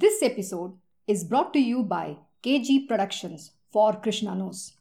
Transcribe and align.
This 0.00 0.22
episode 0.22 0.74
is 1.08 1.24
brought 1.24 1.52
to 1.54 1.58
you 1.58 1.82
by 1.82 2.18
KG 2.44 2.86
Productions 2.86 3.50
for 3.72 3.94
Krishna 3.94 4.32
Knows. 4.32 4.74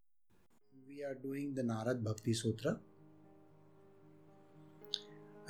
We 0.88 1.04
are 1.04 1.16
doing 1.16 1.56
the 1.56 1.64
Narad 1.64 2.04
Bhakti 2.04 2.36
Sutra. 2.36 2.78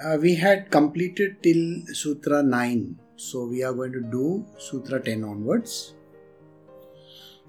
Uh, 0.02 0.18
we 0.22 0.36
had 0.36 0.72
completed 0.72 1.44
till 1.44 1.82
Sutra 1.94 2.42
9, 2.44 2.98
so 3.18 3.46
we 3.46 3.62
are 3.62 3.74
going 3.74 3.92
to 3.92 4.00
do 4.00 4.46
Sutra 4.58 5.02
10 5.02 5.26
onwards. 5.26 5.96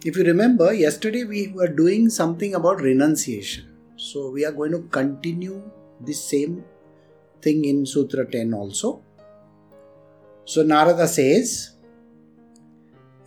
If 0.05 0.17
you 0.17 0.25
remember, 0.25 0.73
yesterday 0.73 1.23
we 1.23 1.53
were 1.55 1.69
doing 1.69 2.11
something 2.11 2.57
about 2.57 2.81
renunciation. 2.81 3.77
So 3.95 4.31
we 4.31 4.45
are 4.45 4.51
going 4.51 4.73
to 4.73 4.83
continue 4.89 5.63
the 6.01 6.15
same 6.15 6.65
thing 7.41 7.65
in 7.65 7.87
Sutra 7.87 8.29
10 8.29 8.55
also. 8.55 9.03
So 10.47 10.65
Narada 10.65 11.07
says, 11.07 11.78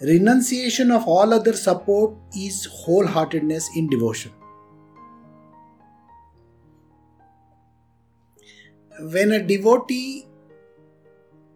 Renunciation 0.01 0.89
of 0.89 1.07
all 1.07 1.31
other 1.31 1.53
support 1.53 2.15
is 2.35 2.67
wholeheartedness 2.67 3.65
in 3.75 3.87
devotion. 3.87 4.31
When 8.99 9.31
a 9.31 9.43
devotee 9.43 10.27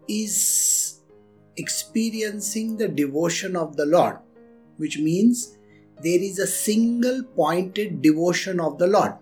is 0.08 1.00
experiencing 1.56 2.76
the 2.76 2.86
devotion 2.86 3.56
of 3.56 3.76
the 3.76 3.86
Lord, 3.86 4.18
which 4.76 4.98
means 4.98 5.56
there 6.02 6.20
is 6.20 6.38
a 6.38 6.46
single 6.46 7.24
pointed 7.24 8.00
devotion 8.00 8.60
of 8.60 8.78
the 8.78 8.86
Lord. 8.86 9.14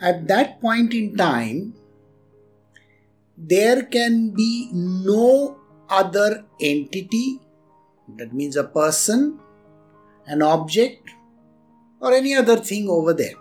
At 0.00 0.28
that 0.28 0.60
point 0.60 0.94
in 0.94 1.16
time, 1.16 1.74
there 3.36 3.82
can 3.82 4.30
be 4.30 4.70
no 4.72 5.58
other 5.88 6.44
entity, 6.60 7.40
that 8.16 8.32
means 8.32 8.56
a 8.56 8.64
person, 8.64 9.38
an 10.26 10.42
object, 10.42 11.10
or 12.00 12.12
any 12.12 12.34
other 12.34 12.56
thing 12.56 12.88
over 12.88 13.12
there. 13.12 13.34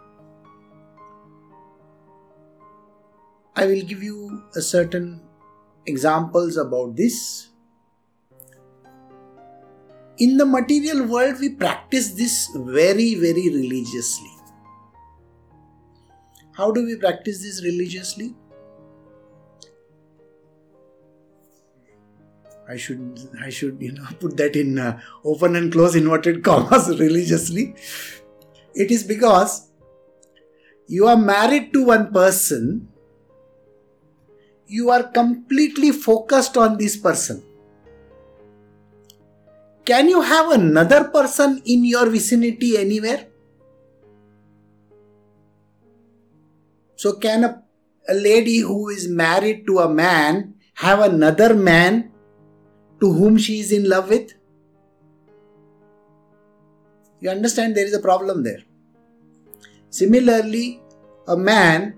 I 3.56 3.66
will 3.66 3.82
give 3.82 4.04
you 4.04 4.44
a 4.56 4.62
certain 4.62 5.22
examples 5.86 6.58
about 6.58 6.96
this. 6.96 7.50
In 10.20 10.38
the 10.38 10.46
material 10.46 11.06
world, 11.08 11.40
we 11.40 11.50
practice 11.50 12.12
this 12.12 12.50
very, 12.56 13.16
very 13.16 13.50
religiously. 13.50 14.32
How 16.54 16.72
do 16.72 16.86
we 16.86 16.96
practice 16.96 17.42
this 17.42 17.64
religiously? 17.64 18.36
I 22.70 22.76
should 22.76 23.20
I 23.42 23.50
should 23.50 23.82
you 23.82 23.94
know 23.94 24.06
put 24.20 24.36
that 24.38 24.56
in 24.56 24.78
uh, 24.78 25.00
open 25.24 25.56
and 25.56 25.72
close 25.72 25.96
inverted 25.96 26.44
commas 26.44 26.90
religiously. 27.00 27.76
It 28.76 28.92
is 28.92 29.04
because 29.04 29.70
you 30.88 31.08
are 31.08 31.18
married 31.18 31.72
to 31.74 31.86
one 31.86 32.12
person, 32.12 32.90
you 34.68 34.90
are 34.90 35.04
completely 35.04 35.92
focused 35.92 36.58
on 36.58 36.78
this 36.78 36.98
person. 36.98 37.44
Can 39.86 40.10
you 40.10 40.22
have 40.22 40.52
another 40.52 41.06
person 41.06 41.62
in 41.66 41.86
your 41.86 42.10
vicinity 42.10 42.78
anywhere? 42.78 43.28
So, 46.98 47.14
can 47.14 47.44
a, 47.46 47.64
a 48.10 48.14
lady 48.14 48.60
who 48.60 48.90
is 48.90 49.08
married 49.08 49.66
to 49.68 49.80
a 49.80 49.88
man 49.88 50.56
have 50.74 51.00
another 51.00 51.54
man 51.54 52.12
to 53.00 53.14
whom 53.14 53.38
she 53.38 53.60
is 53.60 53.72
in 53.72 53.88
love 53.90 54.10
with? 54.10 54.34
You 57.20 57.30
understand 57.30 57.76
there 57.76 57.86
is 57.86 57.94
a 57.94 58.00
problem 58.00 58.44
there. 58.44 58.64
Similarly, 59.90 60.82
a 61.28 61.36
man 61.36 61.96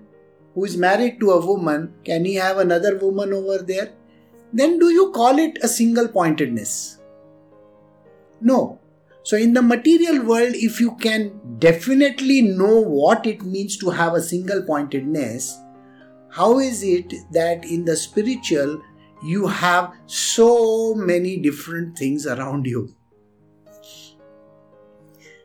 who 0.54 0.64
is 0.64 0.76
married 0.76 1.20
to 1.20 1.32
a 1.32 1.46
woman, 1.46 1.94
can 2.04 2.24
he 2.24 2.34
have 2.36 2.58
another 2.58 2.96
woman 2.98 3.32
over 3.32 3.58
there? 3.58 3.92
Then 4.52 4.78
do 4.78 4.90
you 4.90 5.12
call 5.12 5.38
it 5.38 5.58
a 5.62 5.68
single 5.68 6.08
pointedness? 6.08 6.98
No. 8.40 8.78
So, 9.22 9.36
in 9.36 9.52
the 9.52 9.62
material 9.62 10.24
world, 10.24 10.54
if 10.54 10.80
you 10.80 10.96
can 10.96 11.58
definitely 11.58 12.40
know 12.40 12.80
what 12.80 13.26
it 13.26 13.42
means 13.42 13.76
to 13.78 13.90
have 13.90 14.14
a 14.14 14.22
single 14.22 14.62
pointedness, 14.62 15.56
how 16.30 16.58
is 16.58 16.82
it 16.82 17.12
that 17.32 17.64
in 17.64 17.84
the 17.84 17.96
spiritual 17.96 18.80
you 19.22 19.46
have 19.46 19.92
so 20.06 20.94
many 20.94 21.36
different 21.36 21.96
things 21.96 22.26
around 22.26 22.66
you. 22.66 22.94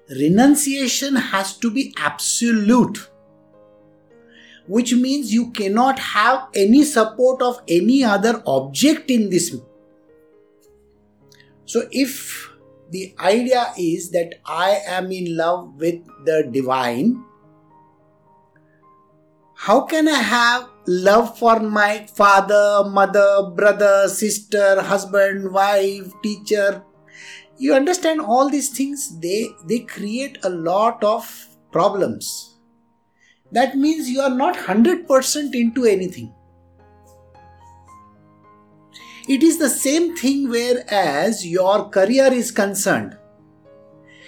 Renunciation 0.10 1.16
has 1.16 1.58
to 1.58 1.72
be 1.72 1.94
absolute, 1.98 3.10
which 4.68 4.94
means 4.94 5.34
you 5.34 5.52
cannot 5.52 5.98
have 6.00 6.48
any 6.54 6.84
support 6.84 7.42
of 7.42 7.60
any 7.68 8.04
other 8.04 8.42
object 8.46 9.10
in 9.10 9.30
this. 9.30 9.56
So, 11.66 11.88
if 11.92 12.52
the 12.92 13.16
idea 13.20 13.74
is 13.78 14.12
that 14.12 14.36
I 14.46 14.80
am 14.88 15.12
in 15.12 15.36
love 15.36 15.74
with 15.80 16.06
the 16.24 16.48
divine, 16.52 17.24
how 19.56 19.82
can 19.82 20.08
I 20.08 20.20
have 20.20 20.70
love 20.88 21.38
for 21.38 21.60
my 21.60 22.06
father, 22.16 22.90
mother, 22.90 23.52
brother, 23.56 24.08
sister, 24.08 24.82
husband, 24.82 25.52
wife, 25.52 26.12
teacher? 26.22 26.84
You 27.58 27.74
understand 27.74 28.22
all 28.22 28.50
these 28.50 28.70
things, 28.70 29.18
they, 29.20 29.50
they 29.68 29.80
create 29.80 30.38
a 30.44 30.50
lot 30.50 31.04
of 31.04 31.48
problems. 31.72 32.58
That 33.52 33.78
means 33.78 34.10
you 34.10 34.22
are 34.22 34.36
not 34.36 34.56
100% 34.56 35.56
into 35.56 35.86
anything. 35.86 36.34
It 39.28 39.42
is 39.42 39.58
the 39.58 39.70
same 39.70 40.16
thing 40.16 40.50
whereas 40.50 41.46
your 41.46 41.90
career 41.90 42.32
is 42.32 42.52
concerned. 42.52 43.18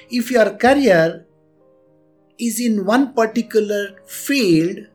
If 0.09 0.31
your 0.31 0.51
career 0.51 1.27
is 2.39 2.59
in 2.59 2.85
one 2.85 3.13
particular 3.13 3.99
field, 4.07 4.87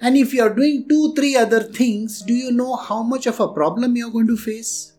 and 0.00 0.16
if 0.16 0.32
you 0.32 0.42
are 0.42 0.54
doing 0.54 0.86
two, 0.88 1.14
three 1.14 1.36
other 1.36 1.62
things, 1.62 2.22
do 2.22 2.32
you 2.32 2.52
know 2.52 2.76
how 2.76 3.02
much 3.02 3.26
of 3.26 3.40
a 3.40 3.48
problem 3.48 3.96
you 3.96 4.08
are 4.08 4.12
going 4.12 4.26
to 4.28 4.36
face? 4.36 4.92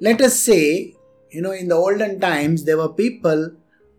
Let 0.00 0.20
us 0.20 0.38
say, 0.38 0.94
you 1.30 1.42
know, 1.42 1.52
in 1.52 1.68
the 1.68 1.74
olden 1.74 2.20
times, 2.20 2.64
there 2.64 2.76
were 2.76 2.92
people 2.92 3.52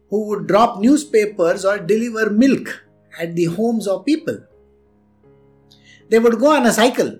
who 0.09 0.27
would 0.27 0.47
drop 0.47 0.79
newspapers 0.79 1.65
or 1.65 1.77
deliver 1.77 2.29
milk 2.29 2.83
at 3.19 3.35
the 3.35 3.45
homes 3.45 3.87
of 3.87 4.05
people. 4.05 4.39
They 6.09 6.19
would 6.19 6.39
go 6.39 6.55
on 6.55 6.65
a 6.65 6.71
cycle 6.71 7.19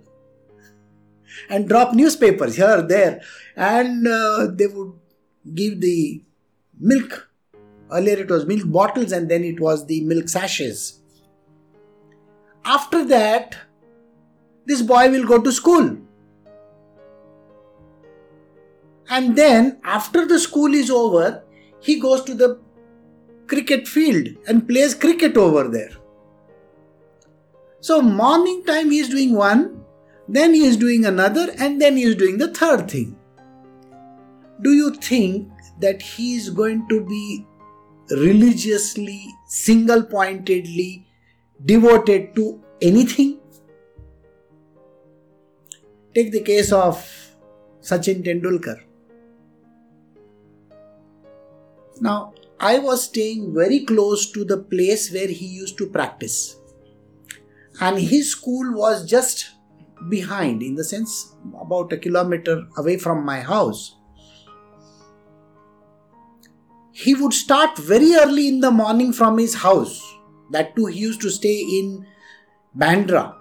and 1.50 1.68
drop 1.68 1.94
newspapers 1.94 2.56
here, 2.56 2.82
there, 2.82 3.22
and 3.56 4.08
uh, 4.08 4.48
they 4.54 4.68
would 4.68 4.94
give 5.54 5.82
the 5.82 6.22
milk. 6.80 7.30
Earlier 7.92 8.18
it 8.18 8.30
was 8.30 8.46
milk 8.46 8.64
bottles 8.66 9.12
and 9.12 9.30
then 9.30 9.44
it 9.44 9.60
was 9.60 9.86
the 9.88 10.02
milk 10.02 10.30
sachets. 10.30 11.00
After 12.68 13.06
that, 13.06 13.56
this 14.66 14.82
boy 14.82 15.10
will 15.10 15.26
go 15.26 15.42
to 15.42 15.52
school. 15.54 15.98
And 19.10 19.38
then, 19.38 19.80
after 19.86 20.26
the 20.26 20.38
school 20.38 20.74
is 20.74 20.92
over, 20.92 21.46
he 21.80 21.98
goes 21.98 22.24
to 22.26 22.34
the 22.34 22.60
cricket 23.48 23.88
field 23.88 24.28
and 24.50 24.68
plays 24.68 24.94
cricket 24.94 25.38
over 25.38 25.70
there. 25.70 25.92
So, 27.80 28.02
morning 28.02 28.66
time 28.66 28.92
he 28.92 29.00
is 29.00 29.08
doing 29.08 29.34
one, 29.34 29.86
then 30.28 30.54
he 30.54 30.66
is 30.66 30.76
doing 30.76 31.06
another, 31.06 31.48
and 31.58 31.82
then 31.82 31.96
he 31.96 32.04
is 32.04 32.16
doing 32.16 32.38
the 32.38 32.54
third 32.54 32.92
thing. 32.92 33.18
Do 34.62 34.74
you 34.74 34.94
think 34.96 35.48
that 35.80 36.02
he 36.02 36.36
is 36.36 36.50
going 36.50 36.86
to 36.90 37.06
be 37.06 37.48
religiously, 38.10 39.26
single 39.46 40.04
pointedly 40.04 41.07
devoted 41.66 42.36
to 42.36 42.64
anything. 42.82 43.40
Take 46.14 46.32
the 46.32 46.42
case 46.42 46.72
of 46.72 46.98
Sachin 47.82 48.24
Tendulkar. 48.24 48.82
Now, 52.02 52.34
I 52.60 52.80
was 52.80 53.04
staying 53.04 53.54
very 53.54 53.86
close 53.86 54.32
to 54.32 54.44
the 54.44 54.58
place 54.58 55.12
where 55.12 55.28
he 55.28 55.46
used 55.46 55.78
to 55.78 55.88
practice, 55.88 56.58
and 57.80 58.00
his 58.00 58.32
school 58.32 58.74
was 58.74 59.08
just 59.08 59.46
behind, 60.10 60.64
in 60.64 60.76
the 60.76 60.84
sense, 60.84 61.36
about 61.60 61.94
a 61.94 61.98
kilometer 61.98 62.68
away 62.78 62.98
from 62.98 63.26
my 63.26 63.40
house. 63.42 63.96
He 66.92 67.14
would 67.14 67.34
start 67.34 67.78
very 67.78 68.16
early 68.16 68.48
in 68.48 68.60
the 68.60 68.72
morning 68.72 69.14
from 69.14 69.38
his 69.38 69.54
house 69.54 70.17
that 70.52 70.76
too, 70.76 70.86
he 70.88 71.00
used 71.00 71.22
to 71.22 71.30
stay 71.30 71.60
in 71.60 72.06
Bandra, 72.78 73.36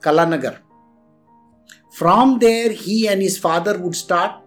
Kalanagar. 0.00 0.58
From 1.92 2.38
there, 2.38 2.70
he 2.70 3.08
and 3.08 3.22
his 3.22 3.38
father 3.38 3.78
would 3.78 3.96
start. 3.96 4.42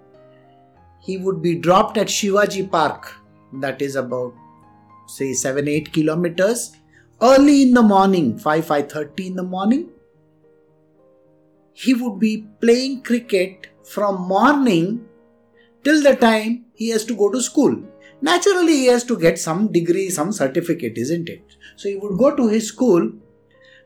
He 1.01 1.18
would 1.18 1.42
be 1.42 1.56
dropped 1.56 1.98
at 1.98 2.07
Shivaji 2.07 2.69
Park, 2.69 3.16
that 3.54 3.81
is 3.81 3.95
about 3.95 4.33
say 5.07 5.33
7 5.33 5.68
8 5.68 5.92
kilometers 5.92 6.75
early 7.21 7.63
in 7.63 7.74
the 7.74 7.81
morning 7.81 8.38
5 8.38 8.66
5:30 8.66 9.27
in 9.27 9.36
the 9.36 9.44
morning 9.44 9.89
he 11.74 11.94
would 11.94 12.19
be 12.19 12.33
playing 12.62 13.01
cricket 13.01 13.68
from 13.83 14.21
morning 14.21 14.88
till 15.83 16.04
the 16.04 16.16
time 16.16 16.66
he 16.75 16.89
has 16.89 17.06
to 17.06 17.16
go 17.16 17.31
to 17.31 17.42
school 17.42 17.75
naturally 18.21 18.77
he 18.81 18.86
has 18.86 19.04
to 19.12 19.18
get 19.25 19.39
some 19.39 19.71
degree 19.80 20.10
some 20.19 20.31
certificate 20.31 20.98
isn't 21.06 21.30
it 21.36 21.57
so 21.80 21.88
he 21.88 21.96
would 21.96 22.18
go 22.18 22.36
to 22.36 22.48
his 22.50 22.68
school. 22.68 23.10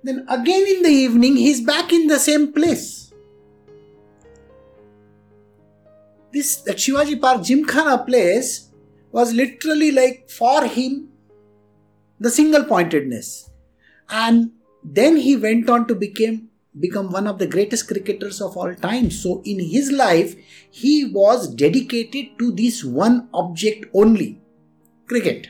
Then 0.03 0.25
again 0.27 0.65
in 0.67 0.81
the 0.81 0.89
evening 0.89 1.35
he's 1.37 1.61
back 1.61 1.93
in 1.93 2.07
the 2.07 2.19
same 2.19 2.51
place. 2.51 3.13
This 6.31 6.55
that 6.67 6.77
shivaji 6.77 7.21
park 7.21 7.43
gymkhana 7.43 7.99
place 8.07 8.71
was 9.11 9.33
literally 9.33 9.91
like 9.91 10.27
for 10.29 10.65
him 10.65 11.09
the 12.19 12.31
single 12.31 12.63
pointedness. 12.63 13.51
And 14.09 14.51
then 14.83 15.17
he 15.17 15.35
went 15.35 15.69
on 15.69 15.87
to 15.87 15.93
become 15.93 16.49
become 16.79 17.11
one 17.11 17.27
of 17.27 17.37
the 17.37 17.45
greatest 17.45 17.87
cricketers 17.87 18.41
of 18.41 18.57
all 18.57 18.73
time. 18.73 19.11
So 19.11 19.43
in 19.45 19.59
his 19.59 19.91
life 19.91 20.35
he 20.71 21.05
was 21.05 21.47
dedicated 21.53 22.39
to 22.39 22.51
this 22.51 22.83
one 22.83 23.27
object 23.33 23.85
only 23.93 24.41
cricket 25.05 25.49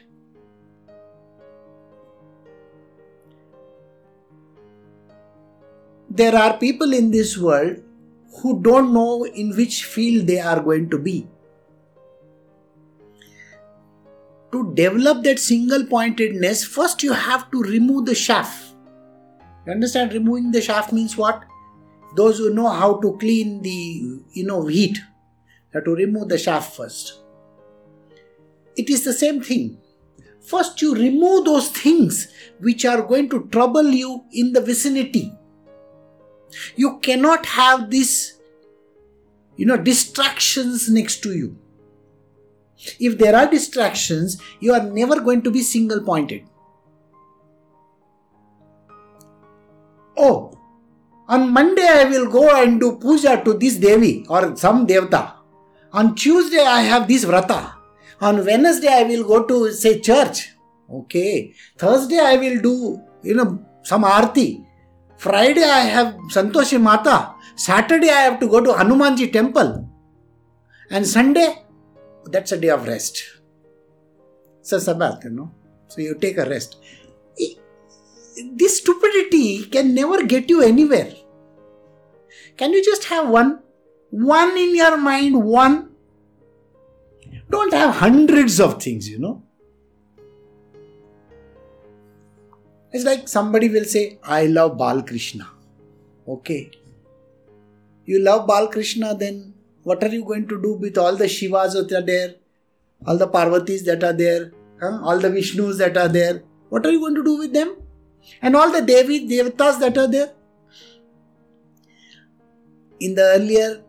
there 6.22 6.36
are 6.36 6.58
people 6.58 6.94
in 6.94 7.12
this 7.12 7.38
world 7.38 7.78
who 8.42 8.62
don't 8.62 8.94
know 8.94 9.26
in 9.26 9.56
which 9.56 9.84
field 9.86 10.28
they 10.28 10.40
are 10.40 10.60
going 10.60 10.90
to 10.90 11.00
be 11.08 11.16
to 14.52 14.66
develop 14.76 15.24
that 15.24 15.40
single 15.40 15.86
pointedness 15.96 16.64
first 16.76 17.08
you 17.10 17.14
have 17.14 17.50
to 17.56 17.64
remove 17.64 18.06
the 18.12 18.20
shaft 18.26 18.74
you 19.66 19.72
understand? 19.72 20.14
Removing 20.14 20.52
the 20.52 20.62
shaft 20.62 20.92
means 20.92 21.16
what? 21.18 21.46
Those 22.16 22.38
who 22.38 22.54
know 22.54 22.70
how 22.70 23.00
to 23.00 23.18
clean 23.18 23.62
the 23.62 24.22
you 24.34 24.46
know 24.46 24.68
heat 24.68 25.00
have 25.74 25.86
to 25.86 25.96
remove 25.96 26.30
the 26.30 26.38
shaft 26.38 26.76
first. 26.76 27.22
It 28.76 28.90
is 28.90 29.04
the 29.04 29.14
same 29.14 29.42
thing. 29.42 29.78
First, 30.42 30.82
you 30.82 30.94
remove 30.94 31.46
those 31.46 31.70
things 31.70 32.28
which 32.60 32.86
are 32.86 33.02
going 33.02 33.30
to 33.30 33.48
trouble 33.48 33.90
you 33.90 34.26
in 34.34 34.52
the 34.52 34.62
vicinity. 34.62 35.34
You 36.76 37.00
cannot 37.00 37.46
have 37.46 37.90
this, 37.90 38.40
you 39.58 39.66
know, 39.66 39.78
distractions 39.78 40.90
next 40.90 41.22
to 41.24 41.36
you. 41.36 41.58
If 43.00 43.18
there 43.18 43.36
are 43.36 43.50
distractions, 43.50 44.42
you 44.60 44.74
are 44.74 44.84
never 44.84 45.20
going 45.20 45.42
to 45.44 45.52
be 45.52 45.62
single 45.62 46.02
pointed. 46.02 46.44
oh, 50.18 50.58
on 51.28 51.52
Monday 51.52 51.88
I 51.88 52.06
will 52.06 52.30
go 52.30 52.50
and 52.56 52.80
do 52.80 52.98
puja 52.98 53.44
to 53.44 53.54
this 53.54 53.76
Devi 53.76 54.26
or 54.30 54.56
some 54.56 54.86
Devta. 54.88 55.34
On 55.92 56.16
Tuesday 56.16 56.64
I 56.64 56.82
have 56.82 57.08
this 57.08 57.26
Vrata. 57.26 57.74
On 58.22 58.46
Wednesday 58.46 58.88
I 58.88 59.04
will 59.04 59.24
go 59.24 59.44
to 59.46 59.72
say 59.72 60.00
church. 60.00 60.50
Okay. 60.90 61.54
Thursday 61.78 62.20
I 62.20 62.36
will 62.38 62.62
do, 62.62 63.02
you 63.24 63.36
know, 63.36 63.66
some 63.84 64.04
Aarti. 64.04 64.66
Friday 65.24 65.64
I 65.64 65.84
have 65.96 66.16
Santoshi 66.36 66.80
Mata. 66.82 67.36
Saturday 67.56 68.10
I 68.10 68.22
have 68.28 68.40
to 68.42 68.48
go 68.48 68.62
to 68.62 68.72
Hanumanji 68.72 69.32
temple. 69.32 69.90
And 70.90 71.08
Sunday, 71.08 71.64
that's 72.26 72.52
a 72.52 72.60
day 72.60 72.70
of 72.70 72.88
rest. 72.88 73.24
It's 74.60 74.72
a 74.72 74.82
Sabbath, 74.82 75.24
you 75.24 75.32
know. 75.32 75.52
So 75.88 76.02
you 76.02 76.16
take 76.16 76.38
a 76.38 76.50
rest 76.50 76.78
this 78.56 78.78
stupidity 78.80 79.66
can 79.66 79.94
never 79.94 80.24
get 80.24 80.50
you 80.50 80.62
anywhere. 80.62 81.14
Can 82.58 82.74
you 82.74 82.84
just 82.84 83.06
have 83.06 83.30
one? 83.30 83.60
One 84.10 84.58
in 84.58 84.76
your 84.76 84.98
mind, 84.98 85.44
one. 85.44 85.90
Don't 87.50 87.74
have 87.74 87.96
hundreds 87.96 88.60
of 88.60 88.82
things, 88.82 89.10
you 89.10 89.20
know. 89.20 89.44
It's 92.94 93.04
like 93.04 93.28
somebody 93.28 93.70
will 93.70 93.86
say, 93.86 94.20
I 94.24 94.46
love 94.46 94.78
Bal 94.78 95.04
Krishna. 95.04 95.48
Okay. 96.28 96.72
You 98.06 98.20
love 98.20 98.48
Bal 98.48 98.68
Krishna, 98.68 99.16
then 99.16 99.54
what 99.84 100.04
are 100.04 100.10
you 100.10 100.24
going 100.24 100.48
to 100.48 100.62
do 100.62 100.74
with 100.74 100.98
all 100.98 101.16
the 101.16 101.26
Shivas 101.26 101.74
that 101.74 101.92
are 101.92 102.06
there, 102.06 102.36
all 103.06 103.18
the 103.18 103.28
Parvatis 103.28 103.84
that 103.86 104.04
are 104.04 104.14
there, 104.14 104.52
huh? 104.80 105.00
all 105.04 105.20
the 105.20 105.30
Vishnus 105.30 105.78
that 105.80 105.98
are 105.98 106.08
there? 106.08 106.44
What 106.70 106.86
are 106.86 106.92
you 106.92 107.00
going 107.00 107.16
to 107.16 107.24
do 107.24 107.38
with 107.38 107.54
them? 107.54 107.76
and 108.42 108.56
all 108.56 108.72
the 108.72 108.82
Devi 108.82 109.28
Devatas 109.28 109.80
that 109.80 109.98
are 109.98 110.08
there. 110.08 110.32
In 113.00 113.16
the 113.16 113.24
earlier 113.24 113.84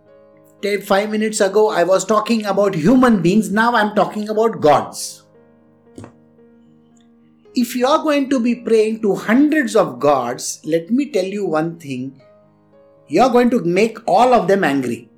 5 0.63 1.11
minutes 1.11 1.41
ago, 1.41 1.69
I 1.71 1.85
was 1.85 2.05
talking 2.05 2.47
about 2.47 2.75
human 2.75 3.21
beings, 3.21 3.51
now 3.51 3.75
I 3.75 3.83
am 3.83 3.95
talking 3.95 4.29
about 4.31 4.61
gods. 4.61 5.24
If 7.55 7.77
you 7.77 7.87
are 7.87 8.03
going 8.03 8.29
to 8.31 8.41
be 8.41 8.55
praying 8.57 9.01
to 9.03 9.15
hundreds 9.15 9.77
of 9.77 9.99
gods, 9.99 10.61
let 10.65 10.91
me 10.91 11.11
tell 11.11 11.25
you 11.25 11.47
one 11.47 11.79
thing 11.79 12.21
you 13.09 13.23
are 13.23 13.31
going 13.31 13.51
to 13.51 13.61
make 13.61 13.99
all 14.09 14.35
of 14.35 14.49
them 14.49 14.65
angry. 14.65 15.09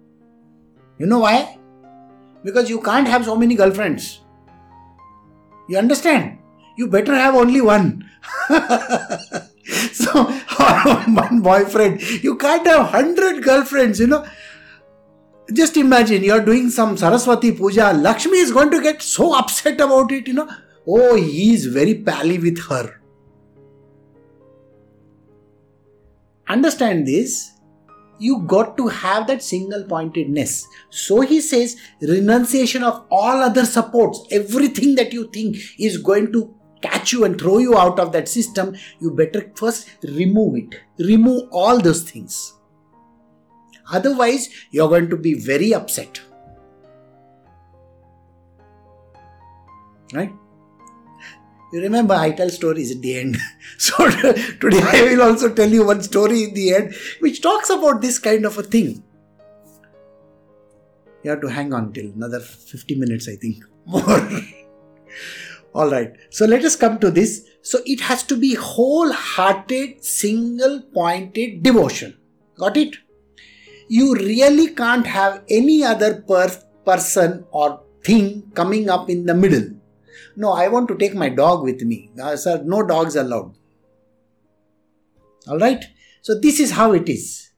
You 0.99 1.07
know 1.07 1.21
why? 1.21 1.59
Because 2.45 2.69
you 2.69 2.81
can't 2.81 3.09
have 3.09 3.25
so 3.25 3.37
many 3.37 3.55
girlfriends. 3.55 4.21
You 5.69 5.79
understand? 5.79 6.39
You 6.77 6.89
better 6.89 7.15
have 7.15 7.35
only 7.35 7.61
one. 7.61 8.09
so 9.93 10.25
one 11.09 11.41
boyfriend 11.41 12.01
you 12.23 12.37
can't 12.37 12.67
have 12.67 12.93
100 12.93 13.43
girlfriends 13.43 13.99
you 13.99 14.07
know 14.07 14.25
just 15.53 15.77
imagine 15.77 16.23
you're 16.23 16.45
doing 16.45 16.71
some 16.71 16.97
saraswati 16.97 17.53
puja 17.53 17.93
lakshmi 17.93 18.39
is 18.39 18.53
going 18.53 18.71
to 18.71 18.81
get 18.81 19.03
so 19.03 19.37
upset 19.39 19.81
about 19.81 20.13
it 20.13 20.27
you 20.29 20.35
know 20.35 20.49
oh 20.87 21.15
he 21.15 21.53
is 21.55 21.67
very 21.67 21.95
pally 21.95 22.39
with 22.39 22.63
her 22.69 23.01
understand 26.49 27.07
this 27.07 27.53
you 28.19 28.43
got 28.47 28.77
to 28.77 28.89
have 28.89 29.27
that 29.27 29.43
single 29.43 29.83
pointedness 29.85 30.67
so 30.91 31.21
he 31.21 31.41
says 31.41 31.77
renunciation 32.01 32.83
of 32.83 33.05
all 33.11 33.43
other 33.49 33.65
supports 33.65 34.27
everything 34.31 34.95
that 34.95 35.13
you 35.13 35.29
think 35.33 35.57
is 35.79 35.99
going 35.99 36.33
to 36.33 36.57
catch 36.83 37.13
you 37.13 37.25
and 37.25 37.41
throw 37.41 37.59
you 37.59 37.77
out 37.77 37.99
of 37.99 38.13
that 38.13 38.29
system, 38.29 38.77
you 39.01 39.11
better 39.11 39.51
first 39.55 39.89
remove 40.03 40.57
it. 40.57 40.81
Remove 40.99 41.49
all 41.51 41.81
those 41.81 42.03
things. 42.11 42.55
Otherwise, 43.93 44.49
you're 44.71 44.89
going 44.89 45.09
to 45.11 45.17
be 45.17 45.35
very 45.35 45.73
upset. 45.73 46.21
Right? 50.13 50.33
You 51.77 51.83
remember, 51.83 52.15
I 52.15 52.31
tell 52.31 52.49
stories 52.49 52.91
at 52.91 53.03
the 53.03 53.19
end. 53.19 53.37
so 53.77 54.09
today 54.61 54.81
I 54.83 55.03
will 55.03 55.21
also 55.21 55.53
tell 55.53 55.69
you 55.69 55.85
one 55.85 56.03
story 56.03 56.45
in 56.45 56.55
the 56.55 56.75
end 56.75 56.95
which 57.21 57.43
talks 57.43 57.69
about 57.69 58.01
this 58.01 58.19
kind 58.19 58.47
of 58.47 58.57
a 58.57 58.63
thing. 58.63 59.05
You 61.23 61.33
have 61.33 61.43
to 61.43 61.49
hang 61.49 61.75
on 61.75 61.93
till 61.93 62.07
another 62.07 62.41
50 62.41 62.95
minutes, 62.95 63.29
I 63.29 63.37
think. 63.37 63.63
More. 63.85 64.27
All 65.75 65.91
right. 65.91 66.15
So 66.31 66.47
let 66.47 66.65
us 66.65 66.77
come 66.77 66.99
to 67.01 67.11
this. 67.11 67.47
So 67.61 67.81
it 67.85 68.01
has 68.01 68.23
to 68.23 68.39
be 68.39 68.55
wholehearted, 68.55 70.03
single 70.03 70.81
pointed 70.81 71.63
devotion. 71.63 72.17
Got 72.57 72.79
it? 72.79 72.97
You 73.89 74.15
really 74.15 74.69
can't 74.69 75.07
have 75.07 75.43
any 75.51 75.85
other 75.85 76.23
per- 76.23 76.63
person 76.87 77.45
or 77.51 77.83
thing 78.03 78.51
coming 78.55 78.89
up 78.89 79.11
in 79.11 79.27
the 79.27 79.35
middle. 79.35 79.77
No, 80.37 80.53
I 80.53 80.69
want 80.69 80.89
to 80.89 80.97
take 80.97 81.15
my 81.15 81.29
dog 81.29 81.63
with 81.63 81.83
me. 81.83 82.11
Uh, 82.21 82.37
sir, 82.37 82.63
no 82.65 82.87
dogs 82.87 83.17
allowed. 83.17 83.55
All 85.49 85.59
right. 85.59 85.85
So 86.23 86.39
this 86.39 86.61
is 86.61 86.73
how 86.73 86.93
it 86.93 87.09
is. 87.09 87.51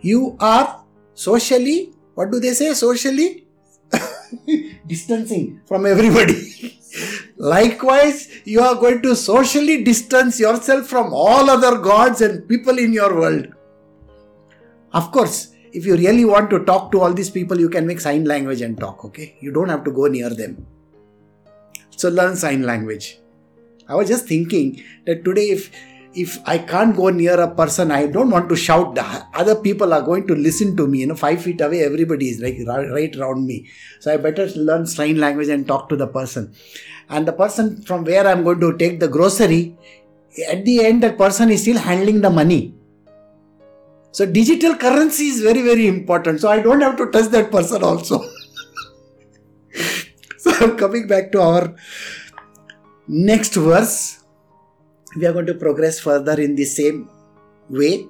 You 0.00 0.36
are 0.40 0.84
socially, 1.14 1.92
what 2.14 2.30
do 2.30 2.40
they 2.40 2.52
say? 2.52 2.72
Socially 2.74 3.46
distancing 4.86 5.60
from 5.66 5.86
everybody. 5.86 6.80
Likewise, 7.36 8.28
you 8.44 8.60
are 8.60 8.76
going 8.76 9.02
to 9.02 9.16
socially 9.16 9.82
distance 9.82 10.38
yourself 10.38 10.86
from 10.86 11.12
all 11.12 11.50
other 11.50 11.78
gods 11.78 12.20
and 12.20 12.48
people 12.48 12.78
in 12.78 12.92
your 12.92 13.14
world. 13.14 13.48
Of 14.92 15.10
course, 15.10 15.52
if 15.72 15.84
you 15.84 15.96
really 15.96 16.24
want 16.24 16.50
to 16.50 16.64
talk 16.64 16.92
to 16.92 17.00
all 17.00 17.12
these 17.12 17.30
people, 17.30 17.58
you 17.58 17.68
can 17.68 17.86
make 17.86 17.98
sign 18.00 18.24
language 18.24 18.60
and 18.60 18.78
talk, 18.78 19.04
okay? 19.04 19.36
You 19.40 19.52
don't 19.52 19.68
have 19.68 19.82
to 19.84 19.90
go 19.90 20.06
near 20.06 20.30
them. 20.30 20.64
So 21.96 22.08
learn 22.08 22.36
sign 22.36 22.62
language. 22.62 23.18
I 23.88 23.94
was 23.94 24.08
just 24.08 24.26
thinking 24.26 24.82
that 25.06 25.24
today, 25.24 25.50
if 25.50 25.70
if 26.14 26.38
I 26.46 26.58
can't 26.58 26.96
go 26.96 27.10
near 27.10 27.40
a 27.40 27.52
person, 27.52 27.90
I 27.90 28.06
don't 28.06 28.30
want 28.30 28.48
to 28.48 28.56
shout. 28.56 28.94
The 28.94 29.02
other 29.34 29.56
people 29.56 29.92
are 29.92 30.02
going 30.02 30.26
to 30.28 30.34
listen 30.34 30.76
to 30.76 30.86
me. 30.86 31.00
You 31.00 31.08
know, 31.08 31.16
five 31.16 31.42
feet 31.42 31.60
away, 31.60 31.82
everybody 31.82 32.28
is 32.28 32.40
like 32.40 32.56
right 32.66 33.14
around 33.16 33.46
me. 33.46 33.68
So 34.00 34.12
I 34.12 34.16
better 34.16 34.46
learn 34.54 34.86
sign 34.86 35.18
language 35.18 35.48
and 35.48 35.66
talk 35.66 35.88
to 35.88 35.96
the 35.96 36.06
person. 36.06 36.54
And 37.08 37.26
the 37.26 37.32
person 37.32 37.82
from 37.82 38.04
where 38.04 38.26
I'm 38.26 38.44
going 38.44 38.60
to 38.60 38.76
take 38.76 39.00
the 39.00 39.08
grocery, 39.08 39.76
at 40.48 40.64
the 40.64 40.84
end, 40.84 41.02
that 41.02 41.18
person 41.18 41.50
is 41.50 41.62
still 41.62 41.78
handling 41.78 42.20
the 42.20 42.30
money. 42.30 42.74
So 44.12 44.24
digital 44.24 44.76
currency 44.76 45.26
is 45.26 45.42
very, 45.42 45.62
very 45.62 45.88
important. 45.88 46.40
So 46.40 46.48
I 46.48 46.60
don't 46.60 46.80
have 46.80 46.96
to 46.98 47.10
touch 47.10 47.30
that 47.30 47.50
person 47.50 47.82
also. 47.82 48.24
so 50.44 50.74
coming 50.76 51.06
back 51.06 51.32
to 51.32 51.40
our 51.40 51.74
next 53.08 53.54
verse 53.54 54.24
we 55.16 55.26
are 55.26 55.32
going 55.32 55.46
to 55.46 55.54
progress 55.54 56.00
further 56.00 56.40
in 56.40 56.54
the 56.54 56.64
same 56.64 57.08
way. 57.68 58.06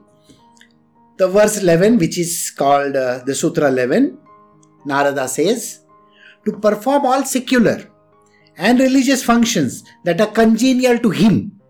The 1.17 1.29
verse 1.29 1.59
11, 1.59 1.99
which 1.99 2.19
is 2.19 2.51
called 2.51 2.97
uh, 2.97 3.23
the 3.25 3.35
Sutra 3.35 3.69
11, 3.69 4.19
Narada 4.85 5.29
says, 5.29 5.81
to 6.45 6.53
perform 6.53 7.07
all 7.07 7.25
secular 7.25 7.91
and 8.57 8.79
religious 8.79 9.23
functions 9.23 9.85
that 10.05 10.21
are 10.21 10.31
congenial 10.31 10.99
to 10.99 11.11
him, 11.11 11.61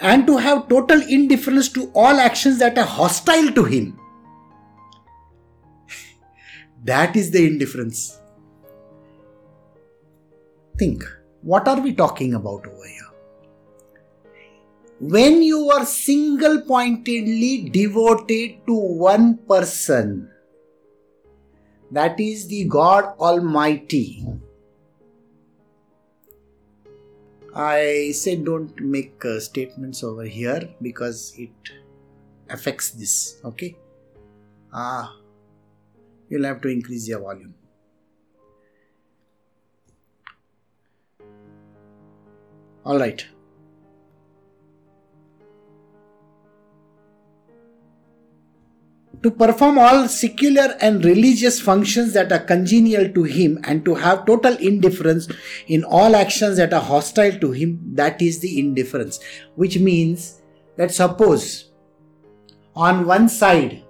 and 0.00 0.26
to 0.26 0.36
have 0.36 0.68
total 0.68 1.00
indifference 1.02 1.68
to 1.70 1.90
all 1.94 2.20
actions 2.20 2.58
that 2.58 2.78
are 2.78 2.86
hostile 2.86 3.50
to 3.52 3.64
him. 3.64 3.98
that 6.84 7.16
is 7.16 7.30
the 7.30 7.46
indifference. 7.46 8.18
Think, 10.78 11.04
what 11.42 11.66
are 11.66 11.80
we 11.80 11.92
talking 11.92 12.34
about 12.34 12.66
over 12.66 12.86
here? 12.86 12.98
when 15.00 15.42
you 15.42 15.70
are 15.70 15.84
single 15.86 16.60
pointedly 16.62 17.68
devoted 17.70 18.66
to 18.66 18.74
one 18.74 19.38
person, 19.48 20.28
that 21.92 22.18
is 22.18 22.48
the 22.48 22.64
God 22.64 23.14
Almighty. 23.18 24.26
I 27.54 28.10
said 28.12 28.44
don't 28.44 28.78
make 28.80 29.24
uh, 29.24 29.40
statements 29.40 30.02
over 30.02 30.24
here 30.24 30.68
because 30.82 31.32
it 31.36 31.50
affects 32.50 32.90
this. 32.90 33.40
Okay. 33.44 33.76
Ah, 34.72 35.16
you'll 36.28 36.44
have 36.44 36.60
to 36.62 36.68
increase 36.68 37.08
your 37.08 37.20
volume. 37.20 37.54
All 42.88 42.98
right. 42.98 43.24
to 49.22 49.30
perform 49.32 49.78
all 49.78 50.06
secular 50.06 50.76
and 50.80 51.04
religious 51.04 51.60
functions 51.60 52.12
that 52.12 52.30
are 52.30 52.38
congenial 52.38 53.12
to 53.12 53.24
him 53.24 53.58
and 53.64 53.84
to 53.84 53.96
have 53.96 54.24
total 54.26 54.56
indifference 54.58 55.26
in 55.66 55.82
all 55.82 56.14
actions 56.14 56.56
that 56.56 56.72
are 56.72 56.80
hostile 56.80 57.32
to 57.40 57.50
him 57.50 57.80
that 57.94 58.22
is 58.22 58.38
the 58.38 58.60
indifference 58.60 59.18
which 59.56 59.76
means 59.80 60.40
that 60.76 60.94
suppose 60.94 61.72
on 62.76 63.04
one 63.06 63.28
side 63.28 63.82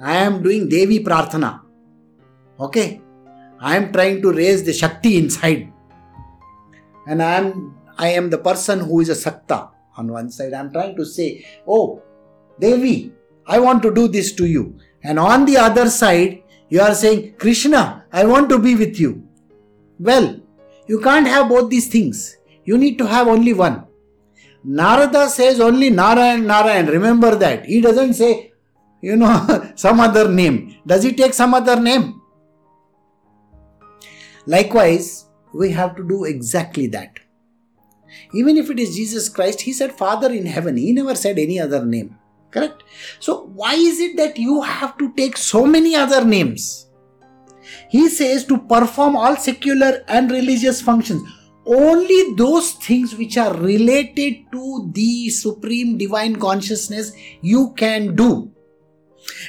i 0.00 0.14
am 0.14 0.40
doing 0.44 0.68
devi 0.68 1.00
prarthana 1.00 1.62
okay 2.60 3.00
i 3.58 3.76
am 3.76 3.92
trying 3.92 4.22
to 4.22 4.32
raise 4.32 4.62
the 4.62 4.72
shakti 4.72 5.16
inside 5.18 5.72
and 7.08 7.20
i 7.20 7.34
am 7.40 7.74
i 7.98 8.08
am 8.08 8.30
the 8.30 8.38
person 8.38 8.80
who 8.80 9.00
is 9.00 9.08
a 9.08 9.14
sakta 9.14 9.68
on 9.96 10.12
one 10.12 10.30
side 10.30 10.52
i 10.52 10.60
am 10.60 10.72
trying 10.72 10.96
to 10.96 11.04
say 11.04 11.44
oh 11.66 12.02
devi 12.60 13.12
I 13.46 13.60
want 13.60 13.82
to 13.84 13.94
do 13.94 14.08
this 14.08 14.32
to 14.34 14.46
you. 14.46 14.78
And 15.02 15.18
on 15.18 15.46
the 15.46 15.56
other 15.56 15.88
side, 15.88 16.42
you 16.68 16.80
are 16.80 16.94
saying, 16.94 17.34
Krishna, 17.38 18.04
I 18.12 18.24
want 18.26 18.48
to 18.50 18.58
be 18.58 18.74
with 18.74 18.98
you. 18.98 19.22
Well, 20.00 20.40
you 20.88 21.00
can't 21.00 21.28
have 21.28 21.48
both 21.48 21.70
these 21.70 21.88
things. 21.88 22.36
You 22.64 22.76
need 22.76 22.98
to 22.98 23.06
have 23.06 23.28
only 23.28 23.52
one. 23.52 23.84
Narada 24.64 25.28
says 25.28 25.60
only 25.60 25.90
Narayan, 25.90 26.46
Narayan. 26.46 26.86
Remember 26.86 27.36
that. 27.36 27.66
He 27.66 27.80
doesn't 27.80 28.14
say, 28.14 28.52
you 29.00 29.14
know, 29.14 29.72
some 29.76 30.00
other 30.00 30.28
name. 30.28 30.76
Does 30.84 31.04
he 31.04 31.12
take 31.12 31.34
some 31.34 31.54
other 31.54 31.80
name? 31.80 32.20
Likewise, 34.44 35.26
we 35.54 35.70
have 35.70 35.94
to 35.96 36.06
do 36.06 36.24
exactly 36.24 36.88
that. 36.88 37.20
Even 38.32 38.56
if 38.56 38.70
it 38.70 38.78
is 38.78 38.96
Jesus 38.96 39.28
Christ, 39.28 39.60
he 39.62 39.72
said 39.72 39.92
Father 39.92 40.32
in 40.32 40.46
heaven. 40.46 40.76
He 40.76 40.92
never 40.92 41.14
said 41.14 41.38
any 41.38 41.60
other 41.60 41.84
name. 41.84 42.16
Correct? 42.50 42.82
So, 43.20 43.46
why 43.54 43.74
is 43.74 44.00
it 44.00 44.16
that 44.16 44.38
you 44.38 44.62
have 44.62 44.96
to 44.98 45.12
take 45.14 45.36
so 45.36 45.66
many 45.66 45.94
other 45.94 46.24
names? 46.24 46.86
He 47.88 48.08
says 48.08 48.44
to 48.46 48.58
perform 48.58 49.16
all 49.16 49.36
secular 49.36 50.04
and 50.08 50.30
religious 50.30 50.80
functions. 50.80 51.22
Only 51.66 52.34
those 52.36 52.72
things 52.72 53.16
which 53.16 53.36
are 53.36 53.54
related 53.54 54.52
to 54.52 54.90
the 54.92 55.28
supreme 55.30 55.98
divine 55.98 56.36
consciousness 56.36 57.12
you 57.42 57.72
can 57.76 58.14
do. 58.14 58.52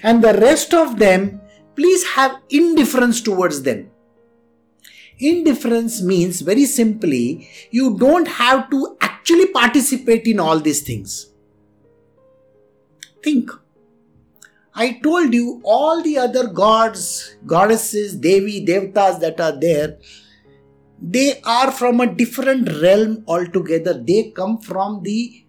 And 0.02 0.24
the 0.24 0.34
rest 0.34 0.74
of 0.74 0.98
them, 0.98 1.40
please 1.76 2.04
have 2.08 2.42
indifference 2.50 3.22
towards 3.22 3.62
them. 3.62 3.92
Indifference 5.20 6.02
means 6.02 6.42
very 6.42 6.66
simply, 6.66 7.50
you 7.72 7.98
don't 7.98 8.28
have 8.28 8.70
to 8.70 8.98
actually 9.02 9.48
participate 9.48 10.28
in 10.28 10.40
all 10.40 10.60
these 10.60 10.82
things. 10.82 11.32
Think. 13.24 13.50
I 14.76 15.00
told 15.04 15.34
you 15.34 15.60
all 15.64 16.04
the 16.04 16.20
other 16.20 16.48
gods, 16.48 17.36
goddesses, 17.48 18.16
Devi, 18.16 18.64
Devtas 18.64 19.20
that 19.22 19.42
are 19.42 19.60
there, 19.60 19.98
they 21.02 21.42
are 21.42 21.72
from 21.72 22.00
a 22.00 22.14
different 22.14 22.70
realm 22.82 23.24
altogether. 23.28 23.94
They 23.94 24.32
come 24.36 24.60
from 24.60 25.02
the, 25.02 25.46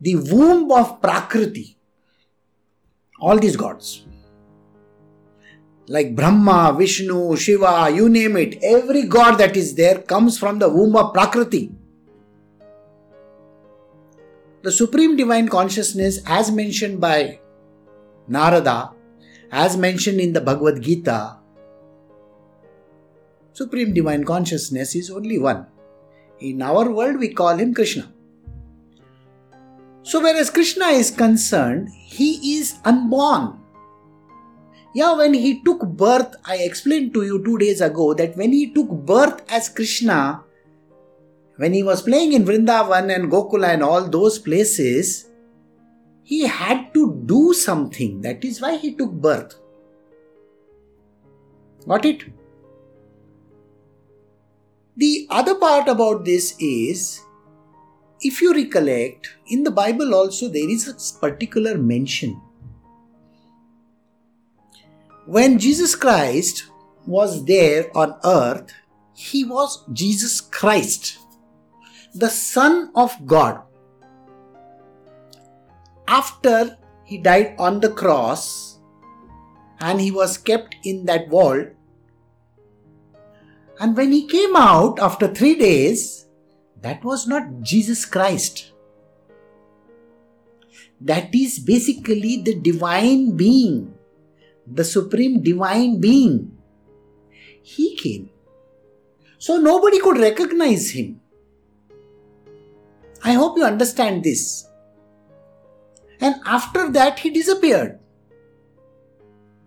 the 0.00 0.16
womb 0.16 0.72
of 0.72 1.00
Prakriti. 1.00 1.76
All 3.20 3.38
these 3.38 3.56
gods. 3.56 4.04
Like 5.90 6.14
Brahma, 6.14 6.72
Vishnu, 6.78 7.36
Shiva, 7.36 7.90
you 7.92 8.08
name 8.08 8.36
it. 8.36 8.62
Every 8.62 9.06
god 9.06 9.38
that 9.38 9.56
is 9.56 9.74
there 9.74 9.98
comes 9.98 10.38
from 10.38 10.60
the 10.60 10.68
womb 10.68 10.94
of 10.94 11.12
Prakriti. 11.12 11.72
The 14.62 14.70
Supreme 14.70 15.16
Divine 15.16 15.48
Consciousness, 15.48 16.20
as 16.26 16.52
mentioned 16.52 17.00
by 17.00 17.40
Narada, 18.28 18.92
as 19.50 19.76
mentioned 19.76 20.20
in 20.20 20.32
the 20.32 20.40
Bhagavad 20.40 20.80
Gita, 20.80 21.38
Supreme 23.52 23.92
Divine 23.92 24.22
Consciousness 24.22 24.94
is 24.94 25.10
only 25.10 25.40
one. 25.40 25.66
In 26.38 26.62
our 26.62 26.88
world, 26.88 27.18
we 27.18 27.34
call 27.34 27.56
him 27.56 27.74
Krishna. 27.74 28.12
So, 30.02 30.20
whereas 30.20 30.50
Krishna 30.50 30.86
is 30.86 31.10
concerned, 31.10 31.88
he 31.90 32.58
is 32.58 32.76
unborn. 32.84 33.59
Yeah, 34.92 35.14
when 35.14 35.34
he 35.34 35.62
took 35.62 35.86
birth, 35.86 36.34
I 36.44 36.56
explained 36.56 37.14
to 37.14 37.22
you 37.22 37.44
two 37.44 37.58
days 37.58 37.80
ago 37.80 38.12
that 38.14 38.36
when 38.36 38.52
he 38.52 38.72
took 38.72 38.88
birth 38.88 39.42
as 39.48 39.68
Krishna, 39.68 40.42
when 41.56 41.72
he 41.72 41.82
was 41.82 42.02
playing 42.02 42.32
in 42.32 42.44
Vrindavan 42.44 43.14
and 43.14 43.30
Gokula 43.30 43.68
and 43.68 43.82
all 43.82 44.08
those 44.08 44.38
places, 44.38 45.28
he 46.24 46.46
had 46.46 46.92
to 46.94 47.22
do 47.26 47.54
something. 47.54 48.20
That 48.20 48.44
is 48.44 48.60
why 48.60 48.76
he 48.76 48.94
took 48.94 49.12
birth. 49.12 49.54
Got 51.86 52.04
it? 52.04 52.24
The 54.96 55.26
other 55.30 55.54
part 55.54 55.88
about 55.88 56.24
this 56.24 56.54
is 56.58 57.20
if 58.22 58.42
you 58.42 58.52
recollect, 58.52 59.30
in 59.46 59.62
the 59.64 59.70
Bible 59.70 60.14
also 60.14 60.48
there 60.48 60.68
is 60.68 60.88
a 60.88 61.20
particular 61.20 61.78
mention. 61.78 62.40
When 65.30 65.60
Jesus 65.60 65.94
Christ 65.94 66.66
was 67.06 67.44
there 67.44 67.96
on 67.96 68.18
earth, 68.24 68.74
he 69.14 69.44
was 69.44 69.84
Jesus 69.92 70.40
Christ 70.40 71.18
the 72.12 72.28
Son 72.28 72.90
of 72.96 73.14
God. 73.26 73.62
After 76.08 76.76
he 77.04 77.18
died 77.18 77.54
on 77.60 77.78
the 77.78 77.90
cross 77.90 78.80
and 79.78 80.00
he 80.00 80.10
was 80.10 80.36
kept 80.36 80.74
in 80.82 81.04
that 81.04 81.30
vault, 81.30 81.68
and 83.78 83.96
when 83.96 84.10
he 84.10 84.26
came 84.26 84.56
out 84.56 84.98
after 84.98 85.28
three 85.28 85.54
days, 85.54 86.26
that 86.82 87.04
was 87.04 87.28
not 87.28 87.62
Jesus 87.62 88.04
Christ. 88.04 88.72
That 91.00 91.32
is 91.32 91.60
basically 91.60 92.42
the 92.42 92.58
divine 92.58 93.36
being, 93.36 93.94
the 94.66 94.84
supreme 94.84 95.42
divine 95.42 96.00
being. 96.00 96.56
He 97.62 97.96
came. 97.96 98.30
So 99.38 99.56
nobody 99.56 100.00
could 100.00 100.18
recognize 100.18 100.90
him. 100.90 101.20
I 103.22 103.32
hope 103.32 103.56
you 103.56 103.64
understand 103.64 104.24
this. 104.24 104.66
And 106.20 106.36
after 106.44 106.90
that, 106.92 107.18
he 107.18 107.30
disappeared. 107.30 107.98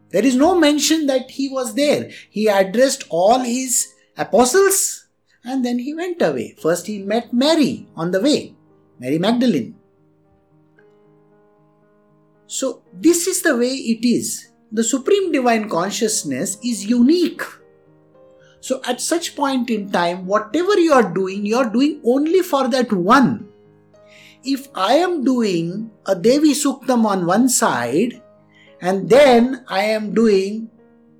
There 0.09 0.23
is 0.23 0.35
no 0.35 0.59
mention 0.59 1.07
that 1.07 1.31
he 1.31 1.49
was 1.49 1.73
there. 1.73 2.11
He 2.29 2.47
addressed 2.47 3.05
all 3.09 3.39
his 3.39 3.91
apostles 4.15 5.07
and 5.43 5.65
then 5.65 5.79
he 5.79 5.93
went 5.93 6.21
away. 6.21 6.55
First, 6.61 6.85
he 6.85 6.99
met 6.99 7.33
Mary 7.33 7.87
on 7.95 8.11
the 8.11 8.21
way, 8.21 8.55
Mary 8.99 9.17
Magdalene. 9.17 9.75
So, 12.45 12.83
this 12.93 13.25
is 13.25 13.41
the 13.41 13.57
way 13.57 13.73
it 13.73 14.05
is. 14.07 14.52
The 14.73 14.83
Supreme 14.83 15.31
Divine 15.31 15.69
Consciousness 15.69 16.57
is 16.65 16.89
unique. 16.89 17.43
So, 18.59 18.81
at 18.83 18.99
such 19.01 19.35
point 19.35 19.69
in 19.69 19.91
time, 19.91 20.25
whatever 20.25 20.79
you 20.79 20.93
are 20.93 21.13
doing, 21.13 21.45
you 21.45 21.57
are 21.57 21.69
doing 21.69 22.01
only 22.03 22.41
for 22.41 22.67
that 22.69 22.91
one. 22.91 23.49
If 24.43 24.69
I 24.73 24.95
am 24.95 25.23
doing 25.23 25.91
a 26.07 26.15
Devi 26.15 26.55
Suktam 26.55 27.05
on 27.05 27.27
one 27.27 27.49
side, 27.49 28.19
and 28.81 29.07
then 29.07 29.63
I 29.67 29.83
am 29.83 30.11
doing 30.11 30.71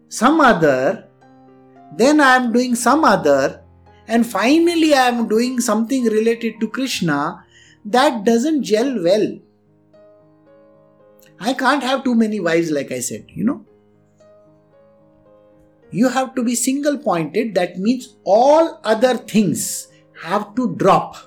some 0.09 0.41
other, 0.41 1.07
then 1.95 2.21
I 2.21 2.37
am 2.37 2.51
doing 2.53 2.73
some 2.73 3.05
other, 3.05 3.61
and 4.07 4.25
finally 4.25 4.95
I 4.95 5.09
am 5.09 5.27
doing 5.27 5.59
something 5.59 6.05
related 6.05 6.59
to 6.59 6.69
Krishna, 6.69 7.45
that 7.85 8.23
doesn't 8.23 8.63
gel 8.63 9.03
well. 9.03 9.37
I 11.39 11.53
can't 11.53 11.83
have 11.83 12.03
too 12.03 12.15
many 12.15 12.39
wives, 12.39 12.71
like 12.71 12.91
I 12.91 12.99
said, 12.99 13.25
you 13.27 13.43
know. 13.43 13.65
You 15.91 16.09
have 16.09 16.33
to 16.35 16.43
be 16.43 16.55
single 16.55 16.97
pointed, 16.97 17.53
that 17.55 17.77
means 17.77 18.15
all 18.23 18.79
other 18.83 19.17
things 19.17 19.89
have 20.23 20.55
to 20.55 20.75
drop. 20.75 21.17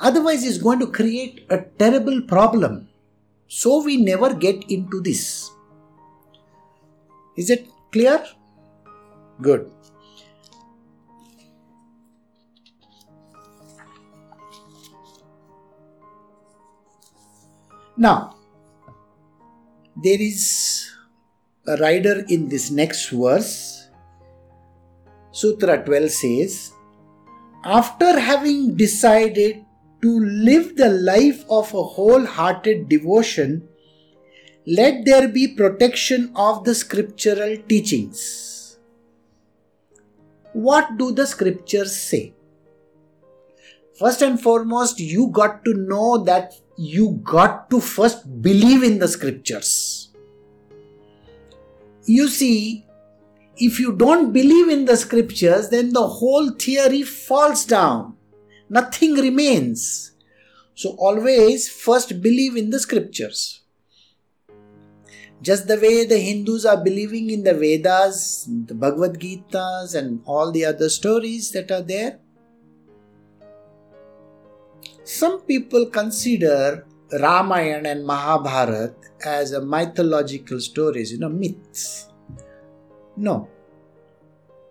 Otherwise, 0.00 0.44
it's 0.46 0.58
going 0.58 0.78
to 0.78 0.86
create 0.86 1.44
a 1.50 1.62
terrible 1.78 2.22
problem. 2.22 2.88
So, 3.48 3.82
we 3.82 3.96
never 3.96 4.32
get 4.34 4.70
into 4.70 5.00
this. 5.00 5.50
Is 7.36 7.50
it 7.50 7.68
clear? 7.92 8.24
Good. 9.40 9.70
Now, 17.98 18.36
there 19.96 20.20
is 20.20 20.88
a 21.66 21.76
rider 21.78 22.24
in 22.28 22.48
this 22.48 22.70
next 22.70 23.08
verse. 23.08 23.88
Sutra 25.32 25.84
12 25.84 26.10
says, 26.10 26.72
After 27.64 28.20
having 28.20 28.76
decided 28.76 29.64
to 30.00 30.20
live 30.20 30.76
the 30.76 30.90
life 30.90 31.44
of 31.50 31.74
a 31.74 31.82
wholehearted 31.82 32.88
devotion, 32.88 33.68
let 34.64 35.04
there 35.04 35.26
be 35.26 35.48
protection 35.48 36.30
of 36.36 36.62
the 36.62 36.76
scriptural 36.76 37.56
teachings. 37.68 38.78
What 40.52 40.96
do 40.98 41.10
the 41.10 41.26
scriptures 41.26 41.96
say? 41.96 42.34
First 43.98 44.22
and 44.22 44.40
foremost, 44.40 45.00
you 45.00 45.30
got 45.32 45.64
to 45.64 45.74
know 45.74 46.18
that 46.18 46.54
you 46.78 47.20
got 47.24 47.68
to 47.70 47.80
first 47.80 48.40
believe 48.40 48.84
in 48.84 49.00
the 49.00 49.08
scriptures. 49.08 50.10
You 52.06 52.28
see, 52.28 52.86
if 53.56 53.80
you 53.80 53.92
don't 53.92 54.32
believe 54.32 54.68
in 54.68 54.84
the 54.84 54.96
scriptures, 54.96 55.70
then 55.70 55.92
the 55.92 56.06
whole 56.06 56.50
theory 56.50 57.02
falls 57.02 57.64
down. 57.64 58.14
Nothing 58.70 59.14
remains. 59.14 60.12
So, 60.74 60.90
always 60.90 61.68
first 61.68 62.22
believe 62.22 62.56
in 62.56 62.70
the 62.70 62.78
scriptures. 62.78 63.62
Just 65.42 65.66
the 65.66 65.76
way 65.76 66.04
the 66.04 66.18
Hindus 66.18 66.64
are 66.64 66.82
believing 66.82 67.30
in 67.30 67.42
the 67.42 67.54
Vedas, 67.54 68.48
the 68.66 68.74
Bhagavad 68.74 69.18
Gitas, 69.18 69.96
and 69.96 70.20
all 70.24 70.52
the 70.52 70.64
other 70.64 70.88
stories 70.88 71.50
that 71.52 71.72
are 71.72 71.82
there, 71.82 72.20
some 75.08 75.40
people 75.40 75.86
consider 75.86 76.86
Ramayana 77.10 77.88
and 77.88 78.04
Mahabharata 78.06 78.94
as 79.24 79.52
a 79.52 79.60
mythological 79.64 80.60
stories, 80.60 81.10
you 81.10 81.18
know, 81.18 81.30
myths. 81.30 82.10
No. 83.16 83.48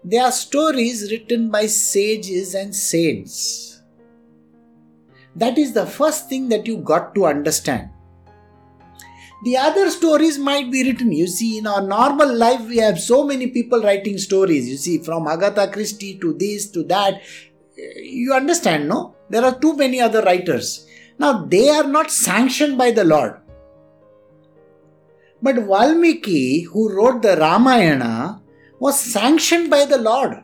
They 0.04 0.19
are 0.19 0.32
stories 0.32 1.12
written 1.12 1.50
by 1.50 1.65
sages 1.65 2.54
and 2.54 2.76
saints. 2.76 3.82
That 5.36 5.58
is 5.58 5.73
the 5.73 5.88
first 5.88 6.30
thing 6.30 6.50
that 6.50 6.67
you 6.67 6.78
got 6.78 7.15
to 7.15 7.26
understand. 7.26 7.89
The 9.43 9.58
other 9.58 9.89
stories 9.89 10.38
might 10.38 10.71
be 10.71 10.84
written. 10.84 11.12
You 11.13 11.26
see, 11.26 11.58
in 11.58 11.65
our 11.65 11.82
normal 11.82 12.32
life, 12.32 12.62
we 12.62 12.78
have 12.78 13.00
so 13.00 13.23
many 13.23 13.47
people 13.47 13.82
writing 13.82 14.19
stories. 14.19 14.69
You 14.69 14.78
see, 14.78 15.00
from 15.00 15.28
Agatha 15.28 15.67
Christie 15.67 16.19
to 16.19 16.34
this 16.34 16.69
to 16.71 16.84
that. 16.84 17.21
You 17.76 18.34
understand, 18.34 18.88
no? 18.88 19.16
There 19.30 19.44
are 19.44 19.60
too 19.60 19.76
many 19.76 20.00
other 20.00 20.22
writers. 20.22 20.88
Now, 21.20 21.46
they 21.46 21.70
are 21.70 21.84
not 21.88 22.12
sanctioned 22.12 22.78
by 22.78 22.92
the 22.92 23.04
Lord. 23.04 23.38
But 25.42 25.56
Valmiki, 25.56 26.62
who 26.62 26.94
wrote 26.94 27.22
the 27.22 27.38
Ramayana, 27.38 28.42
was 28.80 29.00
sanctioned 29.00 29.70
by 29.70 29.86
the 29.86 29.98
Lord. 29.98 30.44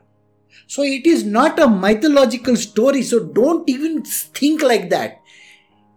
So 0.68 0.84
it 0.84 1.06
is 1.06 1.24
not 1.24 1.60
a 1.60 1.68
mythological 1.68 2.56
story. 2.56 3.02
So 3.04 3.24
don't 3.24 3.68
even 3.70 4.04
think 4.04 4.62
like 4.62 4.90
that. 4.90 5.22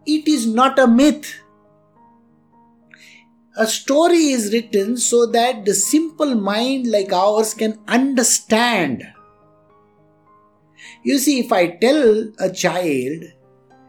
It 0.06 0.28
is 0.28 0.46
not 0.46 0.78
a 0.78 0.86
myth. 0.86 1.40
A 3.58 3.66
story 3.66 4.28
is 4.28 4.52
written 4.52 4.96
so 4.96 5.26
that 5.26 5.64
the 5.64 5.74
simple 5.74 6.34
mind 6.34 6.90
like 6.90 7.12
ours 7.12 7.54
can 7.54 7.78
understand 7.88 9.06
you 11.06 11.20
see, 11.20 11.38
if 11.38 11.52
I 11.52 11.68
tell 11.68 12.32
a 12.40 12.50
child, 12.50 13.22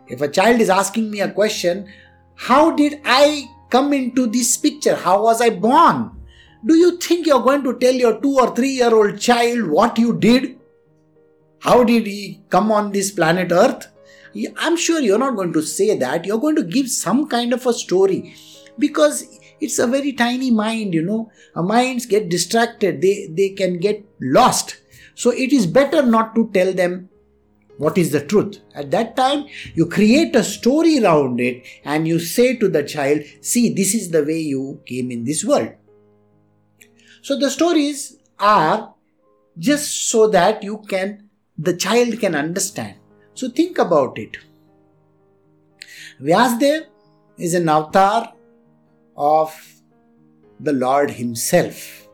if 0.08 0.21
a 0.21 0.27
child 0.27 0.62
is 0.62 0.69
asking 0.69 1.10
me 1.10 1.21
a 1.21 1.32
question, 1.32 1.91
how 2.36 2.69
did 2.69 3.01
I 3.03 3.49
come 3.71 3.91
into 3.91 4.27
this 4.27 4.56
picture? 4.56 4.95
How 4.95 5.23
was 5.23 5.41
I 5.41 5.49
born? 5.49 6.12
Do 6.63 6.75
you 6.75 6.97
think 6.97 7.25
you're 7.25 7.41
going 7.41 7.63
to 7.63 7.73
tell 7.80 7.95
your 7.95 8.21
two 8.21 8.36
or 8.36 8.56
three 8.56 8.69
year 8.69 8.93
old 8.93 9.19
child 9.19 9.67
what 9.67 9.97
you 9.97 10.15
did? 10.19 10.60
How 11.60 11.84
did 11.84 12.06
he 12.06 12.43
come 12.49 12.71
on 12.71 12.91
this 12.91 13.10
planet 13.10 13.51
Earth? 13.51 13.88
I'm 14.58 14.77
sure 14.77 14.99
you're 14.99 15.17
not 15.17 15.36
going 15.36 15.53
to 15.53 15.63
say 15.63 15.97
that. 15.97 16.23
You're 16.23 16.38
going 16.38 16.56
to 16.58 16.63
give 16.63 16.88
some 16.88 17.27
kind 17.27 17.51
of 17.51 17.65
a 17.65 17.73
story 17.73 18.36
because 18.77 19.25
it's 19.60 19.80
a 19.80 19.88
very 19.88 20.13
tiny 20.13 20.51
mind, 20.51 20.93
you 20.93 21.01
know. 21.01 21.32
Our 21.56 21.63
minds 21.63 22.06
get 22.06 22.30
distracted, 22.30 23.01
they, 23.01 23.27
they 23.32 23.49
can 23.49 23.80
get 23.80 24.06
lost. 24.21 24.77
So 25.17 25.32
it 25.32 25.51
is 25.51 25.65
better 25.65 26.03
not 26.03 26.36
to 26.36 26.47
tell 26.53 26.71
them 26.71 27.10
what 27.77 27.97
is 27.97 28.12
the 28.12 28.23
truth. 28.23 28.60
At 28.75 28.91
that 28.91 29.15
time, 29.15 29.47
you 29.73 29.88
create 29.88 30.36
a 30.36 30.43
story 30.43 30.99
around 31.03 31.39
it 31.39 31.65
and 31.84 32.08
you 32.08 32.19
say 32.19 32.56
to 32.58 32.67
the 32.67 32.84
child, 32.84 33.23
See, 33.41 33.73
this 33.73 33.95
is 33.95 34.12
the 34.12 34.23
way 34.23 34.39
you 34.39 34.80
came 34.86 35.10
in 35.10 35.23
this 35.23 35.43
world. 35.43 35.71
So 37.23 37.38
the 37.39 37.49
stories 37.49 38.19
are 38.38 38.93
just 39.58 40.10
so 40.12 40.27
that 40.27 40.62
you 40.62 40.84
can, 40.88 41.30
the 41.58 41.75
child 41.75 42.19
can 42.19 42.36
understand. 42.36 42.97
So 43.34 43.49
think 43.49 43.80
about 43.80 44.19
it. 44.19 44.38
Vyasdev 46.21 46.86
is 47.39 47.56
an 47.56 47.69
avatar 47.69 48.34
of 49.15 49.51
the 50.60 50.73
Lord 50.73 51.10
Himself. 51.10 52.08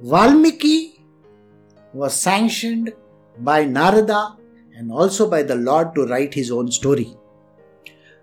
Valmiki 0.00 0.95
was 1.96 2.14
sanctioned 2.14 2.92
by 3.38 3.64
Narada 3.64 4.36
and 4.76 4.92
also 4.92 5.28
by 5.30 5.42
the 5.42 5.54
Lord 5.54 5.94
to 5.94 6.06
write 6.06 6.34
his 6.34 6.50
own 6.50 6.70
story. 6.70 7.16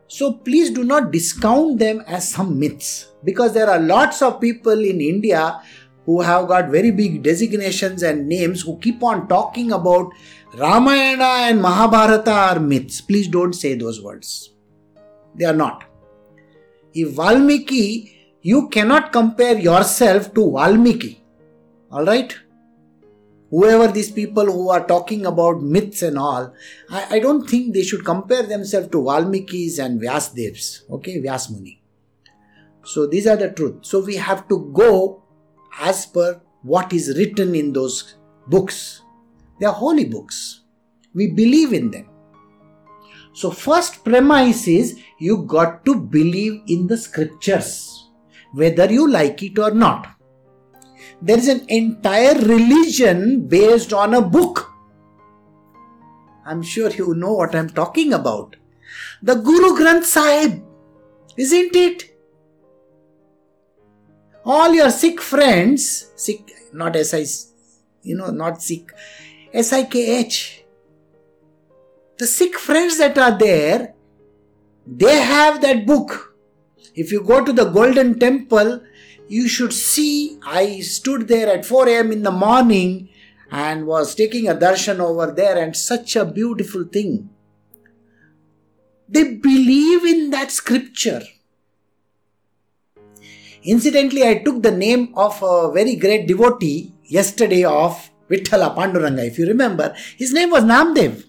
So 0.08 0.34
please 0.34 0.70
do 0.70 0.84
not 0.84 1.12
discount 1.12 1.80
them 1.80 2.04
as 2.06 2.30
some 2.30 2.60
myths 2.60 3.14
because 3.24 3.54
there 3.54 3.70
are 3.70 3.80
lots 3.80 4.22
of 4.22 4.40
people 4.40 4.80
in 4.80 5.02
India 5.02 5.62
who 6.06 6.22
have 6.22 6.48
got 6.48 6.70
very 6.70 6.92
big 6.92 7.24
designations 7.24 8.04
and 8.04 8.28
names 8.28 8.62
who 8.62 8.78
keep 8.80 9.02
on 9.02 9.28
talking 9.28 9.72
about 9.72 10.12
Ramayana 10.56 11.50
and 11.50 11.62
Mahabharata 11.62 12.32
are 12.32 12.60
myths. 12.60 13.02
Please 13.02 13.28
don't 13.28 13.54
say 13.54 13.74
those 13.74 14.04
words. 14.04 14.54
They 15.36 15.46
are 15.46 15.54
not. 15.54 15.86
If 16.94 17.16
Valmiki, 17.16 18.38
you 18.42 18.68
cannot 18.70 19.12
compare 19.12 19.58
yourself 19.58 20.34
to 20.36 20.52
Valmiki. 20.52 21.24
Alright? 21.92 22.38
Whoever 23.54 23.88
these 23.88 24.10
people 24.12 24.46
who 24.46 24.70
are 24.70 24.86
talking 24.88 25.28
about 25.28 25.62
myths 25.62 26.02
and 26.02 26.18
all, 26.18 26.54
I, 26.90 27.18
I 27.18 27.20
don't 27.20 27.48
think 27.48 27.74
they 27.74 27.84
should 27.84 28.04
compare 28.04 28.42
themselves 28.42 28.88
to 28.90 28.98
Valmiki's 28.98 29.78
and 29.78 30.02
Vyasdevs, 30.02 30.90
okay, 30.90 31.22
Vyasmuni. 31.22 31.78
So 32.84 33.06
these 33.06 33.28
are 33.28 33.38
the 33.38 33.52
truth. 33.52 33.86
So 33.86 34.00
we 34.00 34.16
have 34.16 34.48
to 34.48 34.72
go 34.74 35.24
as 35.80 36.08
per 36.08 36.42
what 36.64 36.94
is 36.94 37.16
written 37.16 37.54
in 37.54 37.74
those 37.74 38.16
books. 38.48 39.04
They 39.60 39.68
are 39.68 39.74
holy 39.74 40.06
books. 40.06 40.62
We 41.14 41.28
believe 41.28 41.74
in 41.74 41.92
them. 41.92 42.10
So, 43.36 43.50
first 43.50 44.04
premise 44.04 44.68
is 44.68 45.00
you 45.20 45.44
got 45.44 45.86
to 45.86 45.96
believe 45.96 46.62
in 46.68 46.86
the 46.86 46.98
scriptures, 46.98 48.10
whether 48.54 48.92
you 48.92 49.10
like 49.10 49.42
it 49.42 49.58
or 49.58 49.72
not. 49.72 50.08
There 51.22 51.38
is 51.38 51.48
an 51.48 51.66
entire 51.70 52.36
religion 52.36 53.48
based 53.48 53.94
on 53.94 54.14
a 54.14 54.22
book. 54.22 54.70
I'm 56.46 56.62
sure 56.62 56.90
you 56.90 57.16
know 57.16 57.34
what 57.34 57.56
I'm 57.56 57.70
talking 57.70 58.14
about. 58.14 58.58
The 59.22 59.36
Guru 59.36 59.78
Granth 59.78 60.04
Sahib, 60.04 60.62
isn't 61.38 61.76
it? 61.76 62.18
All 64.44 64.74
your 64.74 64.90
Sikh 64.90 65.22
friends, 65.22 66.12
Sikh, 66.18 66.52
not 66.74 66.98
S 66.98 67.14
I, 67.14 67.26
you 68.02 68.18
know, 68.18 68.30
not 68.30 68.62
Sikh, 68.62 68.92
S 69.54 69.72
I 69.72 69.84
K 69.86 70.20
H. 70.20 70.66
The 72.18 72.28
Sikh 72.28 72.56
friends 72.56 72.98
that 72.98 73.18
are 73.18 73.38
there, 73.38 73.94
they 74.86 75.22
have 75.22 75.62
that 75.62 75.86
book. 75.86 76.36
If 76.94 77.12
you 77.12 77.24
go 77.24 77.44
to 77.44 77.54
the 77.54 77.66
Golden 77.66 78.20
Temple, 78.20 78.82
you 79.28 79.48
should 79.48 79.74
see. 79.74 80.40
I 80.46 80.80
stood 80.82 81.28
there 81.28 81.48
at 81.48 81.66
4 81.66 81.88
a.m. 81.90 82.12
in 82.12 82.24
the 82.24 82.32
morning 82.32 83.10
and 83.52 83.86
was 83.86 84.16
taking 84.16 84.48
a 84.48 84.56
darshan 84.56 85.00
over 85.00 85.32
there, 85.32 85.58
and 85.58 85.76
such 85.76 86.16
a 86.16 86.26
beautiful 86.26 86.86
thing. 86.86 87.30
They 89.08 89.36
believe 89.36 90.06
in 90.06 90.32
that 90.32 90.52
scripture. 90.52 91.22
Incidentally, 93.64 94.28
I 94.28 94.40
took 94.40 94.64
the 94.64 94.72
name 94.72 95.14
of 95.16 95.42
a 95.44 95.72
very 95.72 95.96
great 95.96 96.28
devotee 96.28 96.94
yesterday 97.06 97.64
of 97.64 98.10
Vithala 98.30 98.76
Panduranga, 98.76 99.26
if 99.26 99.38
you 99.38 99.46
remember. 99.48 99.96
His 100.18 100.34
name 100.34 100.50
was 100.50 100.64
Namdev. 100.64 101.24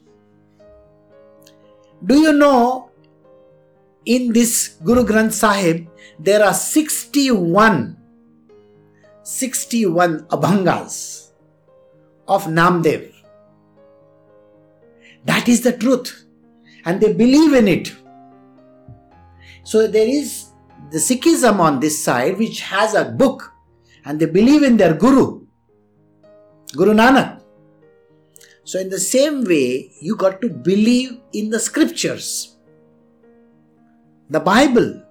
Do 2.05 2.21
you 2.21 2.33
know 2.33 2.91
in 4.05 4.33
this 4.33 4.77
Guru 4.83 5.05
Granth 5.05 5.33
Sahib 5.33 5.89
there 6.19 6.45
are 6.45 6.55
61 6.55 7.97
61 9.23 10.27
abhangas 10.27 11.31
of 12.29 12.45
Namdev. 12.45 13.11
That 15.25 15.49
is 15.49 15.63
the 15.63 15.73
truth 15.73 16.27
and 16.85 17.01
they 17.01 17.13
believe 17.13 17.55
in 17.55 17.69
it. 17.69 17.93
So 19.63 19.87
there 19.87 20.07
is 20.07 20.51
the 20.91 20.99
Sikhism 20.99 21.59
on 21.59 21.81
this 21.81 22.03
side 22.05 22.39
which 22.39 22.61
has 22.61 22.95
a 22.95 23.07
book 23.07 23.53
and 24.05 24.21
they 24.21 24.27
believe 24.27 24.63
in 24.63 24.77
their 24.77 24.95
Guru, 24.95 25.47
Guru 26.77 26.93
Nanak. 26.93 27.41
So, 28.67 28.79
in 28.81 28.89
the 28.89 28.99
same 28.99 29.45
way, 29.45 29.93
you 30.01 30.17
got 30.17 30.41
to 30.41 30.49
believe 30.49 31.21
in 31.35 31.51
the 31.51 31.61
scriptures, 31.61 32.57
the 34.31 34.41
Bible. 34.41 35.04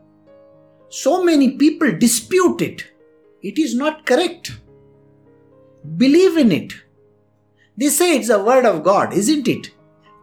So 0.96 1.24
many 1.24 1.58
people 1.58 1.92
dispute 1.98 2.62
it. 2.62 2.84
It 3.42 3.58
is 3.58 3.74
not 3.74 4.06
correct. 4.06 4.52
Believe 5.98 6.38
in 6.38 6.52
it. 6.52 6.74
They 7.76 7.88
say 7.88 8.16
it's 8.16 8.30
a 8.30 8.44
word 8.44 8.64
of 8.64 8.84
God, 8.84 9.12
isn't 9.12 9.48
it? 9.48 9.72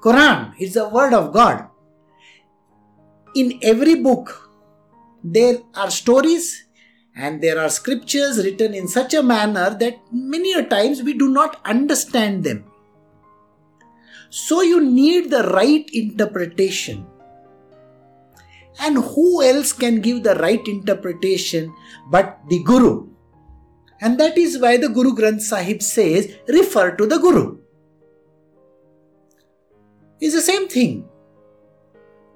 Quran 0.01 0.55
is 0.61 0.77
a 0.77 0.89
word 0.89 1.13
of 1.13 1.33
God. 1.33 1.67
In 3.35 3.59
every 3.63 3.97
book, 3.97 4.49
there 5.25 5.59
are 5.75 5.91
stories 5.91 6.67
and 7.17 7.43
there 7.43 7.59
are 7.59 7.69
scriptures 7.69 8.39
written 8.39 8.73
in 8.73 8.87
such 8.87 9.13
a 9.13 9.25
manner 9.25 9.71
that 9.71 9.99
many 10.13 10.53
a 10.53 10.63
times 10.63 11.03
we 11.03 11.15
do 11.15 11.29
not 11.29 11.61
understand 11.65 12.45
them. 12.45 12.65
So 14.29 14.63
you 14.63 14.81
need 14.81 15.31
the 15.31 15.43
right 15.49 15.91
interpretation. 15.93 17.07
And 18.81 18.97
who 18.97 19.43
else 19.43 19.73
can 19.73 20.01
give 20.01 20.23
the 20.23 20.35
right 20.37 20.66
interpretation 20.66 21.75
but 22.11 22.40
the 22.49 22.62
Guru? 22.64 23.09
And 24.01 24.19
that 24.19 24.38
is 24.38 24.59
why 24.59 24.79
the 24.79 24.88
Guru 24.88 25.14
Granth 25.14 25.43
Sahib 25.43 25.83
says, 25.83 26.35
refer 26.49 26.97
to 26.97 27.07
the 27.07 27.19
Guru. 27.19 27.59
It's 30.19 30.35
the 30.35 30.40
same 30.40 30.69
thing. 30.69 31.09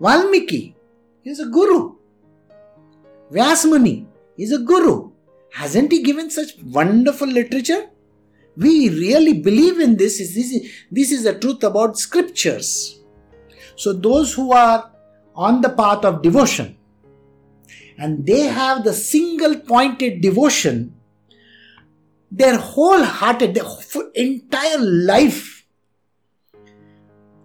Valmiki 0.00 0.76
is 1.24 1.40
a 1.40 1.46
Guru. 1.46 1.96
Vyasmuni 3.32 4.06
is 4.36 4.52
a 4.52 4.58
Guru. 4.58 5.12
Hasn't 5.52 5.92
he 5.92 6.02
given 6.02 6.30
such 6.30 6.58
wonderful 6.62 7.28
literature? 7.28 7.88
We 8.56 8.90
really 8.90 9.40
believe 9.40 9.80
in 9.80 9.96
this. 9.96 10.18
This 10.18 10.36
is, 10.36 10.70
this 10.90 11.10
is 11.10 11.24
the 11.24 11.38
truth 11.38 11.62
about 11.64 11.98
scriptures. 11.98 13.00
So, 13.76 13.92
those 13.92 14.34
who 14.34 14.52
are 14.52 14.93
on 15.34 15.60
the 15.60 15.68
path 15.70 16.04
of 16.04 16.22
devotion 16.22 16.76
and 17.98 18.26
they 18.26 18.40
have 18.40 18.84
the 18.84 18.92
single 18.92 19.56
pointed 19.56 20.20
devotion, 20.20 20.94
their 22.30 22.58
wholehearted, 22.58 23.54
their 23.54 23.64
entire 24.14 24.78
life, 24.78 25.66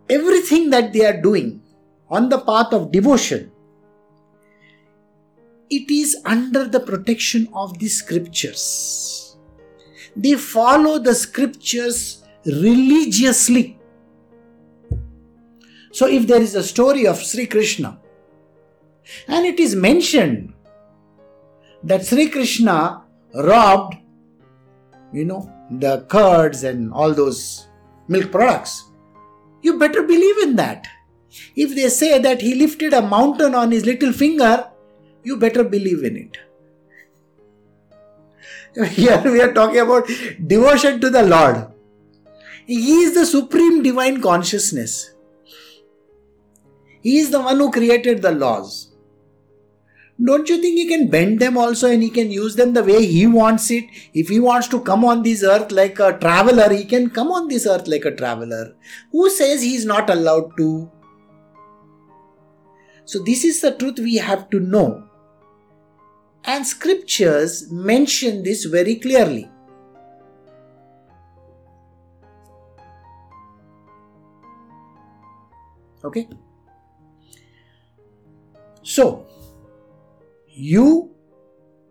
everything 0.09 0.69
that 0.71 0.91
they 0.93 1.05
are 1.05 1.21
doing 1.21 1.61
on 2.09 2.29
the 2.29 2.39
path 2.39 2.73
of 2.73 2.91
devotion, 2.91 3.51
it 5.69 5.91
is 5.91 6.17
under 6.25 6.67
the 6.67 6.79
protection 6.79 7.47
of 7.53 7.77
the 7.77 7.87
scriptures. 7.87 9.37
They 10.15 10.33
follow 10.33 10.97
the 10.97 11.13
scriptures 11.13 12.23
religiously. 12.45 13.78
So, 15.99 16.07
if 16.07 16.27
there 16.27 16.41
is 16.41 16.55
a 16.55 16.63
story 16.63 17.05
of 17.07 17.21
Sri 17.21 17.45
Krishna, 17.45 17.99
and 19.27 19.45
it 19.45 19.59
is 19.59 19.75
mentioned 19.75 20.53
that 21.83 22.05
Sri 22.05 22.29
Krishna 22.29 23.03
robbed, 23.33 23.97
you 25.11 25.25
know, 25.25 25.51
the 25.69 26.05
curds 26.07 26.63
and 26.63 26.93
all 26.93 27.13
those 27.13 27.67
milk 28.07 28.31
products, 28.31 28.85
you 29.61 29.77
better 29.77 30.03
believe 30.03 30.37
in 30.37 30.55
that. 30.55 30.87
If 31.57 31.75
they 31.75 31.89
say 31.89 32.17
that 32.17 32.39
he 32.41 32.55
lifted 32.55 32.93
a 32.93 33.01
mountain 33.01 33.53
on 33.53 33.69
his 33.69 33.85
little 33.85 34.13
finger, 34.13 34.71
you 35.25 35.35
better 35.35 35.65
believe 35.65 36.05
in 36.05 36.15
it. 36.15 36.37
Here 38.91 39.21
we 39.25 39.41
are 39.41 39.51
talking 39.51 39.81
about 39.81 40.07
devotion 40.47 41.01
to 41.01 41.09
the 41.09 41.23
Lord. 41.23 41.67
He 42.65 43.01
is 43.01 43.15
the 43.15 43.25
supreme 43.25 43.83
divine 43.83 44.21
consciousness. 44.21 45.15
He 47.01 47.19
is 47.19 47.31
the 47.31 47.39
one 47.39 47.57
who 47.57 47.71
created 47.71 48.21
the 48.21 48.31
laws. 48.31 48.89
Don't 50.21 50.49
you 50.49 50.61
think 50.61 50.77
he 50.77 50.85
can 50.85 51.09
bend 51.09 51.39
them 51.39 51.57
also 51.57 51.89
and 51.89 52.03
he 52.03 52.09
can 52.09 52.29
use 52.29 52.55
them 52.55 52.73
the 52.73 52.83
way 52.83 53.05
he 53.05 53.25
wants 53.25 53.71
it? 53.71 53.85
If 54.13 54.27
he 54.27 54.41
wants 54.41 54.67
to 54.69 54.81
come 54.81 55.05
on 55.05 55.23
this 55.23 55.43
earth 55.43 55.71
like 55.71 55.97
a 55.99 56.17
traveler, 56.17 56.73
he 56.73 56.83
can 56.83 57.09
come 57.09 57.31
on 57.31 57.47
this 57.47 57.65
earth 57.65 57.87
like 57.87 58.03
a 58.03 58.13
traveler. 58.13 58.75
Who 59.13 59.29
says 59.29 59.61
he 59.61 59.75
is 59.75 59.85
not 59.85 60.09
allowed 60.09 60.57
to? 60.57 60.91
So, 63.05 63.23
this 63.23 63.45
is 63.45 63.61
the 63.61 63.71
truth 63.71 63.99
we 63.99 64.17
have 64.17 64.49
to 64.49 64.59
know. 64.59 65.05
And 66.43 66.67
scriptures 66.67 67.71
mention 67.71 68.43
this 68.43 68.65
very 68.65 68.95
clearly. 68.95 69.49
Okay? 76.03 76.27
So, 78.89 79.27
you 80.47 81.11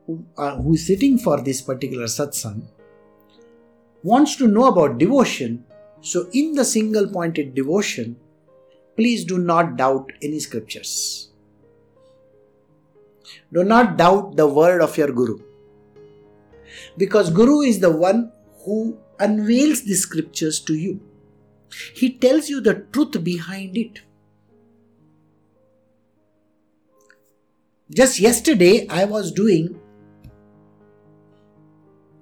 who, 0.05 0.25
who 0.37 0.75
is 0.75 0.85
sitting 0.85 1.17
for 1.17 1.41
this 1.41 1.63
particular 1.63 2.07
satsang 2.07 2.63
wants 4.03 4.35
to 4.37 4.49
know 4.49 4.67
about 4.67 4.99
devotion. 4.99 5.65
So, 6.01 6.29
in 6.33 6.57
the 6.57 6.65
single 6.65 7.07
pointed 7.07 7.55
devotion, 7.55 8.17
please 8.97 9.25
do 9.25 9.39
not 9.39 9.77
doubt 9.77 10.11
any 10.23 10.41
scriptures. 10.41 11.31
Do 13.53 13.63
not 13.63 13.97
doubt 13.97 14.37
the 14.37 14.49
word 14.49 14.83
of 14.83 14.99
your 14.99 15.13
Guru. 15.13 15.39
Because 16.97 17.31
Guru 17.31 17.61
is 17.61 17.79
the 17.79 17.93
one 17.93 18.33
who 18.65 18.99
unveils 19.21 19.83
the 19.83 19.95
scriptures 19.95 20.59
to 20.63 20.75
you. 20.75 21.01
He 21.95 22.11
tells 22.19 22.49
you 22.49 22.61
the 22.61 22.87
truth 22.93 23.23
behind 23.23 23.77
it. 23.77 24.01
Just 27.91 28.21
yesterday, 28.21 28.87
I 28.89 29.05
was 29.07 29.33
doing 29.33 29.81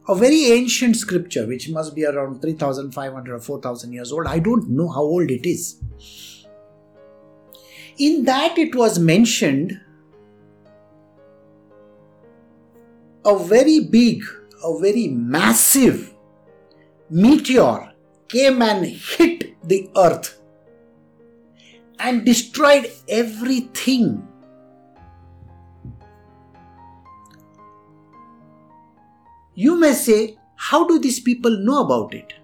a 0.09 0.15
very 0.15 0.53
ancient 0.53 0.97
scripture 0.97 1.47
which 1.47 1.69
must 1.69 1.95
be 1.95 2.05
around 2.05 2.41
3500 2.41 3.35
or 3.35 3.41
4000 3.41 3.93
years 3.93 4.13
old. 4.13 4.27
I 4.27 4.39
don't 4.39 4.71
know 4.71 4.89
how 4.89 5.03
old 5.03 5.31
it 5.31 5.45
is. 5.45 5.83
In 7.99 8.25
that, 8.25 8.59
it 8.59 8.75
was 8.75 8.99
mentioned 8.99 9.81
a 13.25 13.37
very 13.37 13.81
big, 13.81 14.23
a 14.63 14.79
very 14.79 15.09
massive 15.09 16.15
meteor 17.11 17.93
came 18.29 18.63
and 18.63 18.87
hit 18.87 19.57
the 19.69 19.91
earth. 19.97 20.39
and 21.99 22.25
destroyed 22.25 22.91
everything. 23.09 24.29
You 29.57 29.81
may 29.81 29.95
say, 29.95 30.39
How 30.57 30.87
do 30.87 30.99
these 30.99 31.19
people 31.19 31.59
know 31.59 31.83
about 31.83 32.15
it? 32.15 32.35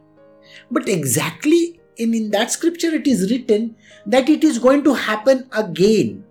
But 0.70 0.88
exactly 0.88 1.79
in, 1.98 2.14
in 2.14 2.31
that 2.31 2.51
scripture, 2.51 2.94
it 2.94 3.07
is 3.07 3.31
written 3.31 3.77
that 4.07 4.31
it 4.31 4.42
is 4.42 4.59
going 4.59 4.83
to 4.85 4.94
happen 4.94 5.46
again. 5.53 6.25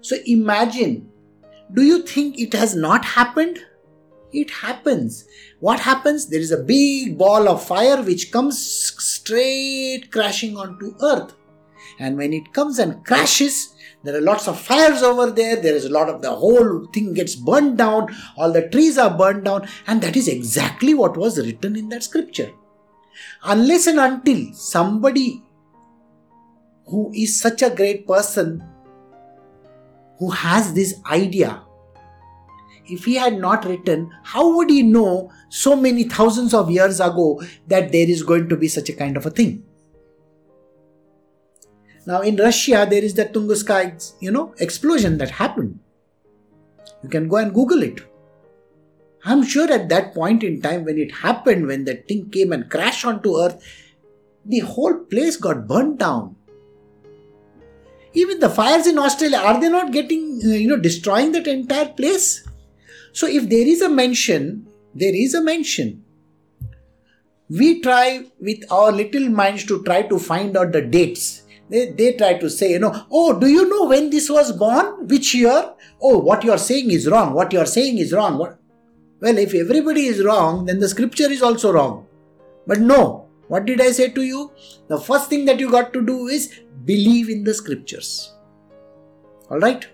So 0.00 0.16
imagine, 0.26 1.10
do 1.74 1.82
you 1.82 2.02
think 2.02 2.38
it 2.38 2.54
has 2.54 2.76
not 2.76 3.04
happened? 3.04 3.58
It 4.32 4.50
happens. 4.50 5.24
What 5.58 5.80
happens? 5.80 6.26
There 6.26 6.40
is 6.40 6.52
a 6.52 6.62
big 6.62 7.18
ball 7.18 7.48
of 7.48 7.64
fire 7.66 8.00
which 8.00 8.30
comes 8.30 8.56
straight 8.64 10.12
crashing 10.12 10.56
onto 10.56 10.94
earth. 11.02 11.34
And 11.98 12.16
when 12.16 12.32
it 12.32 12.52
comes 12.52 12.78
and 12.78 13.04
crashes, 13.04 13.74
there 14.02 14.16
are 14.16 14.20
lots 14.20 14.48
of 14.48 14.58
fires 14.58 15.02
over 15.02 15.30
there. 15.30 15.56
There 15.56 15.74
is 15.74 15.84
a 15.84 15.90
lot 15.90 16.08
of 16.08 16.22
the 16.22 16.30
whole 16.30 16.86
thing 16.86 17.12
gets 17.12 17.36
burned 17.36 17.78
down. 17.78 18.14
All 18.36 18.52
the 18.52 18.68
trees 18.68 18.96
are 18.96 19.16
burned 19.16 19.44
down. 19.44 19.68
And 19.86 20.00
that 20.02 20.16
is 20.16 20.26
exactly 20.26 20.94
what 20.94 21.16
was 21.16 21.38
written 21.38 21.76
in 21.76 21.90
that 21.90 22.04
scripture. 22.04 22.50
Unless 23.44 23.86
and 23.86 24.00
until 24.00 24.54
somebody 24.54 25.44
who 26.86 27.12
is 27.14 27.38
such 27.40 27.62
a 27.62 27.70
great 27.70 28.06
person 28.06 28.64
who 30.18 30.30
has 30.30 30.72
this 30.74 30.94
idea 31.06 31.62
if 32.90 33.04
he 33.04 33.14
had 33.14 33.38
not 33.38 33.64
written, 33.64 34.10
how 34.24 34.56
would 34.56 34.68
he 34.68 34.82
know 34.82 35.30
so 35.48 35.76
many 35.76 36.04
thousands 36.04 36.52
of 36.52 36.70
years 36.70 37.00
ago 37.00 37.40
that 37.68 37.92
there 37.92 38.08
is 38.08 38.22
going 38.22 38.48
to 38.48 38.56
be 38.56 38.68
such 38.68 38.88
a 38.88 38.92
kind 38.92 39.16
of 39.16 39.26
a 39.26 39.30
thing? 39.30 39.62
Now 42.06 42.22
in 42.22 42.36
Russia, 42.36 42.86
there 42.88 43.04
is 43.04 43.14
the 43.14 43.26
Tunguska, 43.26 44.12
you 44.20 44.30
know, 44.30 44.54
explosion 44.58 45.18
that 45.18 45.30
happened. 45.30 45.78
You 47.02 47.08
can 47.08 47.28
go 47.28 47.36
and 47.36 47.54
Google 47.54 47.82
it. 47.82 48.00
I'm 49.24 49.42
sure 49.42 49.70
at 49.70 49.88
that 49.90 50.14
point 50.14 50.42
in 50.42 50.62
time 50.62 50.84
when 50.84 50.98
it 50.98 51.12
happened, 51.12 51.66
when 51.66 51.84
that 51.84 52.08
thing 52.08 52.30
came 52.30 52.52
and 52.52 52.70
crashed 52.70 53.04
onto 53.04 53.38
Earth, 53.38 53.62
the 54.44 54.60
whole 54.60 54.94
place 54.94 55.36
got 55.36 55.68
burnt 55.68 55.98
down. 55.98 56.36
Even 58.12 58.40
the 58.40 58.48
fires 58.48 58.86
in 58.86 58.98
Australia, 58.98 59.38
are 59.38 59.60
they 59.60 59.68
not 59.68 59.92
getting, 59.92 60.40
uh, 60.44 60.48
you 60.48 60.68
know, 60.68 60.78
destroying 60.78 61.32
that 61.32 61.46
entire 61.46 61.90
place? 61.90 62.48
So 63.12 63.26
if 63.26 63.48
there 63.48 63.66
is 63.66 63.82
a 63.82 63.88
mention, 63.88 64.66
there 64.94 65.14
is 65.14 65.34
a 65.34 65.42
mention. 65.42 66.02
We 67.48 67.80
try 67.80 68.24
with 68.40 68.64
our 68.70 68.90
little 68.90 69.28
minds 69.28 69.64
to 69.66 69.82
try 69.84 70.02
to 70.02 70.18
find 70.18 70.56
out 70.56 70.72
the 70.72 70.82
dates. 70.82 71.39
They, 71.70 71.90
they 71.90 72.14
try 72.14 72.34
to 72.34 72.50
say, 72.50 72.72
you 72.72 72.80
know, 72.80 73.06
oh, 73.10 73.38
do 73.38 73.46
you 73.46 73.68
know 73.68 73.86
when 73.86 74.10
this 74.10 74.28
was 74.28 74.50
born? 74.50 75.06
Which 75.06 75.34
year? 75.34 75.72
Oh, 76.02 76.18
what 76.18 76.42
you 76.42 76.50
are 76.50 76.58
saying 76.58 76.90
is 76.90 77.08
wrong. 77.08 77.32
What 77.32 77.52
you 77.52 77.60
are 77.60 77.66
saying 77.66 77.98
is 77.98 78.12
wrong. 78.12 78.38
What? 78.38 78.58
Well, 79.20 79.38
if 79.38 79.54
everybody 79.54 80.06
is 80.06 80.24
wrong, 80.24 80.66
then 80.66 80.80
the 80.80 80.88
scripture 80.88 81.30
is 81.30 81.42
also 81.42 81.72
wrong. 81.72 82.06
But 82.66 82.80
no, 82.80 83.28
what 83.48 83.66
did 83.66 83.80
I 83.80 83.92
say 83.92 84.10
to 84.10 84.22
you? 84.22 84.50
The 84.88 84.98
first 84.98 85.28
thing 85.28 85.44
that 85.44 85.60
you 85.60 85.70
got 85.70 85.92
to 85.92 86.04
do 86.04 86.26
is 86.26 86.60
believe 86.84 87.28
in 87.28 87.44
the 87.44 87.54
scriptures. 87.54 88.34
Alright? 89.50 89.86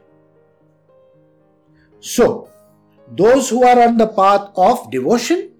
So, 2.00 2.48
those 3.14 3.50
who 3.50 3.64
are 3.64 3.80
on 3.80 3.98
the 3.98 4.06
path 4.06 4.50
of 4.56 4.90
devotion, 4.90 5.50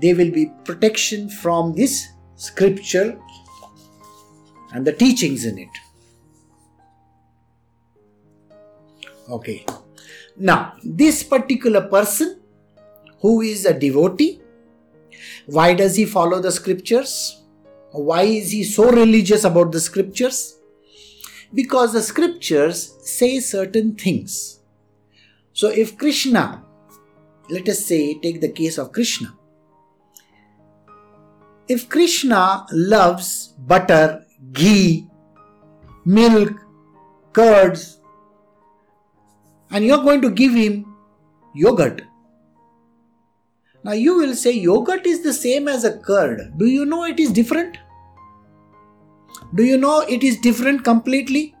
they 0.00 0.14
will 0.14 0.30
be 0.30 0.52
protection 0.64 1.28
from 1.28 1.74
this 1.74 2.08
scripture 2.36 3.18
and 4.72 4.86
the 4.86 4.92
teachings 4.92 5.44
in 5.44 5.58
it. 5.58 5.68
Okay. 9.28 9.66
Now, 10.36 10.74
this 10.82 11.22
particular 11.22 11.82
person 11.88 12.40
who 13.20 13.40
is 13.40 13.66
a 13.66 13.78
devotee, 13.78 14.40
why 15.46 15.74
does 15.74 15.96
he 15.96 16.04
follow 16.04 16.40
the 16.40 16.52
scriptures? 16.52 17.42
Why 17.90 18.22
is 18.22 18.50
he 18.50 18.64
so 18.64 18.90
religious 18.90 19.44
about 19.44 19.72
the 19.72 19.80
scriptures? 19.80 20.58
Because 21.54 21.92
the 21.92 22.02
scriptures 22.02 22.96
say 23.02 23.38
certain 23.40 23.94
things 23.94 24.62
so, 25.54 25.68
if 25.68 25.98
Krishna, 25.98 26.64
let 27.50 27.68
us 27.68 27.84
say, 27.84 28.18
take 28.20 28.40
the 28.40 28.48
case 28.48 28.78
of 28.78 28.92
Krishna, 28.92 29.36
if 31.68 31.88
Krishna 31.88 32.66
loves 32.72 33.48
butter, 33.58 34.24
ghee, 34.50 35.06
milk, 36.04 36.52
curds, 37.32 38.00
and 39.70 39.84
you're 39.84 40.02
going 40.02 40.20
to 40.20 40.30
give 40.30 40.52
him 40.52 40.84
yogurt. 41.54 42.02
Now 43.84 43.92
you 43.92 44.16
will 44.16 44.34
say 44.34 44.52
yogurt 44.52 45.06
is 45.06 45.22
the 45.22 45.32
same 45.32 45.68
as 45.68 45.84
a 45.84 45.98
curd. 45.98 46.52
Do 46.58 46.66
you 46.66 46.84
know 46.84 47.04
it 47.04 47.18
is 47.18 47.32
different? 47.32 47.78
Do 49.54 49.64
you 49.64 49.76
know 49.76 50.00
it 50.00 50.22
is 50.22 50.38
different 50.38 50.84
completely? 50.84 51.54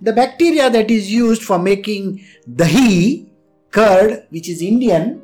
The 0.00 0.12
bacteria 0.12 0.70
that 0.70 0.90
is 0.90 1.12
used 1.12 1.42
for 1.42 1.58
making 1.58 2.24
dahi, 2.48 3.28
curd, 3.70 4.26
which 4.30 4.48
is 4.48 4.62
Indian, 4.62 5.22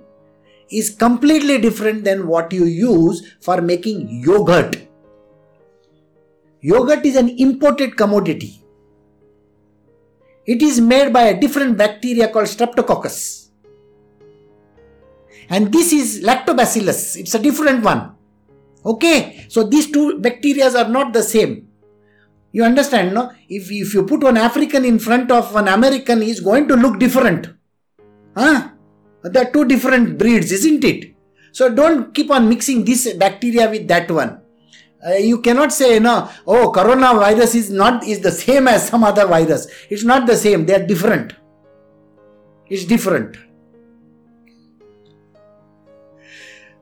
is 0.71 0.91
completely 0.91 1.59
different 1.59 2.05
than 2.05 2.27
what 2.27 2.53
you 2.53 2.65
use 2.65 3.35
for 3.41 3.61
making 3.61 4.23
yogurt. 4.23 4.90
Yogurt 6.63 7.05
is 7.07 7.17
an 7.17 7.29
imported 7.39 7.97
commodity. 7.97 8.63
It 10.47 10.63
is 10.63 10.81
made 10.81 11.13
by 11.13 11.23
a 11.23 11.41
different 11.41 11.79
bacteria 11.79 12.29
called 12.29 12.47
Streptococcus. 12.47 13.51
And 15.49 15.73
this 15.73 15.93
is 15.93 16.23
Lactobacillus. 16.23 17.17
It's 17.17 17.35
a 17.35 17.39
different 17.39 17.83
one. 17.83 18.13
Okay, 18.85 19.47
so 19.49 19.65
these 19.65 19.91
two 19.91 20.21
bacteria 20.21 20.71
are 20.71 20.89
not 20.89 21.13
the 21.13 21.23
same. 21.23 21.69
You 22.53 22.65
understand, 22.65 23.15
no? 23.15 23.31
If, 23.49 23.71
if 23.71 23.95
you 23.95 24.05
put 24.05 24.23
one 24.23 24.37
African 24.37 24.85
in 24.85 24.99
front 24.99 25.31
of 25.31 25.55
an 25.55 25.69
American, 25.69 26.21
he's 26.21 26.41
going 26.41 26.67
to 26.69 26.75
look 26.75 26.99
different. 26.99 27.49
Huh? 28.37 28.71
They're 29.23 29.51
two 29.51 29.67
different 29.67 30.19
breeds, 30.19 30.51
isn't 30.51 30.83
it? 30.85 31.15
So 31.53 31.69
don't 31.73 32.15
keep 32.15 32.31
on 32.31 32.49
mixing 32.49 32.85
this 32.85 33.13
bacteria 33.15 33.69
with 33.69 33.87
that 33.89 34.11
one. 34.11 34.40
Uh, 35.07 35.15
you 35.15 35.41
cannot 35.41 35.73
say, 35.73 35.99
no, 35.99 36.29
oh, 36.47 36.71
coronavirus 36.73 37.55
is 37.55 37.71
not 37.71 38.07
is 38.07 38.21
the 38.21 38.31
same 38.31 38.69
as 38.69 38.89
some 38.89 39.03
other 39.03 39.27
virus. 39.27 39.67
It's 39.89 40.05
not 40.05 40.27
the 40.27 40.37
same. 40.37 40.67
They 40.67 40.75
are 40.75 40.87
different. 40.87 41.35
It's 42.69 42.85
different. 42.85 43.37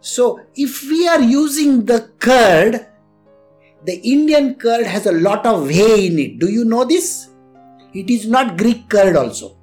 So 0.00 0.40
if 0.54 0.82
we 0.82 1.06
are 1.06 1.20
using 1.20 1.84
the 1.84 2.10
curd 2.18 2.88
the 3.84 4.00
Indian 4.00 4.54
curd 4.56 4.86
has 4.86 5.06
a 5.06 5.12
lot 5.12 5.46
of 5.46 5.66
whey 5.66 6.06
in 6.06 6.18
it. 6.18 6.38
Do 6.38 6.48
you 6.50 6.64
know 6.64 6.84
this? 6.84 7.28
It 7.94 8.10
is 8.10 8.26
not 8.26 8.58
Greek 8.58 8.88
curd 8.88 9.16
also. 9.16 9.56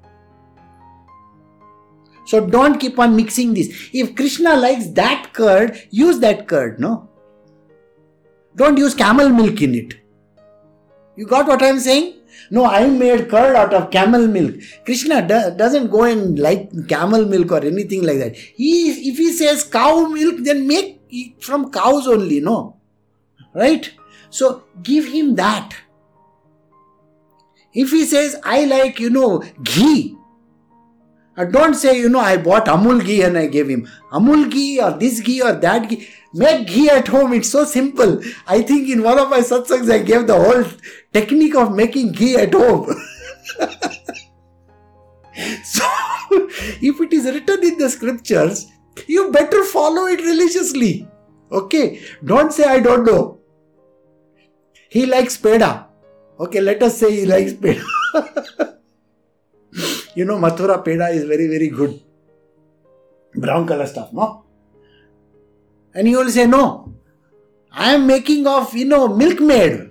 So 2.24 2.44
don't 2.44 2.78
keep 2.78 2.98
on 2.98 3.14
mixing 3.14 3.54
this. 3.54 3.90
If 3.92 4.16
Krishna 4.16 4.56
likes 4.56 4.88
that 4.88 5.32
curd, 5.32 5.80
use 5.90 6.18
that 6.20 6.48
curd, 6.48 6.80
no? 6.80 7.08
Don't 8.56 8.78
use 8.78 8.94
camel 8.94 9.28
milk 9.28 9.62
in 9.62 9.74
it. 9.74 9.94
You 11.16 11.26
got 11.26 11.46
what 11.46 11.62
I'm 11.62 11.78
saying? 11.78 12.14
No, 12.50 12.64
I 12.64 12.86
made 12.86 13.28
curd 13.28 13.56
out 13.56 13.74
of 13.74 13.90
camel 13.90 14.26
milk. 14.26 14.56
Krishna 14.84 15.20
do- 15.22 15.56
doesn't 15.56 15.90
go 15.90 16.04
and 16.04 16.38
like 16.38 16.88
camel 16.88 17.24
milk 17.26 17.52
or 17.52 17.64
anything 17.64 18.02
like 18.02 18.18
that. 18.18 18.36
He, 18.36 19.08
if 19.10 19.16
he 19.16 19.32
says 19.32 19.64
cow 19.64 20.06
milk, 20.06 20.36
then 20.40 20.66
make 20.66 21.00
it 21.10 21.42
from 21.42 21.70
cows 21.70 22.06
only, 22.06 22.40
no? 22.40 22.76
Right? 23.54 23.90
So 24.30 24.64
give 24.82 25.06
him 25.06 25.34
that. 25.36 25.74
If 27.72 27.90
he 27.90 28.04
says, 28.04 28.36
I 28.42 28.64
like, 28.64 29.00
you 29.00 29.10
know, 29.10 29.42
ghee, 29.62 30.15
uh, 31.36 31.44
don't 31.44 31.74
say, 31.74 31.98
you 31.98 32.08
know, 32.08 32.20
I 32.20 32.36
bought 32.38 32.66
Amul 32.66 33.04
ghee 33.04 33.22
and 33.22 33.36
I 33.36 33.46
gave 33.46 33.68
him 33.68 33.88
Amul 34.12 34.50
ghee 34.50 34.80
or 34.80 34.92
this 34.92 35.20
ghee 35.20 35.42
or 35.42 35.52
that 35.52 35.88
ghee. 35.88 36.08
Make 36.32 36.66
ghee 36.66 36.88
at 36.90 37.08
home. 37.08 37.32
It's 37.32 37.50
so 37.50 37.64
simple. 37.64 38.20
I 38.46 38.62
think 38.62 38.88
in 38.88 39.02
one 39.02 39.18
of 39.18 39.28
my 39.30 39.40
satsangs 39.40 39.90
I 39.90 39.98
gave 39.98 40.26
the 40.26 40.34
whole 40.34 40.64
technique 41.12 41.54
of 41.54 41.74
making 41.74 42.12
ghee 42.12 42.36
at 42.36 42.54
home. 42.54 42.86
so, 45.64 45.84
if 46.80 47.00
it 47.00 47.12
is 47.12 47.24
written 47.24 47.64
in 47.64 47.78
the 47.78 47.88
scriptures, 47.88 48.66
you 49.06 49.30
better 49.30 49.64
follow 49.64 50.06
it 50.06 50.20
religiously. 50.20 51.08
Okay? 51.52 52.00
Don't 52.24 52.52
say, 52.52 52.64
I 52.64 52.80
don't 52.80 53.04
know. 53.04 53.40
He 54.88 55.06
likes 55.06 55.36
peda. 55.36 55.86
Okay, 56.38 56.60
let 56.60 56.82
us 56.82 56.98
say 56.98 57.12
he 57.12 57.26
likes 57.26 57.52
peda. 57.52 57.84
you 60.16 60.24
know, 60.24 60.38
Mathura 60.38 60.82
peda 60.82 61.12
is 61.14 61.24
very, 61.24 61.46
very 61.46 61.68
good. 61.68 62.00
Brown 63.34 63.66
color 63.66 63.86
stuff, 63.86 64.12
no? 64.14 64.44
And 65.94 66.08
he 66.08 66.16
will 66.16 66.30
say, 66.30 66.46
No, 66.46 66.94
I 67.70 67.92
am 67.94 68.06
making 68.06 68.46
of, 68.46 68.74
you 68.74 68.86
know, 68.86 69.08
milkmaid. 69.08 69.90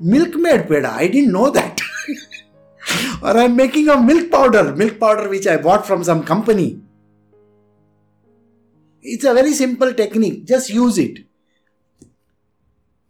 milkmaid 0.00 0.66
peda. 0.68 0.90
I 0.90 1.06
didn't 1.06 1.32
know 1.32 1.50
that. 1.50 1.80
or 3.22 3.38
I'm 3.38 3.54
making 3.54 3.88
a 3.88 4.00
milk 4.00 4.30
powder, 4.30 4.74
milk 4.74 4.98
powder 4.98 5.28
which 5.28 5.46
I 5.46 5.56
bought 5.56 5.86
from 5.86 6.02
some 6.02 6.24
company. 6.24 6.80
It's 9.02 9.24
a 9.24 9.34
very 9.34 9.52
simple 9.52 9.94
technique. 9.94 10.46
Just 10.46 10.68
use 10.70 10.98
it. 10.98 11.24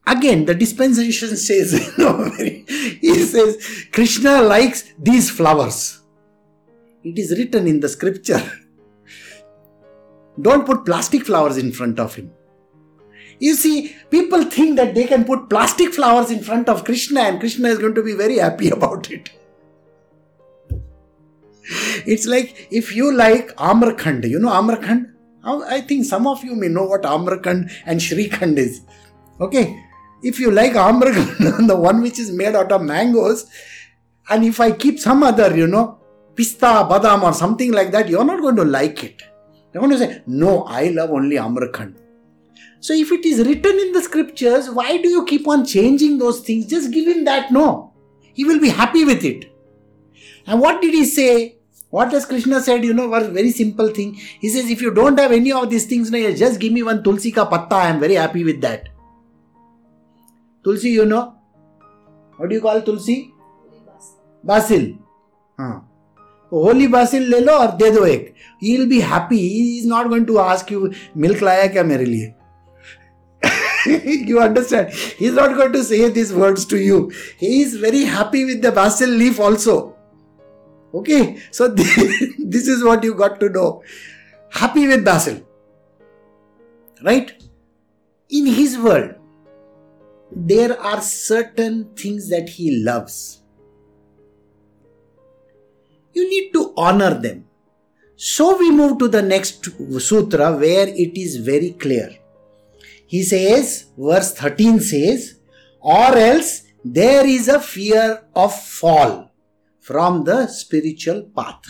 Again, 0.06 0.44
the 0.44 0.54
dispensation 0.54 1.36
says, 1.36 1.72
you 1.98 2.04
know, 2.04 2.30
he 2.36 3.14
says, 3.24 3.88
Krishna 3.92 4.42
likes 4.42 4.92
these 4.98 5.30
flowers. 5.30 6.03
It 7.04 7.18
is 7.18 7.32
written 7.38 7.66
in 7.66 7.80
the 7.80 7.88
scripture. 7.88 8.42
Don't 10.40 10.64
put 10.64 10.86
plastic 10.86 11.26
flowers 11.26 11.58
in 11.58 11.70
front 11.70 12.00
of 12.00 12.14
him. 12.14 12.32
You 13.38 13.54
see, 13.54 13.94
people 14.10 14.44
think 14.44 14.76
that 14.76 14.94
they 14.94 15.04
can 15.04 15.24
put 15.24 15.50
plastic 15.50 15.92
flowers 15.92 16.30
in 16.30 16.42
front 16.42 16.68
of 16.68 16.84
Krishna 16.84 17.20
and 17.20 17.40
Krishna 17.40 17.68
is 17.68 17.78
going 17.78 17.94
to 17.94 18.02
be 18.02 18.14
very 18.14 18.38
happy 18.38 18.70
about 18.78 19.10
it. 19.10 19.30
It's 22.06 22.26
like 22.26 22.68
if 22.70 22.94
you 22.94 23.14
like 23.14 23.54
Amarkhand, 23.56 24.28
you 24.28 24.38
know 24.38 24.50
Amarkhand? 24.50 25.10
I 25.44 25.82
think 25.82 26.06
some 26.06 26.26
of 26.26 26.42
you 26.42 26.54
may 26.54 26.68
know 26.68 26.84
what 26.84 27.02
Amarkhand 27.02 27.70
and 27.84 28.00
Shrikhand 28.00 28.56
is. 28.56 28.80
Okay, 29.40 29.78
if 30.22 30.38
you 30.38 30.50
like 30.50 30.72
Amarkhand, 30.72 31.66
the 31.68 31.76
one 31.76 32.00
which 32.00 32.18
is 32.18 32.32
made 32.32 32.54
out 32.54 32.72
of 32.72 32.82
mangoes, 32.82 33.46
and 34.30 34.44
if 34.44 34.60
I 34.60 34.72
keep 34.72 34.98
some 34.98 35.22
other, 35.22 35.54
you 35.54 35.66
know, 35.66 35.98
pista, 36.34 36.86
badam, 36.90 37.22
or 37.22 37.32
something 37.32 37.72
like 37.72 37.90
that, 37.92 38.08
you're 38.08 38.24
not 38.24 38.40
going 38.40 38.56
to 38.56 38.64
like 38.64 39.04
it. 39.04 39.22
You're 39.72 39.82
going 39.82 39.92
to 39.92 39.98
say, 39.98 40.22
No, 40.26 40.64
I 40.64 40.88
love 40.88 41.10
only 41.10 41.36
Amarkhand. 41.36 41.96
So 42.80 42.92
if 42.92 43.10
it 43.12 43.24
is 43.24 43.38
written 43.46 43.78
in 43.78 43.92
the 43.92 44.02
scriptures, 44.02 44.70
why 44.70 44.98
do 44.98 45.08
you 45.08 45.24
keep 45.24 45.48
on 45.48 45.64
changing 45.64 46.18
those 46.18 46.40
things? 46.40 46.66
Just 46.66 46.92
give 46.92 47.08
him 47.08 47.24
that 47.24 47.50
no. 47.50 47.94
He 48.34 48.44
will 48.44 48.60
be 48.60 48.68
happy 48.68 49.04
with 49.04 49.24
it. 49.24 49.46
And 50.46 50.60
what 50.60 50.82
did 50.82 50.92
he 50.92 51.04
say? 51.04 51.56
What 51.88 52.10
does 52.10 52.26
Krishna 52.26 52.60
said? 52.60 52.84
You 52.84 52.92
know, 52.92 53.12
a 53.14 53.28
very 53.28 53.52
simple 53.52 53.88
thing. 53.88 54.14
He 54.14 54.48
says, 54.48 54.68
if 54.68 54.82
you 54.82 54.92
don't 54.92 55.18
have 55.18 55.32
any 55.32 55.52
of 55.52 55.70
these 55.70 55.86
things, 55.86 56.10
no, 56.10 56.32
just 56.34 56.60
give 56.60 56.72
me 56.72 56.82
one 56.82 57.02
tulsi 57.02 57.32
ka 57.32 57.46
patta. 57.46 57.76
I 57.76 57.88
am 57.88 58.00
very 58.00 58.16
happy 58.16 58.44
with 58.44 58.60
that. 58.60 58.88
Tulsi, 60.62 60.90
you 60.90 61.06
know, 61.06 61.36
what 62.36 62.48
do 62.48 62.56
you 62.56 62.60
call 62.60 62.82
tulsi? 62.82 63.32
Basil. 64.44 64.98
हाँ 65.58 65.93
Holi 66.54 66.86
basil 66.86 67.28
ले 67.30 67.40
लो 67.40 67.52
और 67.52 67.76
दे 67.82 67.90
दो 67.90 68.04
एक 68.06 68.32
he 68.62 68.76
will 68.76 68.86
be 68.88 69.00
happy 69.12 69.38
is 69.78 69.88
not 69.88 70.08
going 70.08 70.26
to 70.26 70.36
ask 70.46 70.72
you 70.72 70.88
milk 71.26 71.42
लाया 71.42 71.66
क्या 71.76 71.84
मेरे 71.84 72.04
लिए 72.04 72.32
you 74.26 74.40
understand? 74.40 74.92
He's 75.18 75.34
not 75.34 75.56
going 75.56 75.72
to 75.72 75.84
say 75.84 76.08
these 76.08 76.32
words 76.32 76.64
to 76.66 76.78
you. 76.78 77.12
He 77.38 77.62
is 77.62 77.76
very 77.76 78.04
happy 78.04 78.44
with 78.44 78.62
the 78.62 78.72
basil 78.72 79.10
leaf 79.10 79.40
also. 79.40 79.96
Okay, 80.94 81.38
so 81.50 81.68
this 81.68 82.68
is 82.68 82.84
what 82.84 83.04
you 83.04 83.14
got 83.14 83.40
to 83.40 83.48
know. 83.48 83.82
Happy 84.50 84.86
with 84.86 85.04
basil. 85.04 85.40
Right? 87.02 87.32
In 88.30 88.46
his 88.46 88.78
world, 88.78 89.14
there 90.30 90.80
are 90.80 91.00
certain 91.00 91.94
things 91.94 92.28
that 92.30 92.48
he 92.48 92.82
loves. 92.82 93.42
You 96.14 96.28
need 96.28 96.52
to 96.52 96.72
honor 96.76 97.14
them. 97.14 97.46
So 98.16 98.56
we 98.56 98.70
move 98.70 98.98
to 98.98 99.08
the 99.08 99.22
next 99.22 99.68
sutra 100.00 100.56
where 100.56 100.88
it 100.88 101.18
is 101.18 101.36
very 101.36 101.70
clear 101.72 102.16
he 103.06 103.22
says, 103.22 103.86
verse 103.96 104.34
13 104.34 104.80
says, 104.80 105.38
or 105.80 106.16
else 106.16 106.62
there 106.84 107.26
is 107.26 107.48
a 107.48 107.60
fear 107.60 108.24
of 108.34 108.52
fall 108.52 109.30
from 109.80 110.24
the 110.24 110.46
spiritual 110.48 111.22
path. 111.22 111.62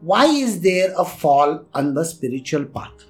Why 0.00 0.26
is 0.26 0.60
there 0.60 0.92
a 0.98 1.04
fall 1.04 1.64
on 1.72 1.94
the 1.94 2.04
spiritual 2.04 2.66
path? 2.66 3.06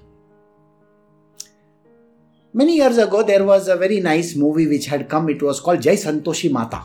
Many 2.53 2.77
years 2.77 2.97
ago, 2.97 3.21
there 3.21 3.43
was 3.43 3.67
a 3.67 3.75
very 3.75 3.99
nice 3.99 4.33
movie 4.33 4.67
which 4.67 4.85
had 4.85 5.09
come. 5.09 5.27
It 5.27 5.43
was 5.43 5.59
called 5.59 5.81
Jai 5.81 5.95
Santoshi 5.95 6.49
Mata 6.49 6.83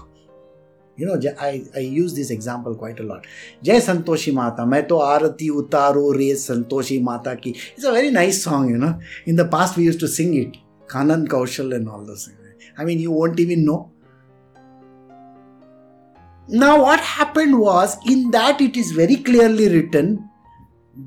you 1.00 1.06
know 1.06 1.18
I, 1.40 1.64
I 1.74 1.80
use 1.80 2.14
this 2.14 2.30
example 2.30 2.74
quite 2.74 3.00
a 3.00 3.02
lot. 3.02 3.26
Jai 3.62 3.76
santoshi 3.76 4.34
mata 4.34 4.66
main 4.66 4.86
to 4.88 4.96
aarati 5.10 5.48
utaru 5.60 6.02
re 6.16 6.32
santoshi 6.32 7.02
mata 7.02 7.36
ki. 7.36 7.56
It's 7.76 7.84
a 7.84 7.92
very 7.92 8.10
nice 8.10 8.42
song 8.42 8.68
you 8.68 8.76
know. 8.76 8.98
In 9.24 9.36
the 9.36 9.46
past 9.54 9.78
we 9.78 9.84
used 9.84 10.00
to 10.00 10.08
sing 10.08 10.34
it 10.42 10.58
kanan 10.88 11.26
kaushal 11.26 11.74
and 11.74 11.88
all 11.88 12.04
those 12.04 12.28
i 12.78 12.84
mean 12.84 12.98
you 12.98 13.12
won't 13.12 13.40
even 13.40 13.64
know. 13.64 13.90
Now 16.48 16.82
what 16.82 17.00
happened 17.00 17.58
was 17.58 17.96
in 18.06 18.30
that 18.32 18.60
it 18.60 18.76
is 18.76 18.92
very 18.92 19.16
clearly 19.16 19.68
written 19.68 20.28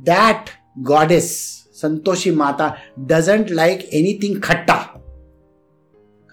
that 0.04 0.52
goddess 0.82 1.68
santoshi 1.82 2.34
mata 2.34 2.78
doesn't 3.14 3.50
like 3.50 3.86
anything 3.92 4.40
khatta. 4.40 5.00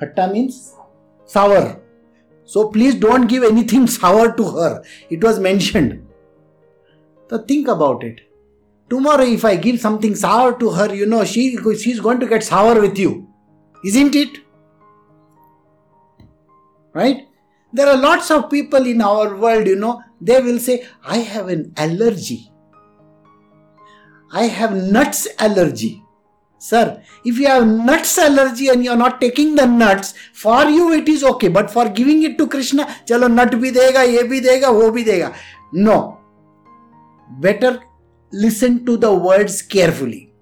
Khatta 0.01 0.33
means 0.33 0.75
sour. 1.27 1.80
So 2.51 2.69
please 2.69 2.97
don't 2.97 3.29
give 3.29 3.45
anything 3.45 3.87
sour 3.97 4.37
to 4.37 4.51
her. 4.51 4.83
It 5.09 5.23
was 5.23 5.39
mentioned. 5.39 6.05
So 7.29 7.39
think 7.39 7.69
about 7.69 8.03
it. 8.03 8.23
Tomorrow, 8.89 9.23
if 9.23 9.45
I 9.45 9.55
give 9.55 9.79
something 9.79 10.17
sour 10.17 10.59
to 10.59 10.71
her, 10.71 10.93
you 10.93 11.07
know, 11.07 11.25
she, 11.25 11.57
she's 11.77 12.01
going 12.01 12.19
to 12.19 12.27
get 12.27 12.43
sour 12.43 12.81
with 12.81 12.99
you. 12.99 13.29
Isn't 13.85 14.17
it? 14.17 14.39
Right? 16.93 17.29
There 17.73 17.87
are 17.87 17.97
lots 17.97 18.33
of 18.33 18.51
people 18.51 18.85
in 18.85 19.01
our 19.01 19.37
world, 19.37 19.69
you 19.69 19.77
know, 19.77 20.03
they 20.21 20.41
will 20.41 20.59
say, 20.59 20.85
I 21.05 21.19
have 21.19 21.47
an 21.47 21.73
allergy. 21.77 22.51
I 24.33 24.47
have 24.47 24.75
nuts 24.75 25.29
allergy. 25.39 26.03
Sir, 26.61 27.03
if 27.25 27.39
you 27.39 27.47
have 27.47 27.67
nuts 27.67 28.19
allergy 28.19 28.69
and 28.69 28.85
you 28.85 28.91
are 28.91 28.97
not 28.97 29.19
taking 29.19 29.55
the 29.55 29.65
nuts, 29.65 30.13
for 30.35 30.65
you 30.65 30.93
it 30.93 31.09
is 31.09 31.25
okay. 31.25 31.49
But 31.49 31.71
for 31.71 31.89
giving 31.89 32.23
it 32.23 32.37
to 32.37 32.47
Krishna, 32.47 32.85
chalo 33.07 33.33
nut 33.33 33.53
bhi 33.53 33.73
dega, 33.73 34.07
ye 34.07 34.25
bhi 34.33 34.41
dega, 34.47 34.71
wo 34.71 34.91
bhi 34.93 35.05
dega. 35.07 35.35
No. 35.73 36.19
Better 37.41 37.81
listen 38.31 38.85
to 38.85 38.99
the 38.99 39.13
words 39.13 39.63
carefully. 39.63 40.35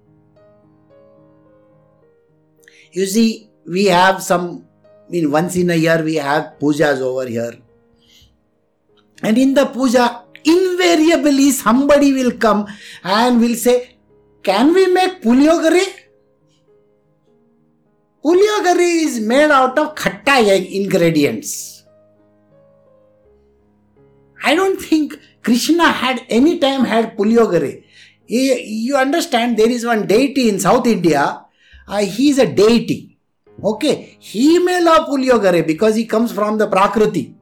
You 2.91 3.05
see, 3.05 3.49
we 3.65 3.85
have 3.85 4.21
some, 4.21 4.65
I 5.07 5.11
mean, 5.11 5.31
once 5.31 5.55
in 5.55 5.69
a 5.69 5.75
year 5.75 6.03
we 6.03 6.15
have 6.15 6.55
pujas 6.59 6.99
over 6.99 7.27
here. 7.27 7.53
And 9.23 9.37
in 9.37 9.53
the 9.53 9.67
puja, 9.67 10.25
invariably 10.43 11.51
somebody 11.51 12.11
will 12.11 12.37
come 12.37 12.67
and 13.05 13.39
will 13.39 13.55
say, 13.55 13.95
Can 14.43 14.73
we 14.73 14.87
make 14.87 15.21
puliogare? 15.21 16.08
Puliogare 18.23 19.03
is 19.05 19.19
made 19.19 19.49
out 19.49 19.79
of 19.79 19.95
khatta 19.95 20.37
ingredients. 20.73 21.83
I 24.43 24.55
don't 24.55 24.79
think 24.81 25.17
Krishna 25.41 25.91
had 25.91 26.25
any 26.29 26.59
time 26.59 26.83
had 26.83 27.17
puliogare. 27.17 27.83
You 28.27 28.95
understand, 28.95 29.57
there 29.57 29.69
is 29.69 29.85
one 29.85 30.05
deity 30.05 30.49
in 30.49 30.59
South 30.59 30.85
India. 30.85 31.45
Uh, 31.87 31.99
he 31.99 32.29
is 32.29 32.39
a 32.39 32.45
deity. 32.45 33.17
Okay, 33.63 34.17
he 34.19 34.59
may 34.59 34.83
love 34.83 35.07
puliogare 35.07 35.65
because 35.65 35.95
he 35.95 36.05
comes 36.05 36.31
from 36.31 36.57
the 36.57 36.67
prakriti. 36.67 37.35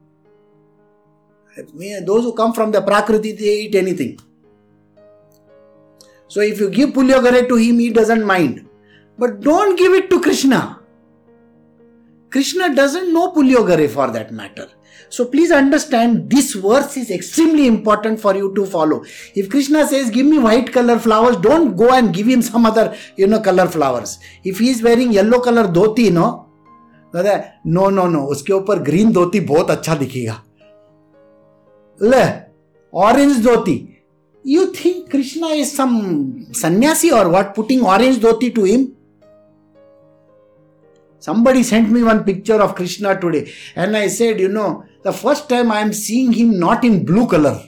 Those 2.06 2.24
who 2.24 2.34
come 2.34 2.54
from 2.54 2.72
the 2.72 2.82
prakriti, 2.82 3.32
they 3.32 3.62
eat 3.62 3.76
anything. 3.76 4.20
So 6.28 6.42
if 6.42 6.60
you 6.60 6.70
give 6.70 6.92
puliogare 6.92 7.48
to 7.48 7.56
him, 7.56 7.80
he 7.80 7.90
doesn't 7.90 8.24
mind. 8.24 8.67
But 9.18 9.42
don't 9.42 9.78
give 9.78 9.94
it 9.94 10.10
to 10.10 10.22
Krishna. 10.22 10.80
Krishna 12.30 12.76
doesn't 12.76 13.14
know 13.14 13.32
Pulyogare 13.32 13.90
for 13.90 14.12
that 14.12 14.32
matter. 14.32 14.70
So 15.10 15.26
please 15.26 15.52
understand 15.52 16.30
this 16.30 16.54
verse 16.54 16.98
is 16.98 17.10
extremely 17.12 17.68
important 17.68 18.20
for 18.20 18.36
you 18.36 18.54
to 18.56 18.66
follow. 18.66 19.06
If 19.36 19.50
Krishna 19.50 19.88
says, 19.88 20.10
Give 20.10 20.26
me 20.26 20.38
white 20.38 20.72
color 20.74 21.00
flowers, 21.00 21.38
don't 21.38 21.76
go 21.78 21.94
and 21.94 22.14
give 22.14 22.28
him 22.28 22.42
some 22.42 22.66
other, 22.66 22.96
you 23.16 23.28
know, 23.28 23.40
color 23.40 23.68
flowers. 23.68 24.20
If 24.44 24.60
he 24.60 24.70
is 24.70 24.82
wearing 24.82 25.14
yellow 25.14 25.40
color 25.40 25.68
dhoti, 25.68 26.12
no, 26.12 26.50
no, 27.64 27.90
no, 27.90 28.08
no, 28.08 28.26
उसके 28.28 28.54
ऊपर 28.54 28.80
green 28.84 29.12
dhoti 29.14 29.40
बहुत 29.40 29.70
अच्छा 29.72 29.96
दिखेगा 29.96 30.42
ले 32.02 32.26
orange 32.94 33.42
dhoti 33.44 33.78
you 34.44 34.72
think 34.72 35.10
Krishna 35.10 35.48
is 35.48 35.76
some 35.76 36.54
sannyasi 36.54 37.12
or 37.12 37.30
what? 37.30 37.54
Putting 37.54 37.84
orange 37.84 38.18
dhoti 38.18 38.54
to 38.56 38.64
him? 38.64 38.97
Somebody 41.20 41.64
sent 41.64 41.90
me 41.90 42.04
one 42.04 42.24
picture 42.24 42.62
of 42.62 42.76
Krishna 42.76 43.20
today, 43.20 43.52
and 43.76 43.98
I 43.98 44.08
said, 44.08 44.40
you 44.40 44.50
know, 44.50 44.86
the 45.04 45.12
first 45.12 45.50
time 45.50 45.72
I 45.72 45.80
am 45.80 45.94
seeing 45.94 46.32
him 46.32 46.60
not 46.60 46.84
in 46.84 47.06
blue 47.06 47.28
color. 47.28 47.60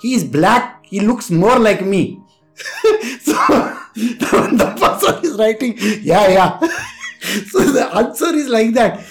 He 0.00 0.14
is 0.14 0.24
black, 0.24 0.86
he 0.86 1.00
looks 1.00 1.30
more 1.30 1.58
like 1.58 1.84
me. 1.84 2.20
so 3.20 3.34
the 3.94 4.74
person 4.78 5.24
is 5.24 5.38
writing, 5.38 5.74
yeah, 6.02 6.28
yeah. 6.28 6.58
so 7.50 7.60
the 7.60 7.90
answer 7.94 8.34
is 8.34 8.48
like 8.48 8.72
that. 8.74 9.04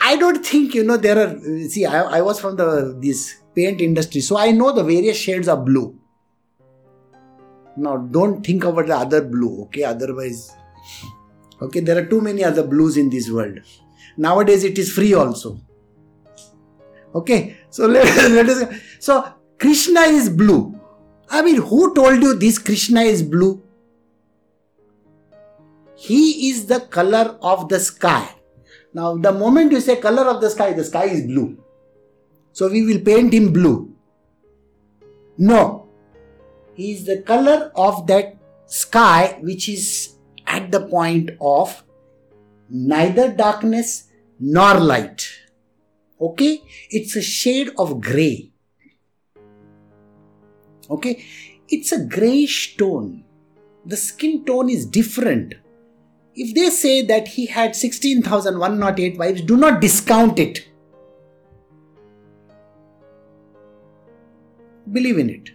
I 0.00 0.16
don't 0.16 0.44
think 0.44 0.74
you 0.74 0.82
know 0.82 0.96
there 0.96 1.18
are. 1.18 1.68
See, 1.68 1.86
I, 1.86 2.18
I 2.18 2.20
was 2.22 2.40
from 2.40 2.56
the 2.56 2.96
this 3.00 3.36
paint 3.54 3.80
industry, 3.80 4.20
so 4.20 4.36
I 4.36 4.50
know 4.50 4.72
the 4.72 4.82
various 4.82 5.16
shades 5.16 5.48
of 5.48 5.64
blue. 5.64 5.96
Now, 7.76 7.96
don't 7.96 8.44
think 8.44 8.64
about 8.64 8.86
the 8.86 8.96
other 8.96 9.22
blue, 9.22 9.62
okay? 9.62 9.84
Otherwise, 9.84 10.52
okay, 11.62 11.80
there 11.80 11.98
are 11.98 12.06
too 12.06 12.20
many 12.20 12.44
other 12.44 12.66
blues 12.66 12.96
in 12.96 13.10
this 13.10 13.30
world. 13.30 13.58
Nowadays, 14.16 14.64
it 14.64 14.78
is 14.78 14.92
free 14.92 15.14
also. 15.14 15.60
Okay, 17.14 17.56
so 17.70 17.86
let, 17.94 18.04
let 18.30 18.48
us. 18.48 18.80
So, 18.98 19.32
Krishna 19.58 20.00
is 20.00 20.28
blue. 20.28 20.78
I 21.28 21.42
mean, 21.42 21.56
who 21.56 21.94
told 21.94 22.22
you 22.22 22.34
this 22.34 22.58
Krishna 22.58 23.02
is 23.02 23.22
blue? 23.22 23.62
He 25.96 26.50
is 26.50 26.66
the 26.66 26.80
color 26.80 27.38
of 27.40 27.68
the 27.68 27.78
sky. 27.78 28.34
Now, 28.92 29.16
the 29.16 29.32
moment 29.32 29.72
you 29.72 29.80
say 29.80 29.96
color 29.96 30.24
of 30.24 30.40
the 30.40 30.50
sky, 30.50 30.72
the 30.72 30.84
sky 30.84 31.04
is 31.04 31.26
blue. 31.26 31.58
So, 32.52 32.68
we 32.68 32.84
will 32.84 33.00
paint 33.00 33.32
him 33.32 33.52
blue. 33.52 33.94
No, 35.38 35.88
he 36.74 36.92
is 36.92 37.04
the 37.04 37.22
color 37.22 37.70
of 37.74 38.06
that 38.06 38.36
sky 38.66 39.38
which 39.42 39.68
is 39.68 40.11
at 40.52 40.70
the 40.70 40.86
point 40.86 41.30
of 41.40 41.82
neither 42.68 43.32
darkness 43.32 44.08
nor 44.38 44.74
light. 44.74 45.26
Okay? 46.20 46.62
It's 46.90 47.16
a 47.16 47.22
shade 47.22 47.70
of 47.78 48.00
gray. 48.00 48.52
Okay? 50.90 51.24
It's 51.68 51.90
a 51.92 52.04
grayish 52.04 52.76
tone. 52.76 53.24
The 53.86 53.96
skin 53.96 54.44
tone 54.44 54.68
is 54.68 54.84
different. 54.86 55.54
If 56.34 56.54
they 56.54 56.70
say 56.70 57.02
that 57.06 57.28
he 57.28 57.46
had 57.46 57.74
16,108 57.74 59.18
wives, 59.18 59.42
do 59.42 59.56
not 59.56 59.80
discount 59.80 60.38
it. 60.38 60.68
Believe 64.90 65.18
in 65.18 65.30
it. 65.30 65.50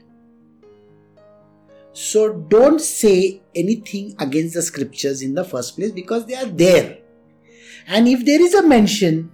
So 1.97 2.31
don't 2.31 2.79
say 2.79 3.41
anything 3.55 4.13
against 4.19 4.53
the 4.53 4.61
scriptures 4.61 5.23
in 5.23 5.33
the 5.33 5.43
first 5.43 5.75
place 5.75 5.91
because 5.91 6.27
they 6.27 6.35
are 6.35 6.45
there. 6.45 6.99
And 7.87 8.07
if 8.07 8.23
there 8.23 8.39
is 8.39 8.53
a 8.53 8.61
mention, 8.61 9.31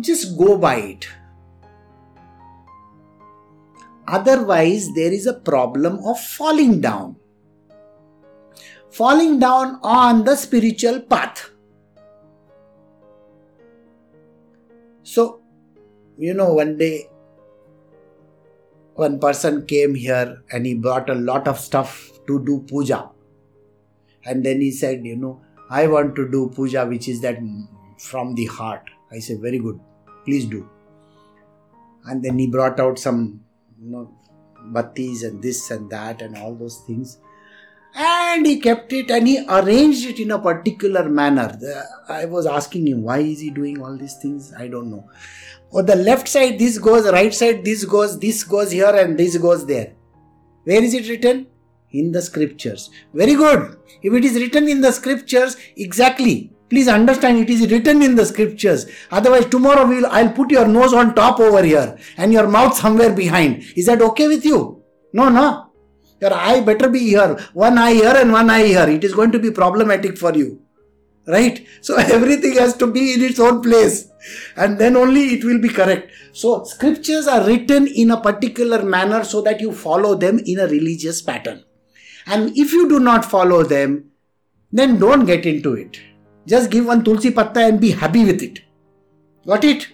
just 0.00 0.36
go 0.36 0.58
by 0.58 0.74
it. 0.78 1.06
Otherwise, 4.08 4.92
there 4.96 5.12
is 5.12 5.28
a 5.28 5.34
problem 5.34 6.00
of 6.04 6.18
falling 6.18 6.80
down. 6.80 7.14
Falling 8.90 9.38
down 9.38 9.78
on 9.84 10.24
the 10.24 10.34
spiritual 10.34 10.98
path. 10.98 11.48
So, 15.04 15.42
you 16.18 16.34
know, 16.34 16.54
one 16.54 16.76
day 16.76 17.08
one 18.94 19.18
person 19.18 19.66
came 19.66 19.94
here 19.94 20.42
and 20.50 20.66
he 20.66 20.74
brought 20.74 21.08
a 21.08 21.14
lot 21.14 21.48
of 21.48 21.58
stuff 21.58 22.10
to 22.26 22.44
do 22.44 22.64
puja. 22.68 23.08
And 24.24 24.44
then 24.44 24.60
he 24.60 24.70
said, 24.70 25.04
You 25.04 25.16
know, 25.16 25.40
I 25.70 25.86
want 25.86 26.16
to 26.16 26.30
do 26.30 26.50
puja, 26.54 26.86
which 26.86 27.08
is 27.08 27.20
that 27.22 27.38
from 27.98 28.34
the 28.34 28.46
heart. 28.46 28.82
I 29.10 29.18
said, 29.18 29.40
Very 29.40 29.58
good, 29.58 29.80
please 30.24 30.46
do. 30.46 30.68
And 32.04 32.22
then 32.22 32.38
he 32.38 32.46
brought 32.46 32.80
out 32.80 32.98
some, 32.98 33.40
you 33.80 33.90
know, 33.90 34.14
battis 34.72 35.24
and 35.24 35.42
this 35.42 35.70
and 35.70 35.90
that 35.90 36.22
and 36.22 36.36
all 36.36 36.54
those 36.54 36.82
things. 36.86 37.18
And 37.94 38.46
he 38.46 38.60
kept 38.60 38.92
it 38.92 39.10
and 39.10 39.26
he 39.26 39.44
arranged 39.48 40.06
it 40.06 40.20
in 40.20 40.30
a 40.30 40.38
particular 40.38 41.08
manner. 41.08 41.58
I 42.08 42.24
was 42.24 42.46
asking 42.46 42.86
him, 42.86 43.02
why 43.02 43.18
is 43.18 43.40
he 43.40 43.50
doing 43.50 43.82
all 43.82 43.96
these 43.96 44.16
things? 44.22 44.52
I 44.56 44.68
don't 44.68 44.90
know 44.90 45.08
or 45.70 45.82
the 45.82 45.96
left 45.96 46.28
side 46.28 46.58
this 46.58 46.78
goes 46.78 47.10
right 47.10 47.32
side 47.32 47.64
this 47.64 47.84
goes 47.84 48.18
this 48.18 48.42
goes 48.44 48.70
here 48.70 48.94
and 49.02 49.18
this 49.18 49.36
goes 49.36 49.66
there. 49.66 49.92
Where 50.64 50.82
is 50.82 50.94
it 50.94 51.08
written? 51.08 51.46
In 51.92 52.12
the 52.12 52.22
scriptures. 52.22 52.90
Very 53.14 53.34
good. 53.34 53.78
If 54.02 54.12
it 54.12 54.24
is 54.24 54.34
written 54.34 54.68
in 54.68 54.80
the 54.80 54.92
scriptures 54.92 55.56
exactly. 55.76 56.52
Please 56.68 56.86
understand 56.86 57.38
it 57.38 57.50
is 57.50 57.68
written 57.70 58.00
in 58.00 58.14
the 58.14 58.24
scriptures. 58.24 58.86
Otherwise 59.10 59.46
tomorrow 59.46 59.86
we'll 59.86 60.06
i'll 60.06 60.32
put 60.32 60.50
your 60.50 60.68
nose 60.68 60.92
on 60.92 61.14
top 61.14 61.40
over 61.40 61.62
here 61.62 61.98
and 62.16 62.32
your 62.32 62.48
mouth 62.48 62.76
somewhere 62.76 63.12
behind. 63.12 63.62
Is 63.76 63.86
that 63.86 64.02
okay 64.02 64.28
with 64.28 64.44
you? 64.44 64.82
No 65.12 65.28
no. 65.28 65.66
Your 66.20 66.34
eye 66.34 66.60
better 66.60 66.88
be 66.88 67.00
here. 67.00 67.38
One 67.54 67.78
eye 67.78 67.94
here 67.94 68.14
and 68.14 68.30
one 68.30 68.50
eye 68.50 68.66
here. 68.66 68.88
It 68.88 69.04
is 69.04 69.14
going 69.14 69.32
to 69.32 69.38
be 69.38 69.50
problematic 69.50 70.18
for 70.18 70.34
you 70.34 70.60
right? 71.30 71.66
So 71.80 71.96
everything 72.16 72.54
has 72.54 72.76
to 72.78 72.86
be 72.86 73.14
in 73.14 73.22
its 73.22 73.40
own 73.40 73.62
place. 73.62 74.08
And 74.56 74.78
then 74.78 74.96
only 74.96 75.34
it 75.34 75.44
will 75.44 75.60
be 75.60 75.68
correct. 75.68 76.12
So 76.32 76.64
scriptures 76.64 77.26
are 77.26 77.46
written 77.46 77.86
in 77.86 78.10
a 78.10 78.20
particular 78.20 78.82
manner 78.82 79.24
so 79.24 79.40
that 79.42 79.60
you 79.60 79.72
follow 79.72 80.14
them 80.14 80.40
in 80.44 80.58
a 80.58 80.66
religious 80.66 81.22
pattern. 81.22 81.64
And 82.26 82.56
if 82.56 82.72
you 82.72 82.88
do 82.88 83.00
not 83.00 83.24
follow 83.24 83.62
them 83.62 84.10
then 84.72 84.98
don't 84.98 85.26
get 85.26 85.46
into 85.46 85.74
it. 85.74 86.00
Just 86.46 86.70
give 86.70 86.86
one 86.86 87.04
tulsi 87.04 87.30
patta 87.30 87.60
and 87.60 87.80
be 87.80 87.90
happy 87.90 88.24
with 88.24 88.42
it. 88.42 88.60
Got 89.46 89.64
it? 89.64 89.88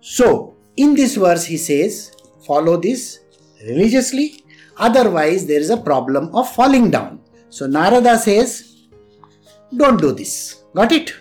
So 0.00 0.56
in 0.76 0.94
this 0.94 1.16
verse 1.16 1.44
he 1.44 1.56
says 1.56 2.12
follow 2.46 2.76
this 2.76 3.20
religiously. 3.64 4.44
Otherwise 4.76 5.46
there 5.46 5.60
is 5.60 5.70
a 5.70 5.76
problem 5.76 6.34
of 6.34 6.50
falling 6.54 6.90
down 6.90 7.19
so 7.50 7.66
Narada 7.66 8.16
says, 8.18 8.86
don't 9.76 10.00
do 10.00 10.12
this. 10.12 10.64
Got 10.74 10.92
it? 10.92 11.12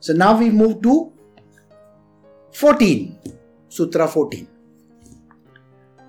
So 0.00 0.12
now 0.12 0.36
we 0.38 0.50
move 0.50 0.82
to 0.82 1.12
14, 2.52 3.18
Sutra 3.68 4.06
14. 4.08 4.48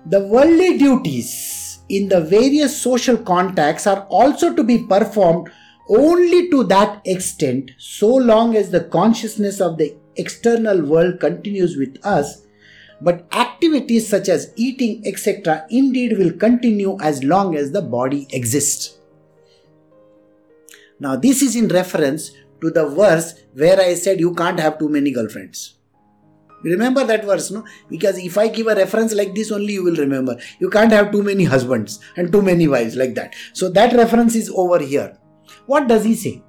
The 0.06 0.20
worldly 0.20 0.78
duties 0.78 1.78
in 1.88 2.08
the 2.08 2.20
various 2.20 2.80
social 2.80 3.16
contacts 3.16 3.86
are 3.86 4.06
also 4.08 4.54
to 4.54 4.62
be 4.64 4.84
performed 4.84 5.48
only 5.88 6.50
to 6.50 6.64
that 6.64 7.00
extent 7.04 7.70
so 7.78 8.08
long 8.08 8.56
as 8.56 8.70
the 8.70 8.84
consciousness 8.84 9.60
of 9.60 9.78
the 9.78 9.96
external 10.16 10.82
world 10.82 11.20
continues 11.20 11.76
with 11.76 11.96
us 12.04 12.42
but 13.00 13.26
activities 13.32 14.08
such 14.08 14.28
as 14.28 14.52
eating 14.56 15.02
etc 15.06 15.64
indeed 15.70 16.18
will 16.18 16.32
continue 16.32 16.98
as 17.00 17.22
long 17.22 17.54
as 17.54 17.70
the 17.70 17.82
body 17.82 18.26
exists 18.30 18.98
now, 20.98 21.16
this 21.16 21.42
is 21.42 21.56
in 21.56 21.68
reference 21.68 22.32
to 22.60 22.70
the 22.70 22.88
verse 22.88 23.34
where 23.52 23.78
I 23.80 23.94
said 23.94 24.18
you 24.18 24.34
can't 24.34 24.58
have 24.58 24.78
too 24.78 24.88
many 24.88 25.10
girlfriends. 25.10 25.74
Remember 26.62 27.04
that 27.04 27.24
verse, 27.24 27.50
no? 27.50 27.64
Because 27.88 28.18
if 28.18 28.38
I 28.38 28.48
give 28.48 28.66
a 28.66 28.74
reference 28.74 29.12
like 29.12 29.34
this, 29.34 29.52
only 29.52 29.74
you 29.74 29.84
will 29.84 29.96
remember. 29.96 30.38
You 30.58 30.70
can't 30.70 30.90
have 30.90 31.12
too 31.12 31.22
many 31.22 31.44
husbands 31.44 32.00
and 32.16 32.32
too 32.32 32.42
many 32.42 32.66
wives 32.66 32.96
like 32.96 33.14
that. 33.14 33.34
So 33.52 33.68
that 33.70 33.92
reference 33.92 34.34
is 34.34 34.50
over 34.50 34.78
here. 34.78 35.18
What 35.66 35.86
does 35.86 36.04
he 36.04 36.14
say? 36.14 36.42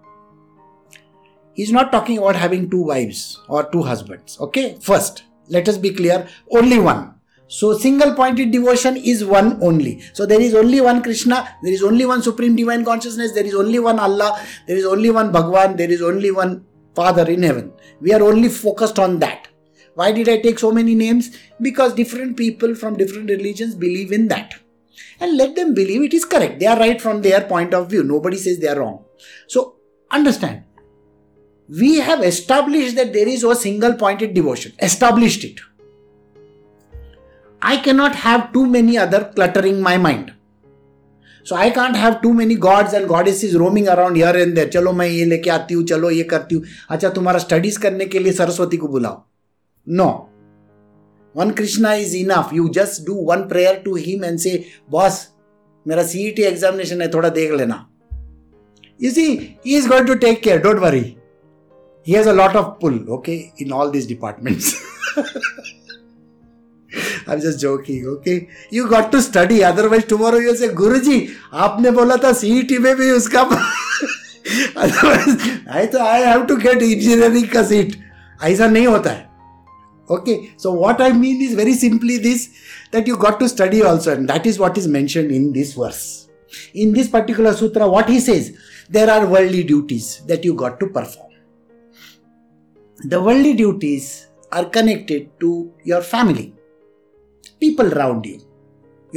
He's 1.54 1.72
not 1.72 1.91
talking 1.91 2.20
about 2.20 2.36
having 2.36 2.70
two 2.70 2.84
wives 2.84 3.41
or 3.50 3.70
two 3.70 3.84
husbands. 3.84 4.39
Okay, 4.39 4.78
first, 4.80 5.24
let 5.50 5.68
us 5.68 5.78
be 5.78 5.93
clear 5.93 6.28
only 6.52 6.80
one. 6.80 7.16
So 7.50 7.78
single 7.78 8.14
pointed 8.14 8.52
devotion 8.52 8.98
is 8.98 9.24
one 9.24 9.58
only. 9.64 10.02
So 10.14 10.26
there 10.26 10.41
is 10.41 10.54
only 10.54 10.82
one 10.82 11.02
Krishna, 11.02 11.48
there 11.64 11.72
is 11.72 11.82
only 11.82 12.06
one 12.06 12.22
Supreme 12.22 12.56
Divine 12.56 12.84
Consciousness, 12.84 13.34
there 13.34 13.45
is 13.45 13.56
only 13.56 13.80
one 13.80 14.00
Allah, 14.00 14.39
there 14.68 14.76
is 14.76 14.86
only 14.86 15.12
one 15.12 15.32
Bhagwan, 15.32 15.78
there 15.78 15.89
is 15.89 16.02
only 16.02 16.32
one 16.32 16.66
Father 16.93 17.30
in 17.30 17.43
heaven. 17.43 17.72
We 18.02 18.14
are 18.14 18.22
only 18.22 18.50
focused 18.50 19.00
on 19.00 19.20
that. 19.20 19.48
Why 19.95 20.12
did 20.12 20.28
I 20.28 20.39
take 20.39 20.60
so 20.60 20.72
many 20.72 20.93
names? 20.93 21.38
Because 21.62 21.93
different 21.93 22.38
people 22.38 22.76
from 22.76 22.98
different 22.98 23.30
religions 23.30 23.76
believe 23.76 24.12
in 24.12 24.28
that. 24.28 24.56
And 25.20 25.38
let 25.38 25.56
them 25.56 25.74
believe 25.74 26.04
it 26.04 26.14
is 26.14 26.26
correct. 26.26 26.60
They 26.60 26.68
are 26.68 26.78
right 26.78 27.02
from 27.02 27.22
their 27.22 27.41
point 27.41 27.74
of 27.74 27.89
view. 27.89 28.04
Nobody 28.04 28.38
says 28.38 28.60
they 28.60 28.68
are 28.68 28.80
wrong. 28.80 29.06
So 29.48 29.78
understand. 30.12 30.66
We 31.70 32.00
have 32.00 32.24
established 32.24 32.95
that 32.95 33.14
there 33.14 33.28
is 33.28 33.43
a 33.43 33.56
single 33.56 33.93
pointed 33.93 34.34
devotion. 34.34 34.74
Established 34.80 35.43
it 35.43 35.60
I 37.62 37.78
cannot 37.78 38.16
have 38.16 38.51
too 38.53 38.66
many 38.68 38.97
other 38.97 39.20
cluttering 39.36 39.80
my 39.82 39.97
mind. 40.08 40.34
So 41.45 41.55
I 41.55 41.70
can't 41.72 41.95
have 41.95 42.14
too 42.22 42.32
many 42.34 42.55
gods 42.64 42.93
and 42.93 43.05
goddess 43.08 43.43
is 43.43 43.55
roaming 43.58 43.88
around 43.88 44.16
here 44.18 44.38
and 44.38 44.53
there 44.55 44.68
चलो, 44.70 44.91
मैं 44.91 45.08
ये 45.08 45.26
लेके 45.26 45.49
आती 45.49 45.74
हूँ, 45.74 45.84
चलो, 45.88 46.10
ये 46.12 46.24
करती 46.24 46.55
हूँ। 46.55 46.64
अच्छा 46.89 47.10
तुम्हारा 47.10 47.39
स्टडीज़ 47.39 47.80
करने 47.80 48.05
के 48.05 48.20
लिए 48.20 48.34
सरस्वती 48.34 48.78
को 48.78 48.88
बुलाओ। 48.88 49.24
No 49.88 50.08
one 51.36 51.51
Krishna 51.51 51.93
is 51.93 52.16
enough 52.18 52.49
you 52.53 52.68
just 52.76 53.05
do 53.05 53.14
one 53.30 53.41
prayer 53.47 53.82
to 53.86 53.95
him 53.97 54.26
and 54.26 54.39
say 54.39 54.64
boss 54.91 55.28
मेरा 55.86 56.03
सीईटी 56.05 56.43
एग्जामिनेशन 56.43 57.01
है, 57.01 57.10
थोड़ा 57.14 57.30
देख 57.30 57.51
लेना. 57.51 57.86
You 58.99 59.12
see 59.12 59.28
he 59.66 59.78
is 59.78 59.88
going 59.89 60.08
to 60.08 60.16
take 60.26 60.41
care 60.43 60.62
don't 60.62 60.80
worry 60.80 60.99
he 62.08 62.14
has 62.14 62.30
a 62.30 62.34
lot 62.34 62.55
of 62.55 62.68
pull 62.82 63.05
okay 63.12 63.36
in 63.62 63.72
all 63.74 63.91
this 63.91 64.08
departments 64.08 64.76
I'm 67.27 67.41
just 67.41 67.61
joking, 67.61 68.07
okay? 68.07 68.49
You 68.70 68.89
got 68.89 69.11
to 69.12 69.23
study, 69.23 69.62
otherwise 69.64 70.05
tomorrow 70.05 70.39
you'll 70.39 70.57
say, 70.57 70.68
Guruji, 70.68 71.29
आपने 71.53 71.91
बोला 71.91 72.16
था 72.25 72.33
CET 72.33 72.79
में 72.79 72.95
भी 72.97 73.11
उसका 73.11 73.43
otherwise 74.77 75.37
I 75.70 75.87
तो 75.87 75.99
I 75.99 76.18
have 76.20 76.47
to 76.47 76.57
get 76.59 76.83
engineering 76.83 77.51
का 77.53 77.62
seat 77.62 77.97
ऐसा 78.43 78.66
नहीं 78.68 78.87
होता 78.87 79.11
है 79.11 79.31
okay 80.14 80.53
so 80.62 80.73
what 80.73 81.01
i 81.01 81.11
mean 81.12 81.41
is 81.41 81.55
very 81.55 81.75
simply 81.75 82.18
this 82.18 82.49
that 82.91 83.07
you 83.07 83.16
got 83.16 83.39
to 83.43 83.49
study 83.49 83.83
also 83.83 84.12
and 84.14 84.29
that 84.29 84.47
is 84.47 84.59
what 84.59 84.77
is 84.77 84.89
mentioned 84.89 85.31
in 85.31 85.53
this 85.53 85.75
verse 85.75 86.29
in 86.75 86.93
this 86.93 87.09
particular 87.09 87.53
sutra 87.61 87.89
what 87.89 88.09
he 88.09 88.18
says 88.20 88.51
there 88.97 89.11
are 89.11 89.27
worldly 89.27 89.62
duties 89.62 90.23
that 90.27 90.45
you 90.45 90.55
got 90.55 90.81
to 90.81 90.89
perform 90.89 91.31
the 93.05 93.20
worldly 93.29 93.55
duties 93.55 94.29
are 94.51 94.64
connected 94.64 95.31
to 95.41 95.73
your 95.85 96.03
family 96.03 96.53
people 97.66 97.89
around 97.97 98.26
you 98.32 98.39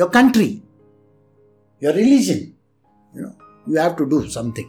your 0.00 0.10
country 0.18 0.50
your 1.84 1.94
religion 2.00 2.42
you 3.14 3.22
know 3.22 3.34
you 3.66 3.76
have 3.84 3.96
to 4.02 4.06
do 4.14 4.20
something 4.36 4.68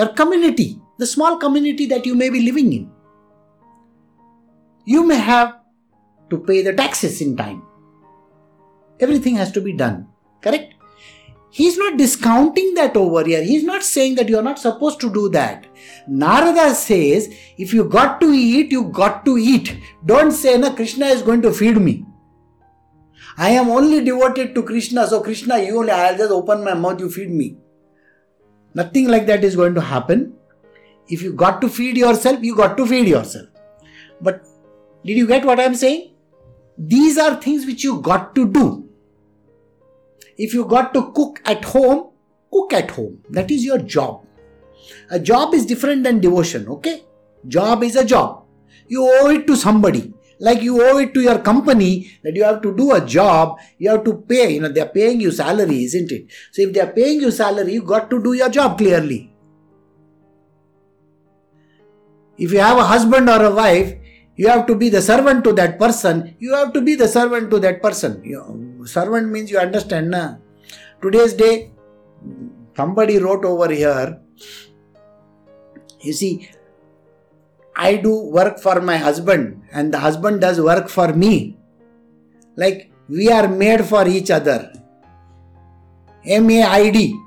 your 0.00 0.08
community 0.20 0.68
the 0.98 1.08
small 1.14 1.36
community 1.44 1.86
that 1.92 2.04
you 2.10 2.14
may 2.22 2.30
be 2.36 2.42
living 2.50 2.72
in 2.78 2.84
you 4.86 5.04
may 5.04 5.16
have 5.16 5.56
to 6.30 6.38
pay 6.38 6.62
the 6.62 6.72
taxes 6.72 7.20
in 7.20 7.36
time. 7.36 7.62
Everything 9.00 9.36
has 9.36 9.52
to 9.52 9.60
be 9.60 9.72
done. 9.72 10.08
Correct? 10.40 10.74
He's 11.50 11.78
not 11.78 11.96
discounting 11.96 12.74
that 12.74 12.96
over 12.96 13.24
here. 13.24 13.42
He's 13.42 13.64
not 13.64 13.82
saying 13.82 14.16
that 14.16 14.28
you're 14.28 14.42
not 14.42 14.58
supposed 14.58 15.00
to 15.00 15.12
do 15.12 15.28
that. 15.30 15.66
Narada 16.06 16.74
says, 16.74 17.34
if 17.56 17.72
you 17.72 17.84
got 17.84 18.20
to 18.20 18.30
eat, 18.30 18.70
you 18.70 18.84
got 18.84 19.24
to 19.24 19.38
eat. 19.38 19.76
Don't 20.04 20.32
say, 20.32 20.58
na 20.58 20.74
Krishna 20.74 21.06
is 21.06 21.22
going 21.22 21.42
to 21.42 21.52
feed 21.52 21.78
me. 21.78 22.04
I 23.38 23.50
am 23.50 23.68
only 23.68 24.02
devoted 24.02 24.54
to 24.54 24.62
Krishna, 24.62 25.06
so 25.06 25.20
Krishna, 25.20 25.58
you 25.58 25.78
only, 25.78 25.90
I'll 25.90 26.16
just 26.16 26.30
open 26.30 26.64
my 26.64 26.74
mouth, 26.74 27.00
you 27.00 27.10
feed 27.10 27.30
me. 27.30 27.58
Nothing 28.74 29.08
like 29.08 29.26
that 29.26 29.44
is 29.44 29.56
going 29.56 29.74
to 29.74 29.80
happen. 29.80 30.32
If 31.08 31.22
you 31.22 31.32
got 31.32 31.60
to 31.60 31.68
feed 31.68 31.96
yourself, 31.96 32.42
you 32.42 32.56
got 32.56 32.76
to 32.78 32.86
feed 32.86 33.08
yourself. 33.08 33.48
But 34.20 34.42
did 35.04 35.16
you 35.16 35.26
get 35.26 35.44
what 35.44 35.60
I'm 35.60 35.74
saying? 35.74 36.14
These 36.78 37.18
are 37.18 37.40
things 37.40 37.66
which 37.66 37.84
you 37.84 38.00
got 38.00 38.34
to 38.34 38.50
do. 38.50 38.88
If 40.38 40.52
you 40.52 40.64
got 40.64 40.92
to 40.94 41.12
cook 41.12 41.40
at 41.44 41.64
home, 41.64 42.10
cook 42.50 42.72
at 42.72 42.90
home. 42.90 43.22
That 43.30 43.50
is 43.50 43.64
your 43.64 43.78
job. 43.78 44.26
A 45.10 45.18
job 45.18 45.54
is 45.54 45.66
different 45.66 46.04
than 46.04 46.20
devotion, 46.20 46.68
okay? 46.68 47.04
Job 47.48 47.82
is 47.82 47.96
a 47.96 48.04
job. 48.04 48.44
You 48.88 49.04
owe 49.04 49.30
it 49.30 49.46
to 49.46 49.56
somebody. 49.56 50.12
Like 50.38 50.62
you 50.62 50.82
owe 50.82 50.98
it 50.98 51.14
to 51.14 51.20
your 51.20 51.38
company 51.38 52.10
that 52.22 52.36
you 52.36 52.44
have 52.44 52.60
to 52.62 52.76
do 52.76 52.92
a 52.92 53.04
job, 53.04 53.58
you 53.78 53.88
have 53.90 54.04
to 54.04 54.14
pay. 54.14 54.54
You 54.54 54.60
know, 54.60 54.68
they're 54.68 54.86
paying 54.86 55.20
you 55.20 55.30
salary, 55.30 55.84
isn't 55.84 56.12
it? 56.12 56.26
So 56.52 56.62
if 56.62 56.72
they're 56.72 56.92
paying 56.92 57.20
you 57.20 57.30
salary, 57.30 57.72
you 57.72 57.82
got 57.82 58.10
to 58.10 58.22
do 58.22 58.34
your 58.34 58.50
job 58.50 58.76
clearly. 58.76 59.32
If 62.36 62.52
you 62.52 62.60
have 62.60 62.76
a 62.76 62.84
husband 62.84 63.30
or 63.30 63.42
a 63.42 63.50
wife, 63.50 63.94
you 64.36 64.48
have 64.48 64.66
to 64.66 64.74
be 64.74 64.90
the 64.90 65.00
servant 65.00 65.42
to 65.44 65.52
that 65.54 65.78
person. 65.78 66.36
You 66.38 66.54
have 66.54 66.74
to 66.74 66.82
be 66.82 66.94
the 66.94 67.08
servant 67.08 67.50
to 67.50 67.58
that 67.60 67.82
person. 67.82 68.20
You, 68.22 68.84
servant 68.86 69.30
means 69.30 69.50
you 69.50 69.58
understand, 69.58 70.10
na? 70.10 70.36
Today's 71.00 71.32
day, 71.32 71.72
somebody 72.76 73.18
wrote 73.18 73.46
over 73.46 73.72
here. 73.72 74.20
You 76.00 76.12
see, 76.12 76.50
I 77.76 77.96
do 77.96 78.18
work 78.30 78.58
for 78.58 78.80
my 78.80 78.96
husband, 78.96 79.62
and 79.70 79.92
the 79.92 79.98
husband 79.98 80.40
does 80.40 80.60
work 80.60 80.88
for 80.88 81.12
me. 81.12 81.58
Like 82.56 82.90
we 83.08 83.30
are 83.30 83.48
made 83.48 83.84
for 83.84 84.08
each 84.08 84.30
other. 84.30 84.72
M 86.24 86.50
A 86.50 86.62
I 86.62 86.90
D. 86.90 87.20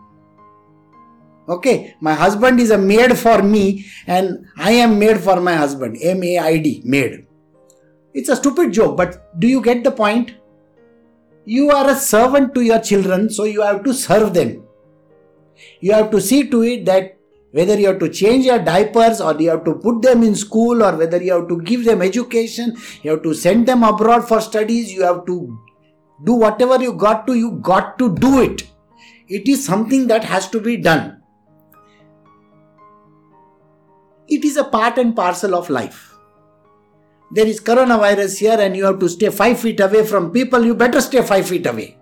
Okay, 1.47 1.95
my 2.01 2.13
husband 2.13 2.59
is 2.59 2.71
a 2.71 2.77
maid 2.77 3.17
for 3.17 3.41
me 3.41 3.85
and 4.05 4.45
I 4.57 4.71
am 4.71 4.99
made 4.99 5.19
for 5.19 5.39
my 5.39 5.55
husband. 5.55 5.97
M 6.01 6.23
A 6.23 6.37
I 6.39 6.57
D, 6.57 6.81
maid. 6.83 7.27
It's 8.13 8.29
a 8.29 8.35
stupid 8.35 8.73
joke, 8.73 8.97
but 8.97 9.39
do 9.39 9.47
you 9.47 9.61
get 9.61 9.83
the 9.83 9.91
point? 9.91 10.33
You 11.45 11.69
are 11.69 11.89
a 11.91 11.95
servant 11.95 12.55
to 12.55 12.61
your 12.61 12.79
children, 12.79 13.29
so 13.29 13.43
you 13.43 13.61
have 13.61 13.83
to 13.83 13.93
serve 13.93 14.33
them. 14.33 14.63
You 15.79 15.93
have 15.93 16.09
to 16.11 16.19
see 16.19 16.49
to 16.49 16.63
it 16.63 16.85
that 16.85 17.18
whether 17.51 17.79
you 17.79 17.87
have 17.87 17.99
to 17.99 18.09
change 18.09 18.45
your 18.45 18.59
diapers 18.59 19.19
or 19.19 19.33
you 19.41 19.49
have 19.49 19.63
to 19.65 19.73
put 19.73 20.01
them 20.01 20.23
in 20.23 20.35
school 20.35 20.83
or 20.83 20.95
whether 20.95 21.21
you 21.21 21.33
have 21.33 21.47
to 21.47 21.61
give 21.61 21.83
them 21.85 22.01
education, 22.01 22.77
you 23.01 23.11
have 23.11 23.23
to 23.23 23.33
send 23.33 23.67
them 23.67 23.83
abroad 23.83 24.27
for 24.27 24.39
studies, 24.39 24.91
you 24.91 25.03
have 25.03 25.25
to 25.25 25.59
do 26.23 26.33
whatever 26.33 26.81
you 26.81 26.93
got 26.93 27.25
to, 27.27 27.33
you 27.33 27.51
got 27.61 27.97
to 27.97 28.15
do 28.15 28.41
it. 28.41 28.63
It 29.27 29.47
is 29.47 29.63
something 29.63 30.07
that 30.07 30.23
has 30.23 30.47
to 30.49 30.59
be 30.59 30.77
done. 30.77 31.21
It 34.27 34.45
is 34.45 34.57
a 34.57 34.63
part 34.63 34.99
and 34.99 35.15
parcel 35.15 35.55
of 35.55 35.69
life. 35.69 36.15
There 37.31 37.47
is 37.47 37.59
coronavirus 37.59 38.39
here 38.39 38.59
and 38.59 38.75
you 38.75 38.85
have 38.85 38.99
to 38.99 39.09
stay 39.09 39.29
5 39.29 39.59
feet 39.59 39.79
away 39.79 40.05
from 40.05 40.31
people, 40.31 40.63
you 40.63 40.75
better 40.75 41.01
stay 41.01 41.21
5 41.21 41.47
feet 41.47 41.65
away. 41.65 41.97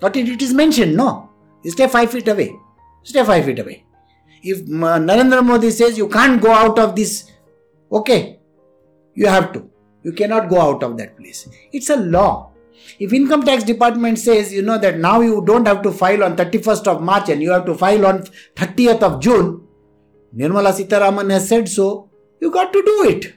But 0.00 0.16
it 0.16 0.40
is 0.40 0.54
mentioned, 0.54 0.96
no? 0.96 1.30
You 1.62 1.70
stay 1.70 1.86
5 1.86 2.10
feet 2.10 2.28
away. 2.28 2.54
Stay 3.02 3.24
5 3.24 3.44
feet 3.44 3.58
away. 3.58 3.84
If 4.42 4.66
Narendra 4.66 5.44
Modi 5.44 5.70
says 5.70 5.96
you 5.96 6.08
can't 6.08 6.40
go 6.40 6.50
out 6.50 6.78
of 6.78 6.96
this, 6.96 7.30
okay, 7.90 8.40
you 9.14 9.26
have 9.26 9.52
to. 9.52 9.70
You 10.02 10.12
cannot 10.12 10.48
go 10.48 10.60
out 10.60 10.82
of 10.82 10.96
that 10.98 11.16
place. 11.16 11.48
It's 11.72 11.90
a 11.90 11.96
law. 11.96 12.50
If 12.98 13.12
income 13.12 13.44
tax 13.44 13.62
department 13.62 14.18
says, 14.18 14.52
you 14.52 14.62
know, 14.62 14.78
that 14.78 14.98
now 14.98 15.20
you 15.20 15.44
don't 15.46 15.66
have 15.66 15.82
to 15.82 15.92
file 15.92 16.24
on 16.24 16.36
31st 16.36 16.88
of 16.88 17.02
March 17.02 17.28
and 17.28 17.40
you 17.40 17.52
have 17.52 17.64
to 17.66 17.74
file 17.74 18.06
on 18.06 18.24
30th 18.56 19.02
of 19.02 19.20
June, 19.20 19.66
Nirmala 20.34 20.72
Sitharaman 20.72 21.30
has 21.30 21.48
said 21.48 21.68
so, 21.68 22.10
you 22.40 22.50
got 22.50 22.72
to 22.72 22.82
do 22.82 23.04
it. 23.08 23.34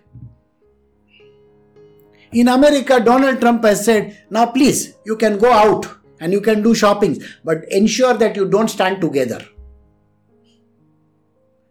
In 2.32 2.47
America, 2.47 2.99
Donald 2.99 3.39
Trump 3.39 3.63
has 3.63 3.86
said, 3.86 4.18
now 4.30 4.47
please, 4.47 4.95
you 5.05 5.16
can 5.16 5.38
go 5.38 5.51
out 5.51 5.88
and 6.20 6.34
you 6.34 6.41
can 6.41 6.63
do 6.63 6.74
shopping, 6.74 7.22
but 7.43 7.63
ensure 7.70 8.16
that 8.16 8.36
you 8.36 8.49
don't 8.49 8.70
stand 8.70 8.99
together. 8.99 9.45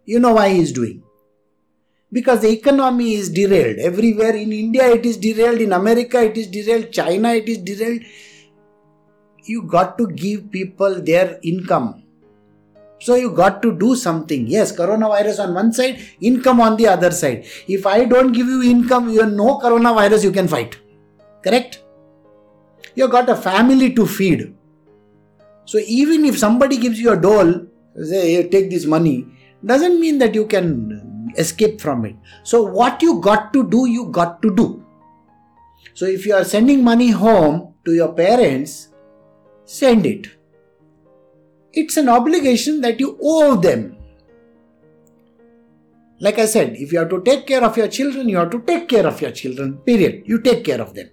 You 0.04 0.20
know 0.20 0.34
why 0.34 0.50
he 0.50 0.60
is 0.60 0.72
doing? 0.72 1.02
Because 2.12 2.42
the 2.42 2.50
economy 2.50 3.14
is 3.14 3.30
derailed. 3.30 3.78
Everywhere 3.78 4.36
in 4.36 4.52
India 4.52 4.86
it 4.88 5.04
is 5.04 5.16
derailed, 5.16 5.60
in 5.60 5.72
America 5.72 6.22
it 6.22 6.36
is 6.36 6.46
derailed, 6.46 6.92
China 6.92 7.30
it 7.32 7.48
is 7.48 7.58
derailed. 7.58 8.02
You 9.44 9.62
got 9.62 9.98
to 9.98 10.06
give 10.08 10.50
people 10.50 11.02
their 11.02 11.38
income 11.42 12.04
so 13.04 13.14
you 13.16 13.30
got 13.30 13.60
to 13.62 13.70
do 13.78 13.94
something. 13.96 14.46
Yes, 14.46 14.74
coronavirus 14.74 15.40
on 15.44 15.54
one 15.54 15.72
side, 15.72 16.00
income 16.20 16.60
on 16.60 16.76
the 16.76 16.86
other 16.88 17.10
side. 17.10 17.44
If 17.68 17.86
I 17.86 18.04
don't 18.06 18.32
give 18.32 18.46
you 18.46 18.62
income, 18.62 19.10
you 19.10 19.20
have 19.20 19.32
no 19.32 19.58
coronavirus 19.58 20.24
you 20.24 20.32
can 20.32 20.48
fight. 20.48 20.78
Correct? 21.42 21.82
You 22.94 23.08
got 23.08 23.28
a 23.28 23.36
family 23.36 23.92
to 23.94 24.06
feed. 24.06 24.54
So 25.66 25.78
even 25.86 26.24
if 26.24 26.38
somebody 26.38 26.78
gives 26.78 26.98
you 26.98 27.12
a 27.12 27.20
dole, 27.20 27.66
say, 28.02 28.34
hey, 28.36 28.48
take 28.48 28.70
this 28.70 28.86
money, 28.86 29.26
doesn't 29.66 30.00
mean 30.00 30.18
that 30.18 30.34
you 30.34 30.46
can 30.46 31.32
escape 31.36 31.80
from 31.80 32.04
it. 32.04 32.16
So 32.42 32.62
what 32.62 33.02
you 33.02 33.20
got 33.20 33.52
to 33.52 33.68
do, 33.68 33.86
you 33.86 34.06
got 34.10 34.42
to 34.42 34.54
do. 34.54 34.84
So 35.94 36.06
if 36.06 36.26
you 36.26 36.34
are 36.34 36.44
sending 36.44 36.82
money 36.82 37.10
home 37.10 37.74
to 37.84 37.92
your 37.92 38.12
parents, 38.12 38.88
send 39.64 40.06
it 40.06 40.28
it's 41.76 41.96
an 41.96 42.08
obligation 42.08 42.80
that 42.82 43.00
you 43.00 43.18
owe 43.20 43.56
them. 43.56 43.96
Like 46.20 46.38
I 46.38 46.46
said, 46.46 46.76
if 46.76 46.92
you 46.92 47.00
have 47.00 47.10
to 47.10 47.20
take 47.22 47.46
care 47.46 47.64
of 47.64 47.76
your 47.76 47.88
children, 47.88 48.28
you 48.28 48.36
have 48.36 48.50
to 48.50 48.60
take 48.60 48.88
care 48.88 49.06
of 49.06 49.20
your 49.20 49.32
children, 49.32 49.78
period. 49.78 50.22
You 50.26 50.40
take 50.40 50.64
care 50.64 50.80
of 50.80 50.94
them. 50.94 51.10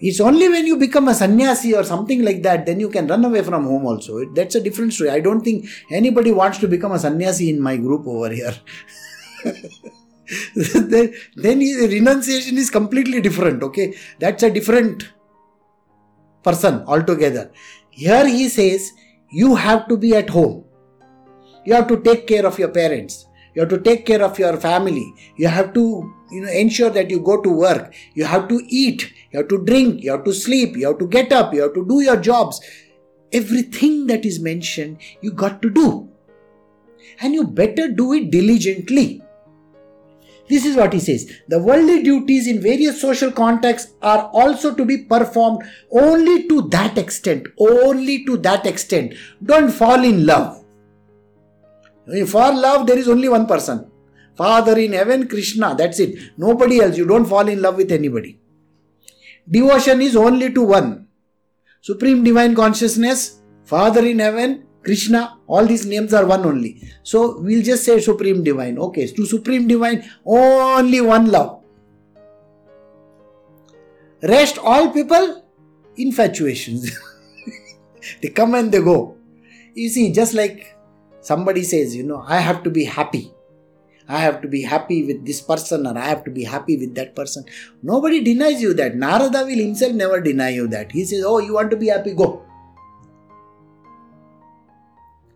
It's 0.00 0.20
only 0.20 0.48
when 0.48 0.66
you 0.66 0.76
become 0.76 1.08
a 1.08 1.14
sannyasi 1.14 1.74
or 1.74 1.82
something 1.82 2.24
like 2.24 2.42
that, 2.42 2.66
then 2.66 2.78
you 2.78 2.88
can 2.88 3.06
run 3.08 3.24
away 3.24 3.42
from 3.42 3.64
home 3.64 3.86
also. 3.86 4.24
That's 4.32 4.54
a 4.54 4.60
different 4.60 4.92
story. 4.92 5.10
I 5.10 5.20
don't 5.20 5.40
think 5.40 5.66
anybody 5.90 6.30
wants 6.30 6.58
to 6.58 6.68
become 6.68 6.92
a 6.92 6.98
sannyasi 6.98 7.50
in 7.50 7.60
my 7.60 7.76
group 7.76 8.06
over 8.06 8.30
here. 8.30 8.54
then, 10.54 11.14
then 11.36 11.58
renunciation 11.58 12.58
is 12.58 12.70
completely 12.70 13.20
different, 13.20 13.62
okay? 13.62 13.94
That's 14.20 14.42
a 14.42 14.50
different 14.50 15.08
person 16.44 16.84
altogether. 16.86 17.50
Here 17.90 18.26
he 18.26 18.48
says, 18.48 18.92
you 19.30 19.56
have 19.56 19.88
to 19.88 19.96
be 19.96 20.14
at 20.14 20.30
home. 20.30 20.64
You 21.64 21.74
have 21.74 21.88
to 21.88 22.00
take 22.00 22.26
care 22.26 22.46
of 22.46 22.58
your 22.58 22.68
parents. 22.68 23.26
You 23.54 23.62
have 23.62 23.70
to 23.70 23.78
take 23.78 24.06
care 24.06 24.22
of 24.22 24.38
your 24.38 24.56
family. 24.58 25.12
You 25.36 25.48
have 25.48 25.74
to 25.74 26.14
you 26.30 26.42
know, 26.42 26.50
ensure 26.50 26.90
that 26.90 27.10
you 27.10 27.20
go 27.20 27.40
to 27.40 27.50
work. 27.50 27.94
You 28.14 28.24
have 28.24 28.48
to 28.48 28.60
eat. 28.68 29.12
You 29.30 29.40
have 29.40 29.48
to 29.48 29.64
drink. 29.64 30.02
You 30.02 30.12
have 30.12 30.24
to 30.24 30.32
sleep. 30.32 30.76
You 30.76 30.88
have 30.88 30.98
to 30.98 31.06
get 31.06 31.32
up. 31.32 31.54
You 31.54 31.62
have 31.62 31.74
to 31.74 31.86
do 31.86 32.00
your 32.00 32.16
jobs. 32.16 32.60
Everything 33.32 34.06
that 34.06 34.24
is 34.24 34.40
mentioned, 34.40 34.98
you 35.20 35.32
got 35.32 35.60
to 35.62 35.70
do. 35.70 36.08
And 37.20 37.34
you 37.34 37.44
better 37.44 37.88
do 37.88 38.12
it 38.12 38.30
diligently. 38.30 39.22
This 40.48 40.64
is 40.64 40.76
what 40.76 40.94
he 40.94 41.00
says. 41.00 41.30
The 41.48 41.58
worldly 41.58 42.02
duties 42.02 42.46
in 42.46 42.62
various 42.62 43.00
social 43.00 43.30
contexts 43.30 43.92
are 44.00 44.30
also 44.32 44.74
to 44.74 44.84
be 44.84 45.04
performed 45.04 45.62
only 45.90 46.48
to 46.48 46.62
that 46.70 46.96
extent. 46.96 47.46
Only 47.58 48.24
to 48.24 48.38
that 48.38 48.64
extent. 48.66 49.14
Don't 49.44 49.70
fall 49.70 50.02
in 50.02 50.24
love. 50.24 50.64
For 52.26 52.52
love, 52.54 52.86
there 52.86 52.98
is 52.98 53.08
only 53.08 53.28
one 53.28 53.46
person. 53.46 53.90
Father 54.38 54.78
in 54.78 54.92
heaven, 54.92 55.26
Krishna. 55.26 55.74
That's 55.76 55.98
it. 55.98 56.16
Nobody 56.38 56.80
else. 56.80 56.96
You 56.96 57.06
don't 57.06 57.26
fall 57.26 57.48
in 57.48 57.60
love 57.60 57.76
with 57.76 57.90
anybody. 57.90 58.38
Devotion 59.50 60.00
is 60.00 60.14
only 60.14 60.52
to 60.52 60.62
one. 60.62 61.08
Supreme 61.80 62.22
Divine 62.22 62.54
Consciousness, 62.54 63.40
Father 63.64 64.04
in 64.06 64.20
heaven, 64.20 64.64
Krishna, 64.84 65.38
all 65.46 65.66
these 65.66 65.84
names 65.86 66.14
are 66.14 66.24
one 66.24 66.44
only. 66.46 66.82
So 67.02 67.40
we'll 67.40 67.62
just 67.62 67.84
say 67.84 68.00
Supreme 68.00 68.44
Divine. 68.44 68.78
Okay, 68.78 69.06
to 69.08 69.26
Supreme 69.26 69.66
Divine, 69.66 70.08
only 70.24 71.00
one 71.00 71.30
love. 71.30 71.62
Rest 74.22 74.58
all 74.58 74.90
people, 74.92 75.44
infatuations. 75.96 76.96
they 78.22 78.28
come 78.28 78.54
and 78.54 78.70
they 78.70 78.80
go. 78.80 79.16
You 79.74 79.88
see, 79.88 80.12
just 80.12 80.34
like 80.34 80.76
somebody 81.20 81.64
says, 81.64 81.96
you 81.96 82.04
know, 82.04 82.24
I 82.26 82.40
have 82.40 82.62
to 82.64 82.70
be 82.70 82.84
happy. 82.84 83.32
I 84.08 84.20
have 84.20 84.40
to 84.40 84.48
be 84.48 84.62
happy 84.62 85.04
with 85.06 85.26
this 85.26 85.42
person 85.42 85.86
or 85.86 85.96
I 85.96 86.06
have 86.06 86.24
to 86.24 86.30
be 86.30 86.42
happy 86.42 86.78
with 86.78 86.94
that 86.94 87.14
person. 87.14 87.44
Nobody 87.82 88.22
denies 88.24 88.62
you 88.62 88.72
that. 88.74 88.96
Narada 88.96 89.44
will 89.44 89.58
himself 89.58 89.92
never 89.92 90.20
deny 90.20 90.48
you 90.48 90.66
that. 90.68 90.92
He 90.92 91.04
says, 91.04 91.24
Oh, 91.24 91.38
you 91.38 91.52
want 91.52 91.70
to 91.72 91.76
be 91.76 91.88
happy? 91.88 92.14
Go. 92.14 92.42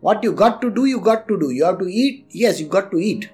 What 0.01 0.25
you 0.25 0.33
got 0.33 0.63
to 0.63 0.71
do, 0.71 0.87
you 0.87 1.01
got 1.01 1.29
to 1.29 1.39
do. 1.39 1.51
You 1.51 1.65
have 1.65 1.79
to 1.81 1.87
eat, 1.87 2.27
yes, 2.31 2.59
you 2.61 2.67
got 2.67 2.91
to 2.93 2.99
eat. 2.99 3.31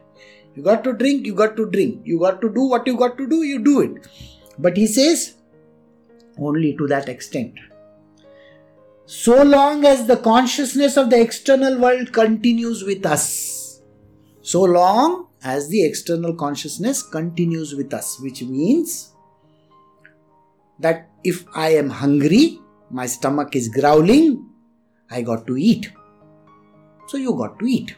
You 0.56 0.62
got 0.62 0.82
to 0.84 0.92
drink, 0.92 1.24
you 1.24 1.34
got 1.34 1.56
to 1.56 1.70
drink. 1.70 2.02
You 2.04 2.18
got 2.18 2.40
to 2.40 2.52
do 2.52 2.62
what 2.62 2.86
you 2.86 2.96
got 2.96 3.16
to 3.16 3.28
do, 3.28 3.44
you 3.44 3.62
do 3.62 3.80
it. 3.80 4.08
But 4.58 4.76
he 4.76 4.88
says, 4.88 5.36
only 6.36 6.76
to 6.76 6.88
that 6.88 7.08
extent. 7.08 7.54
So 9.06 9.42
long 9.44 9.84
as 9.84 10.06
the 10.06 10.16
consciousness 10.16 10.96
of 10.96 11.10
the 11.10 11.20
external 11.20 11.78
world 11.78 12.12
continues 12.12 12.82
with 12.82 13.06
us, 13.06 13.80
so 14.42 14.62
long 14.62 15.27
as 15.42 15.68
the 15.68 15.84
external 15.84 16.34
consciousness 16.34 17.02
continues 17.02 17.74
with 17.74 17.92
us, 17.94 18.18
which 18.20 18.42
means 18.42 19.12
that 20.78 21.08
if 21.24 21.44
I 21.54 21.70
am 21.70 21.90
hungry, 21.90 22.58
my 22.90 23.06
stomach 23.06 23.54
is 23.54 23.68
growling, 23.68 24.48
I 25.10 25.22
got 25.22 25.46
to 25.46 25.56
eat. 25.56 25.92
So 27.06 27.16
you 27.16 27.34
got 27.34 27.58
to 27.58 27.66
eat. 27.66 27.96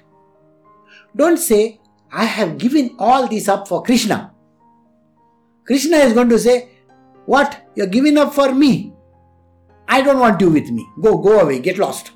Don't 1.17 1.37
say, 1.37 1.81
I 2.13 2.25
have 2.25 2.59
given 2.59 2.95
all 2.99 3.27
this 3.27 3.49
up 3.49 3.69
for 3.69 3.83
Krishna. 3.83 4.33
Krishna 5.65 5.97
is 5.99 6.13
going 6.13 6.29
to 6.29 6.39
say, 6.39 6.71
What? 7.27 7.69
You're 7.75 7.87
giving 7.87 8.19
up 8.19 8.35
for 8.35 8.53
me. 8.53 8.93
I 9.89 10.03
don't 10.03 10.21
want 10.21 10.41
you 10.41 10.51
with 10.51 10.71
me. 10.71 10.87
Go, 11.01 11.19
go 11.19 11.41
away, 11.41 11.59
get 11.61 11.79
lost. 11.79 12.13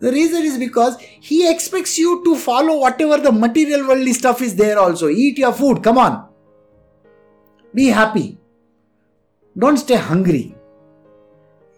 The 0.00 0.12
reason 0.12 0.42
is 0.42 0.58
because 0.58 1.00
he 1.00 1.50
expects 1.50 1.98
you 1.98 2.22
to 2.24 2.36
follow 2.36 2.78
whatever 2.78 3.18
the 3.18 3.32
material 3.32 3.86
worldly 3.86 4.12
stuff 4.12 4.42
is 4.42 4.54
there 4.54 4.78
also. 4.78 5.08
Eat 5.08 5.38
your 5.38 5.52
food, 5.52 5.82
come 5.82 5.98
on. 5.98 6.28
Be 7.74 7.86
happy. 7.86 8.38
Don't 9.56 9.76
stay 9.76 9.96
hungry 9.96 10.54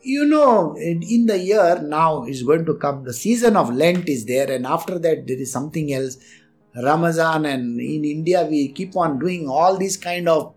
you 0.02 0.24
know, 0.24 0.76
in 0.76 1.26
the 1.26 1.38
year 1.38 1.80
now 1.82 2.24
is 2.24 2.42
going 2.42 2.64
to 2.64 2.74
come, 2.74 3.04
the 3.04 3.12
season 3.12 3.56
of 3.56 3.74
Lent 3.74 4.08
is 4.08 4.24
there, 4.24 4.50
and 4.50 4.66
after 4.66 4.98
that, 4.98 5.26
there 5.26 5.38
is 5.38 5.52
something 5.52 5.92
else. 5.92 6.16
Ramazan, 6.74 7.46
and 7.46 7.80
in 7.80 8.04
India, 8.04 8.46
we 8.48 8.68
keep 8.68 8.96
on 8.96 9.18
doing 9.18 9.48
all 9.48 9.76
these 9.76 9.96
kind 9.96 10.28
of 10.28 10.54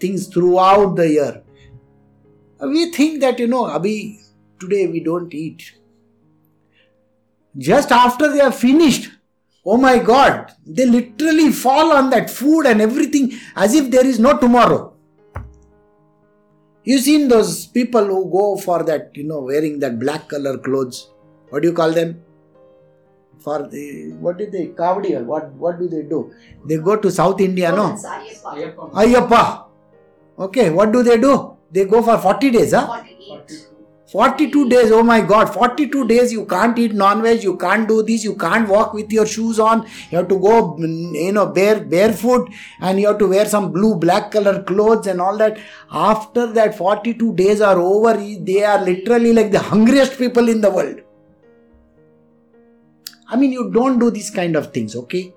things 0.00 0.26
throughout 0.26 0.96
the 0.96 1.08
year. 1.08 1.42
We 2.60 2.90
think 2.90 3.20
that, 3.20 3.38
you 3.38 3.46
know, 3.46 3.64
Abhi, 3.64 4.18
today 4.58 4.88
we 4.88 5.00
don't 5.00 5.32
eat. 5.32 5.74
Just 7.58 7.90
after 7.90 8.30
they 8.30 8.40
are 8.40 8.52
finished, 8.52 9.10
oh 9.64 9.76
my 9.76 9.98
God, 9.98 10.52
they 10.66 10.84
literally 10.86 11.50
fall 11.52 11.92
on 11.92 12.10
that 12.10 12.28
food 12.28 12.66
and 12.66 12.80
everything 12.80 13.32
as 13.54 13.74
if 13.74 13.90
there 13.90 14.06
is 14.06 14.18
no 14.18 14.36
tomorrow. 14.38 14.92
You 16.84 16.98
seen 16.98 17.28
those 17.28 17.66
people 17.66 18.04
who 18.04 18.30
go 18.30 18.56
for 18.58 18.84
that, 18.84 19.10
you 19.14 19.24
know, 19.24 19.40
wearing 19.40 19.80
that 19.80 19.98
black 19.98 20.28
color 20.28 20.58
clothes. 20.58 21.10
What 21.48 21.62
do 21.62 21.68
you 21.68 21.74
call 21.74 21.92
them? 21.92 22.22
For 23.40 23.66
the 23.68 24.12
what 24.20 24.38
do 24.38 24.50
they 24.50 24.68
Kavadiya? 24.68 25.24
What 25.24 25.52
what 25.52 25.78
do 25.78 25.88
they 25.88 26.02
do? 26.02 26.32
They 26.64 26.78
go 26.78 26.96
to 26.96 27.10
South 27.10 27.40
India, 27.40 27.70
no? 27.72 27.96
Ayyappa. 28.92 29.64
Okay, 30.38 30.70
what 30.70 30.92
do 30.92 31.02
they 31.02 31.16
do? 31.18 31.56
They 31.70 31.84
go 31.84 32.02
for 32.02 32.18
40 32.18 32.50
days, 32.50 32.72
huh? 32.72 32.86
48. 32.86 33.15
42 34.16 34.70
days, 34.70 34.90
oh 34.92 35.02
my 35.02 35.20
god, 35.20 35.52
42 35.52 36.08
days 36.08 36.32
you 36.32 36.46
can't 36.46 36.78
eat 36.78 36.94
non-veg, 36.94 37.42
you 37.42 37.54
can't 37.58 37.86
do 37.86 38.02
this, 38.02 38.24
you 38.24 38.34
can't 38.34 38.66
walk 38.66 38.94
with 38.94 39.12
your 39.12 39.26
shoes 39.26 39.58
on, 39.60 39.82
you 40.10 40.16
have 40.16 40.28
to 40.28 40.38
go, 40.38 40.74
mm, 40.78 41.12
you 41.12 41.32
know, 41.32 41.44
bare 41.44 41.80
barefoot 41.80 42.48
and 42.80 42.98
you 42.98 43.08
have 43.08 43.18
to 43.18 43.26
wear 43.26 43.44
some 43.44 43.72
blue, 43.72 43.94
black 43.94 44.30
color 44.30 44.62
clothes 44.62 45.06
and 45.06 45.20
all 45.20 45.36
that. 45.36 45.58
After 45.90 46.46
that 46.54 46.78
42 46.78 47.34
days 47.34 47.60
are 47.60 47.78
over, 47.78 48.14
they 48.14 48.64
are 48.64 48.82
literally 48.82 49.34
like 49.34 49.52
the 49.52 49.58
hungriest 49.58 50.16
people 50.16 50.48
in 50.48 50.62
the 50.62 50.70
world. 50.70 51.02
I 53.28 53.36
mean, 53.36 53.52
you 53.52 53.70
don't 53.70 53.98
do 53.98 54.10
these 54.10 54.30
kind 54.30 54.56
of 54.56 54.72
things, 54.72 54.96
okay? 54.96 55.34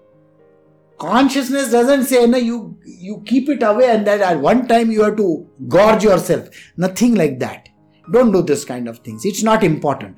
Consciousness 0.98 1.70
doesn't 1.70 2.06
say, 2.06 2.26
no, 2.28 2.38
you, 2.38 2.78
you 2.86 3.24
keep 3.26 3.50
it 3.50 3.62
away 3.62 3.90
and 3.90 4.08
that 4.08 4.22
at 4.22 4.40
one 4.40 4.70
time 4.70 4.90
you 4.90 5.04
have 5.04 5.18
to 5.18 5.46
gorge 5.68 6.06
yourself. 6.06 6.48
Nothing 6.78 7.16
like 7.16 7.40
that 7.40 7.69
don't 8.12 8.32
do 8.32 8.42
this 8.42 8.66
kind 8.66 8.88
of 8.88 9.00
things. 9.00 9.26
It's 9.26 9.44
not 9.44 9.64
important. 9.64 10.18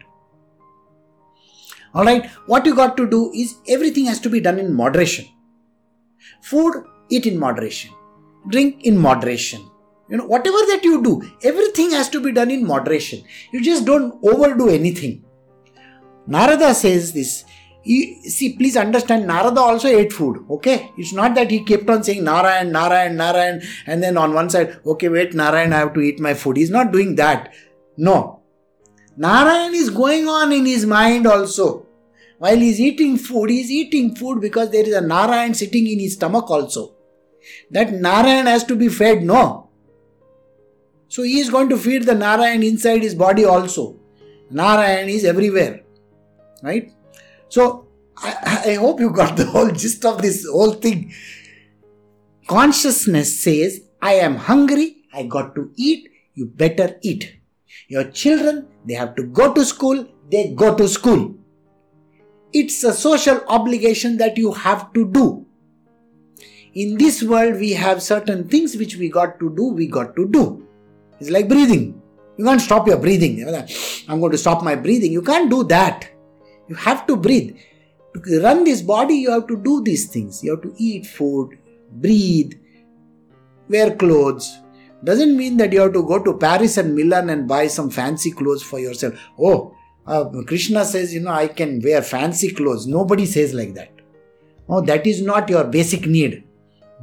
Alright, 1.94 2.28
what 2.46 2.66
you 2.66 2.74
got 2.74 2.96
to 2.98 3.10
do 3.10 3.32
is 3.34 3.56
everything 3.68 4.06
has 4.06 4.20
to 4.22 4.30
be 4.30 4.40
done 4.40 4.60
in 4.60 4.74
moderation. 4.74 5.26
Food, 6.42 6.86
eat 7.10 7.26
in 7.26 7.38
moderation. 7.38 7.92
Drink 8.48 8.84
in 8.84 8.98
moderation. 8.98 9.70
You 10.10 10.18
know, 10.18 10.26
whatever 10.26 10.58
that 10.58 10.82
you 10.84 11.02
do, 11.04 11.22
everything 11.44 11.92
has 11.92 12.10
to 12.10 12.22
be 12.22 12.32
done 12.32 12.52
in 12.52 12.66
moderation. 12.66 13.24
You 13.52 13.62
just 13.62 13.86
don't 13.86 14.20
overdo 14.24 14.70
anything. 14.70 15.24
Narada 16.28 16.74
says 16.74 17.14
this. 17.14 17.46
He, 17.84 18.22
see, 18.30 18.56
please 18.56 18.78
understand, 18.78 19.26
Narada 19.26 19.60
also 19.60 19.88
ate 19.88 20.14
food. 20.14 20.46
Okay, 20.50 20.92
it's 20.98 21.14
not 21.14 21.34
that 21.36 21.50
he 21.50 21.64
kept 21.64 21.90
on 21.90 22.04
saying 22.04 22.24
Narayan, 22.24 22.72
Narayan, 22.72 23.16
Narayan, 23.16 23.62
and 23.88 24.04
then 24.04 24.18
on 24.18 24.34
one 24.34 24.50
side, 24.50 24.80
okay, 24.86 25.10
wait, 25.10 25.34
Narayan, 25.34 25.74
I 25.74 25.80
have 25.80 25.94
to 25.96 26.02
eat 26.02 26.20
my 26.20 26.34
food. 26.36 26.58
He's 26.58 26.70
not 26.70 26.92
doing 26.92 27.16
that. 27.16 27.52
No. 27.98 28.42
Narayan 29.18 29.74
is 29.74 29.90
going 29.90 30.28
on 30.28 30.52
in 30.52 30.66
his 30.66 30.86
mind 30.86 31.28
also. 31.28 31.86
While 32.38 32.58
he's 32.58 32.80
eating 32.80 33.18
food, 33.18 33.50
he's 33.50 33.70
eating 33.70 34.16
food 34.16 34.42
because 34.42 34.72
there 34.72 34.86
is 34.86 34.96
a 34.96 35.02
Narayan 35.02 35.54
sitting 35.54 35.86
in 35.86 36.00
his 36.00 36.14
stomach 36.14 36.50
also. 36.50 36.96
That 37.70 37.94
Narayan 37.94 38.46
has 38.48 38.64
to 38.66 38.76
be 38.76 38.88
fed, 38.88 39.24
no. 39.24 39.70
So 41.08 41.24
he 41.24 41.40
is 41.40 41.50
going 41.50 41.70
to 41.70 41.78
feed 41.78 42.04
the 42.04 42.16
Narayan 42.16 42.64
inside 42.64 43.04
his 43.04 43.14
body 43.14 43.46
also. 43.46 44.00
Narayan 44.50 45.10
is 45.10 45.26
everywhere. 45.26 45.82
Right? 46.64 46.94
So 47.50 47.88
I, 48.18 48.64
I 48.66 48.74
hope 48.76 49.00
you 49.00 49.10
got 49.10 49.36
the 49.36 49.46
whole 49.46 49.72
gist 49.72 50.06
of 50.06 50.22
this 50.22 50.48
whole 50.50 50.74
thing. 50.74 51.14
Consciousness 52.48 53.44
says, 53.44 53.82
I 54.02 54.14
am 54.14 54.36
hungry, 54.36 55.04
I 55.14 55.24
got 55.24 55.54
to 55.56 55.72
eat, 55.76 56.10
you 56.34 56.46
better 56.46 56.98
eat. 57.02 57.41
Your 57.92 58.06
children, 58.06 58.68
they 58.86 58.94
have 58.94 59.16
to 59.16 59.24
go 59.24 59.54
to 59.54 59.66
school, 59.66 60.08
they 60.30 60.54
go 60.56 60.74
to 60.74 60.88
school. 60.88 61.36
It's 62.54 62.86
a 62.86 62.94
social 62.94 63.42
obligation 63.50 64.16
that 64.20 64.38
you 64.38 64.54
have 64.54 64.94
to 64.94 65.12
do. 65.12 65.46
In 66.74 66.98
this 66.98 67.22
world, 67.22 67.60
we 67.60 67.72
have 67.74 68.02
certain 68.02 68.48
things 68.48 68.78
which 68.78 68.96
we 68.96 69.10
got 69.10 69.38
to 69.42 69.50
do, 69.58 69.66
we 69.74 69.88
got 69.88 70.16
to 70.16 70.26
do. 70.26 70.66
It's 71.20 71.30
like 71.30 71.50
breathing. 71.50 72.02
You 72.38 72.46
can't 72.46 72.62
stop 72.62 72.88
your 72.88 72.96
breathing. 72.96 73.44
I'm 74.08 74.22
going 74.22 74.32
to 74.32 74.38
stop 74.38 74.64
my 74.64 74.76
breathing. 74.76 75.12
You 75.12 75.22
can't 75.22 75.50
do 75.50 75.66
that. 75.66 76.10
You 76.70 76.76
have 76.76 77.06
to 77.08 77.18
breathe. 77.18 77.58
To 78.16 78.42
run 78.42 78.64
this 78.64 78.82
body, 78.82 79.16
you 79.16 79.32
have 79.32 79.48
to 79.48 79.58
do 79.58 79.84
these 79.84 80.08
things. 80.08 80.42
You 80.42 80.52
have 80.52 80.62
to 80.62 80.74
eat 80.78 81.08
food, 81.08 81.58
breathe, 81.92 82.54
wear 83.68 83.94
clothes, 83.98 84.61
doesn't 85.04 85.36
mean 85.36 85.58
that 85.58 85.74
you 85.74 85.82
have 85.82 85.94
to 85.94 86.04
go 86.04 86.24
to 86.24 86.38
Paris 86.38 86.78
and 86.78 86.96
Milan 86.96 87.30
and 87.30 87.48
buy 87.48 87.68
some 87.68 87.90
fancy 87.90 88.32
clothes 88.32 88.64
for 88.64 88.80
yourself. 88.80 89.16
Oh, 89.40 89.76
uh, 90.06 90.26
Krishna 90.46 90.86
says, 90.86 91.14
you 91.14 91.22
know, 91.22 91.32
I 91.32 91.48
can 91.48 91.82
wear 91.82 92.02
fancy 92.02 92.52
clothes. 92.52 92.88
Nobody 92.88 93.26
says 93.26 93.54
like 93.54 93.74
that. 93.76 93.92
Oh, 94.70 94.82
that 94.82 95.06
is 95.08 95.22
not 95.22 95.50
your 95.50 95.64
basic 95.64 96.06
need. 96.06 96.44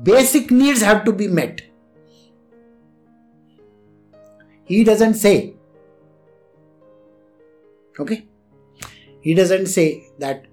Basic 0.03 0.51
needs 0.51 0.81
have 0.83 1.05
to 1.05 1.13
be 1.13 1.29
met. 1.29 1.63
He 4.65 4.85
doesn't 4.85 5.15
say. 5.15 5.55
Okay? 7.99 8.27
He 9.21 9.35
doesn't 9.35 9.67
say 9.67 10.07
that 10.19 10.47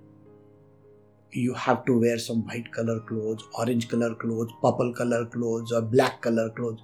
you 1.32 1.54
have 1.54 1.86
to 1.86 2.00
wear 2.00 2.18
some 2.18 2.46
white 2.48 2.72
color 2.72 3.00
clothes, 3.02 3.43
orange 3.58 3.89
color 3.89 4.16
clothes, 4.16 4.52
purple 4.62 4.93
color 4.93 5.26
clothes, 5.26 5.72
or 5.72 5.82
black 5.82 6.22
color 6.22 6.50
clothes. 6.50 6.82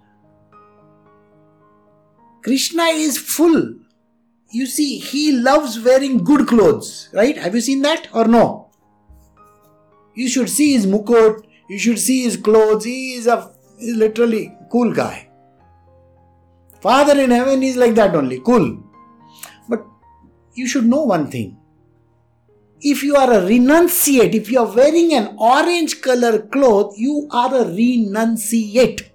Krishna 2.41 2.83
is 2.83 3.17
full. 3.17 3.75
You 4.49 4.65
see, 4.65 4.97
he 4.99 5.31
loves 5.31 5.79
wearing 5.79 6.23
good 6.23 6.47
clothes, 6.47 7.09
right? 7.13 7.37
Have 7.37 7.55
you 7.55 7.61
seen 7.61 7.81
that 7.83 8.09
or 8.13 8.25
no? 8.25 8.69
You 10.13 10.27
should 10.27 10.49
see 10.49 10.73
his 10.73 10.85
mukut, 10.85 11.45
you 11.69 11.79
should 11.79 11.99
see 11.99 12.23
his 12.23 12.35
clothes. 12.35 12.83
He 12.83 13.13
is 13.13 13.27
a 13.27 13.53
he's 13.79 13.95
literally 13.95 14.53
cool 14.71 14.91
guy. 14.93 15.29
Father 16.81 17.17
in 17.19 17.29
heaven 17.29 17.63
is 17.63 17.77
like 17.77 17.95
that 17.95 18.15
only, 18.15 18.39
cool. 18.41 18.83
But 19.69 19.85
you 20.53 20.67
should 20.67 20.85
know 20.85 21.03
one 21.03 21.29
thing. 21.29 21.57
If 22.81 23.03
you 23.03 23.15
are 23.15 23.31
a 23.31 23.41
renunciate, 23.41 24.33
if 24.33 24.51
you 24.51 24.59
are 24.59 24.75
wearing 24.75 25.13
an 25.13 25.35
orange 25.37 26.01
color 26.01 26.39
cloth, 26.39 26.95
you 26.97 27.27
are 27.31 27.53
a 27.53 27.65
renunciate. 27.65 29.10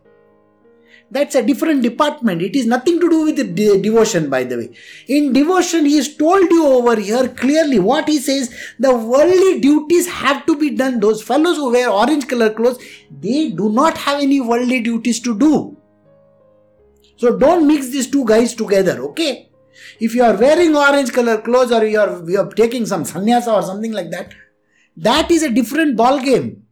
That's 1.08 1.36
a 1.36 1.42
different 1.42 1.82
department. 1.82 2.42
It 2.42 2.56
is 2.56 2.66
nothing 2.66 2.98
to 2.98 3.08
do 3.08 3.24
with 3.26 3.36
de- 3.36 3.80
devotion, 3.80 4.28
by 4.28 4.42
the 4.42 4.56
way. 4.56 4.70
In 5.06 5.32
devotion, 5.32 5.86
he 5.86 5.96
has 5.96 6.16
told 6.16 6.50
you 6.50 6.66
over 6.66 6.96
here 6.96 7.28
clearly 7.28 7.78
what 7.78 8.08
he 8.08 8.18
says 8.18 8.52
the 8.80 8.92
worldly 8.92 9.60
duties 9.60 10.08
have 10.08 10.44
to 10.46 10.56
be 10.56 10.70
done. 10.70 10.98
Those 10.98 11.22
fellows 11.22 11.58
who 11.58 11.70
wear 11.70 11.88
orange 11.90 12.26
color 12.26 12.52
clothes, 12.52 12.82
they 13.20 13.50
do 13.50 13.70
not 13.70 13.96
have 13.98 14.20
any 14.20 14.40
worldly 14.40 14.80
duties 14.80 15.20
to 15.20 15.38
do. 15.38 15.76
So 17.16 17.38
don't 17.38 17.66
mix 17.66 17.88
these 17.90 18.10
two 18.10 18.24
guys 18.24 18.54
together, 18.54 19.00
okay? 19.10 19.48
If 20.00 20.14
you 20.14 20.24
are 20.24 20.36
wearing 20.36 20.74
orange 20.76 21.12
color 21.12 21.40
clothes 21.40 21.70
or 21.70 21.84
you 21.84 22.00
are, 22.00 22.22
you 22.28 22.40
are 22.40 22.50
taking 22.50 22.84
some 22.84 23.04
sannyasa 23.04 23.52
or 23.52 23.62
something 23.62 23.92
like 23.92 24.10
that, 24.10 24.34
that 24.96 25.30
is 25.30 25.42
a 25.42 25.50
different 25.50 25.96
ball 25.96 26.18
game. 26.20 26.64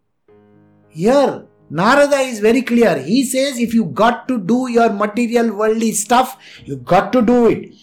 Here, 0.89 1.47
Narada 1.71 2.17
is 2.19 2.41
very 2.41 2.63
clear. 2.63 2.99
He 2.99 3.25
says 3.25 3.59
if 3.59 3.73
you 3.73 3.87
got 3.87 4.29
to 4.29 4.39
do 4.39 4.69
your 4.71 4.93
material 4.93 5.57
worldly 5.57 5.93
stuff, 5.93 6.37
you 6.65 6.77
got 6.77 7.13
to 7.13 7.23
do 7.23 7.47
it. 7.47 7.75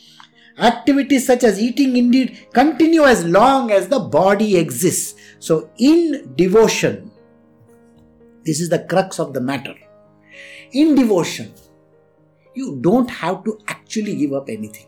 Activities 0.57 1.25
such 1.25 1.43
as 1.43 1.59
eating 1.59 1.97
indeed 1.97 2.47
continue 2.53 3.03
as 3.03 3.25
long 3.25 3.71
as 3.71 3.87
the 3.87 3.99
body 3.99 4.57
exists. 4.57 5.19
So, 5.39 5.71
in 5.79 6.33
devotion, 6.35 7.11
this 8.43 8.59
is 8.59 8.69
the 8.69 8.79
crux 8.79 9.19
of 9.19 9.33
the 9.33 9.41
matter. 9.41 9.73
In 10.71 10.93
devotion, 10.95 11.53
you 12.53 12.79
don't 12.81 13.09
have 13.09 13.43
to 13.45 13.59
actually 13.67 14.15
give 14.15 14.33
up 14.33 14.49
anything. 14.49 14.87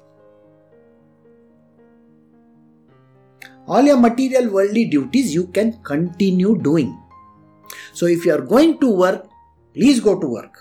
All 3.66 3.82
your 3.82 3.98
material 3.98 4.52
worldly 4.52 4.86
duties 4.86 5.34
you 5.34 5.48
can 5.48 5.82
continue 5.84 6.58
doing 6.62 7.00
so 7.94 8.06
if 8.08 8.26
you 8.26 8.34
are 8.34 8.42
going 8.42 8.80
to 8.80 8.90
work, 8.90 9.28
please 9.74 10.00
go 10.00 10.20
to 10.20 10.28
work. 10.28 10.60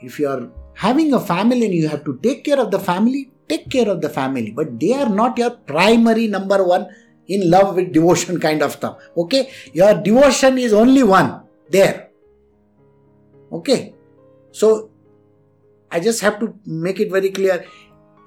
If 0.00 0.18
you 0.18 0.28
are 0.28 0.50
having 0.74 1.12
a 1.12 1.20
family 1.20 1.64
and 1.64 1.74
you 1.74 1.88
have 1.88 2.04
to 2.04 2.18
take 2.22 2.44
care 2.44 2.60
of 2.60 2.70
the 2.70 2.78
family, 2.78 3.30
take 3.48 3.68
care 3.70 3.88
of 3.88 4.00
the 4.00 4.08
family. 4.08 4.50
But 4.50 4.78
they 4.78 4.92
are 4.92 5.08
not 5.08 5.38
your 5.38 5.50
primary 5.50 6.28
number 6.28 6.64
one 6.64 6.88
in 7.26 7.50
love 7.50 7.76
with 7.76 7.92
devotion 7.92 8.40
kind 8.46 8.62
of 8.62 8.72
stuff. 8.72 8.98
Okay? 9.16 9.50
Your 9.72 9.94
devotion 9.94 10.58
is 10.58 10.72
only 10.72 11.02
one 11.02 11.42
there. 11.70 12.10
Okay? 13.52 13.94
So 14.52 14.90
I 15.90 16.00
just 16.00 16.20
have 16.20 16.38
to 16.40 16.54
make 16.64 17.00
it 17.00 17.10
very 17.10 17.30
clear. 17.30 17.64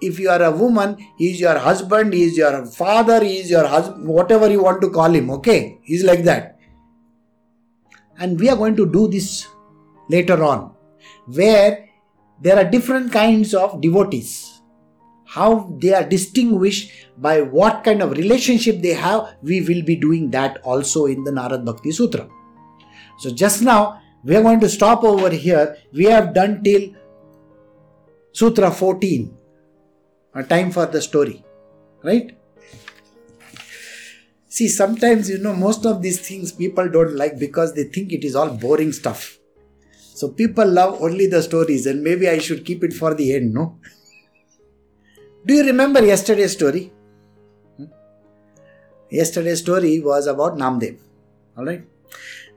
If 0.01 0.19
you 0.19 0.29
are 0.29 0.41
a 0.41 0.51
woman, 0.51 0.97
he 1.17 1.31
is 1.31 1.39
your 1.39 1.59
husband, 1.59 2.13
he 2.13 2.23
is 2.23 2.35
your 2.35 2.65
father, 2.65 3.23
he 3.23 3.37
is 3.37 3.51
your 3.51 3.67
husband, 3.67 4.07
whatever 4.07 4.49
you 4.49 4.63
want 4.63 4.81
to 4.81 4.89
call 4.89 5.13
him. 5.13 5.29
Okay? 5.29 5.77
He's 5.83 6.03
like 6.03 6.23
that 6.23 6.57
and 8.19 8.39
we 8.39 8.49
are 8.49 8.55
going 8.55 8.75
to 8.75 8.85
do 8.91 9.07
this 9.07 9.47
later 10.09 10.43
on 10.43 10.75
where 11.25 11.89
there 12.41 12.57
are 12.57 12.69
different 12.69 13.11
kinds 13.11 13.53
of 13.53 13.81
devotees. 13.81 14.61
How 15.25 15.73
they 15.81 15.93
are 15.93 16.03
distinguished 16.03 16.91
by 17.17 17.41
what 17.41 17.83
kind 17.83 18.01
of 18.01 18.11
relationship 18.11 18.81
they 18.81 18.93
have 18.93 19.35
we 19.41 19.61
will 19.61 19.83
be 19.83 19.95
doing 19.95 20.29
that 20.31 20.59
also 20.63 21.05
in 21.05 21.23
the 21.23 21.31
narad 21.31 21.63
bhakti 21.63 21.91
sutra. 21.91 22.27
So 23.19 23.31
just 23.31 23.61
now 23.61 24.01
we 24.23 24.35
are 24.35 24.41
going 24.41 24.59
to 24.59 24.69
stop 24.69 25.03
over 25.03 25.29
here. 25.29 25.77
We 25.93 26.05
have 26.05 26.33
done 26.33 26.63
till 26.63 26.89
sutra 28.33 28.71
14 28.71 29.37
a 30.35 30.43
time 30.43 30.71
for 30.71 30.85
the 30.85 31.01
story 31.01 31.43
right 32.03 32.37
See, 34.51 34.67
sometimes, 34.67 35.29
you 35.29 35.37
know, 35.37 35.53
most 35.55 35.85
of 35.85 36.01
these 36.01 36.19
things 36.19 36.51
people 36.51 36.89
don't 36.89 37.15
like 37.15 37.39
because 37.39 37.73
they 37.73 37.85
think 37.85 38.11
it 38.11 38.25
is 38.25 38.35
all 38.35 38.49
boring 38.49 38.91
stuff. 38.91 39.37
So 40.13 40.27
people 40.27 40.67
love 40.67 41.01
only 41.01 41.27
the 41.27 41.41
stories, 41.41 41.85
and 41.85 42.03
maybe 42.03 42.27
I 42.27 42.37
should 42.37 42.65
keep 42.65 42.83
it 42.83 42.91
for 42.91 43.13
the 43.13 43.33
end, 43.33 43.53
no? 43.53 43.79
Do 45.45 45.53
you 45.53 45.63
remember 45.63 46.03
yesterday's 46.05 46.51
story? 46.51 46.91
Hmm? 47.77 47.85
Yesterday's 49.09 49.61
story 49.61 50.01
was 50.01 50.27
about 50.27 50.57
Namdev. 50.57 50.99
Alright? 51.57 51.87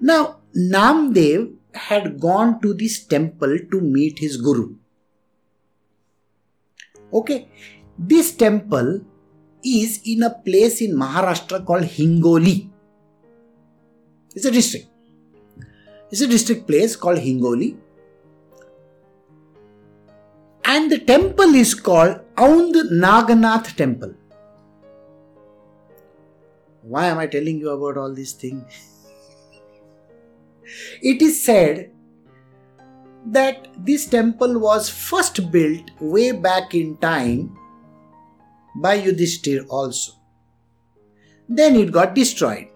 Now, 0.01 0.41
Namdev 0.57 1.55
had 1.75 2.19
gone 2.19 2.61
to 2.63 2.75
this 2.75 3.05
temple 3.05 3.57
to 3.71 3.81
meet 3.81 4.19
his 4.19 4.37
guru. 4.37 4.75
Okay, 7.13 7.49
this 7.97 8.33
temple 8.33 9.03
is 9.65 10.01
in 10.05 10.23
a 10.23 10.31
place 10.31 10.81
in 10.81 10.95
Maharashtra 10.95 11.65
called 11.65 11.85
Hingoli. 11.85 12.71
It's 14.35 14.45
a 14.45 14.51
district. 14.51 14.87
It's 16.11 16.21
a 16.21 16.27
district 16.27 16.67
place 16.67 16.97
called 16.97 17.19
Hingoli. 17.19 17.77
And 20.65 20.91
the 20.91 20.99
temple 20.99 21.55
is 21.55 21.75
called 21.75 22.21
Aund 22.37 22.75
Naganath 22.93 23.77
Temple. 23.77 24.15
Why 26.83 27.07
am 27.07 27.19
I 27.19 27.27
telling 27.27 27.59
you 27.59 27.71
about 27.71 27.97
all 27.97 28.13
these 28.13 28.33
things? 28.33 28.65
it 31.03 31.23
is 31.23 31.43
said 31.43 31.91
that 33.27 33.69
this 33.79 34.07
temple 34.07 34.59
was 34.59 34.91
first 34.91 35.51
built 35.51 35.91
way 36.01 36.33
back 36.33 36.75
in 36.75 36.97
time 36.99 37.57
by 38.75 39.01
Yudhishthir 39.01 39.67
also. 39.69 40.13
Then 41.49 41.77
it 41.77 41.93
got 41.93 42.15
destroyed. 42.15 42.69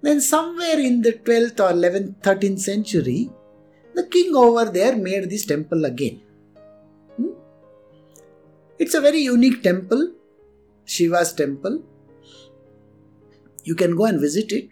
Then, 0.00 0.20
somewhere 0.20 0.78
in 0.78 1.02
the 1.02 1.12
12th 1.12 1.58
or 1.58 1.72
11th, 1.72 2.22
13th 2.22 2.60
century, 2.60 3.30
the 3.94 4.06
king 4.06 4.36
over 4.36 4.66
there 4.66 4.96
made 4.96 5.28
this 5.28 5.44
temple 5.44 5.84
again. 5.84 6.20
Hmm? 7.16 7.32
It's 8.78 8.94
a 8.94 9.00
very 9.00 9.18
unique 9.18 9.62
temple, 9.62 10.12
Shiva's 10.84 11.32
temple. 11.32 11.82
You 13.64 13.74
can 13.74 13.96
go 13.96 14.04
and 14.04 14.20
visit 14.20 14.52
it. 14.52 14.68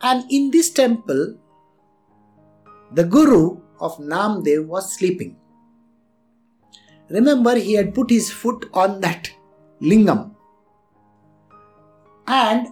And 0.00 0.24
in 0.32 0.50
this 0.50 0.70
temple, 0.70 1.36
the 2.92 3.04
guru 3.04 3.60
of 3.78 3.98
Namdev 3.98 4.66
was 4.66 4.94
sleeping. 4.94 5.36
Remember, 7.12 7.56
he 7.56 7.74
had 7.74 7.94
put 7.94 8.08
his 8.08 8.30
foot 8.30 8.68
on 8.72 9.00
that 9.02 9.30
lingam. 9.82 10.34
And 12.26 12.68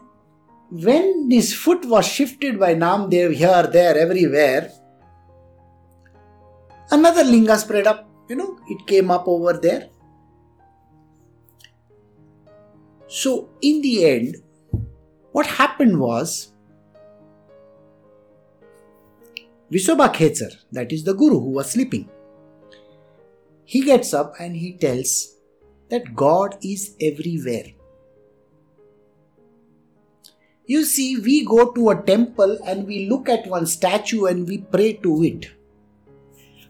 when 0.70 1.30
his 1.30 1.53
foot 1.53 1.84
was 1.84 2.07
shifted 2.07 2.59
by 2.59 2.74
Namdev 2.74 3.34
here, 3.34 3.68
there, 3.70 3.99
everywhere, 3.99 4.70
another 6.91 7.22
linga 7.22 7.59
spread 7.59 7.86
up. 7.86 8.09
You 8.28 8.36
know, 8.36 8.59
it 8.68 8.86
came 8.86 9.11
up 9.11 9.28
over 9.28 9.53
there. 9.55 9.91
So, 13.09 13.51
in 13.61 13.82
the 13.82 14.07
end, 14.07 14.36
what 15.32 15.47
happened 15.47 16.01
was 16.01 16.53
Visoba 19.70 20.14
Khechar, 20.14 20.55
that 20.72 20.93
is 20.93 21.05
the 21.05 21.12
guru 21.12 21.41
who 21.41 21.51
was 21.51 21.72
sleeping, 21.72 22.09
he 23.73 23.83
gets 23.83 24.12
up 24.12 24.35
and 24.41 24.57
he 24.57 24.73
tells 24.85 25.37
that 25.91 26.16
God 26.16 26.57
is 26.61 26.97
everywhere. 27.01 27.66
You 30.66 30.85
see, 30.85 31.18
we 31.18 31.45
go 31.45 31.71
to 31.71 31.91
a 31.91 32.03
temple 32.03 32.59
and 32.66 32.85
we 32.85 33.09
look 33.09 33.29
at 33.29 33.47
one 33.47 33.66
statue 33.66 34.25
and 34.25 34.49
we 34.49 34.59
pray 34.59 34.95
to 35.05 35.23
it. 35.23 35.51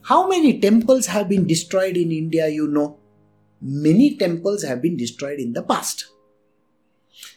How 0.02 0.28
many 0.28 0.60
temples 0.60 1.06
have 1.06 1.30
been 1.30 1.46
destroyed 1.46 1.96
in 1.96 2.12
India, 2.12 2.48
you 2.48 2.68
know? 2.68 2.98
Many 3.62 4.18
temples 4.18 4.62
have 4.64 4.82
been 4.82 4.98
destroyed 4.98 5.40
in 5.40 5.54
the 5.54 5.62
past. 5.62 6.06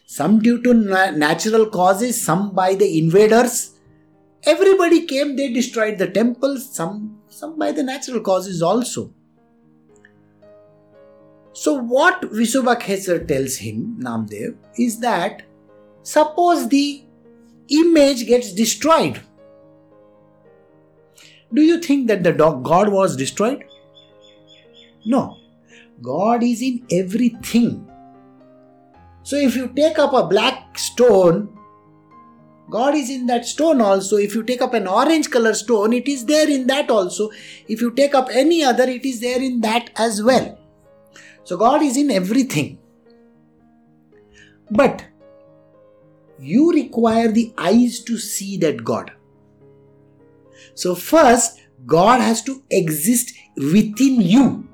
Some 0.05 0.39
due 0.39 0.61
to 0.63 0.73
natural 0.73 1.67
causes, 1.67 2.21
some 2.21 2.53
by 2.53 2.75
the 2.75 2.99
invaders. 2.99 3.79
Everybody 4.43 5.05
came, 5.05 5.37
they 5.37 5.53
destroyed 5.53 5.99
the 5.99 6.09
temples, 6.09 6.75
some, 6.75 7.19
some 7.29 7.57
by 7.57 7.71
the 7.71 7.83
natural 7.83 8.19
causes 8.19 8.61
also. 8.61 9.13
So, 11.53 11.73
what 11.73 12.21
Visoba 12.21 12.79
Khechar 12.79 13.27
tells 13.27 13.57
him, 13.57 13.97
Namdev, 13.99 14.55
is 14.77 14.99
that 14.99 15.43
suppose 16.01 16.67
the 16.67 17.03
image 17.69 18.25
gets 18.25 18.53
destroyed. 18.53 19.21
Do 21.53 21.61
you 21.61 21.79
think 21.79 22.07
that 22.07 22.23
the 22.23 22.31
God 22.31 22.89
was 22.89 23.15
destroyed? 23.15 23.63
No. 25.05 25.37
God 26.01 26.43
is 26.43 26.61
in 26.61 26.85
everything. 26.91 27.89
So 29.23 29.37
if 29.37 29.55
you 29.55 29.67
take 29.69 29.99
up 29.99 30.13
a 30.13 30.27
black 30.27 30.77
stone, 30.77 31.57
God 32.69 32.95
is 32.95 33.09
in 33.09 33.27
that 33.27 33.45
stone 33.45 33.81
also. 33.81 34.17
If 34.17 34.33
you 34.33 34.43
take 34.43 34.61
up 34.61 34.73
an 34.73 34.87
orange 34.87 35.29
color 35.29 35.53
stone, 35.53 35.93
it 35.93 36.07
is 36.07 36.25
there 36.25 36.49
in 36.49 36.67
that 36.67 36.89
also. 36.89 37.29
If 37.67 37.81
you 37.81 37.91
take 37.91 38.15
up 38.15 38.29
any 38.31 38.63
other, 38.63 38.83
it 38.83 39.05
is 39.05 39.21
there 39.21 39.41
in 39.41 39.61
that 39.61 39.91
as 39.95 40.23
well. 40.23 40.57
So 41.43 41.57
God 41.57 41.81
is 41.81 41.97
in 41.97 42.11
everything. 42.11 42.79
But 44.71 45.05
you 46.39 46.71
require 46.71 47.31
the 47.31 47.53
eyes 47.57 47.99
to 48.01 48.17
see 48.17 48.57
that 48.57 48.83
God. 48.83 49.11
So, 50.73 50.95
first, 50.95 51.59
God 51.85 52.21
has 52.21 52.41
to 52.43 52.63
exist 52.71 53.33
within 53.55 54.21
you 54.21 54.67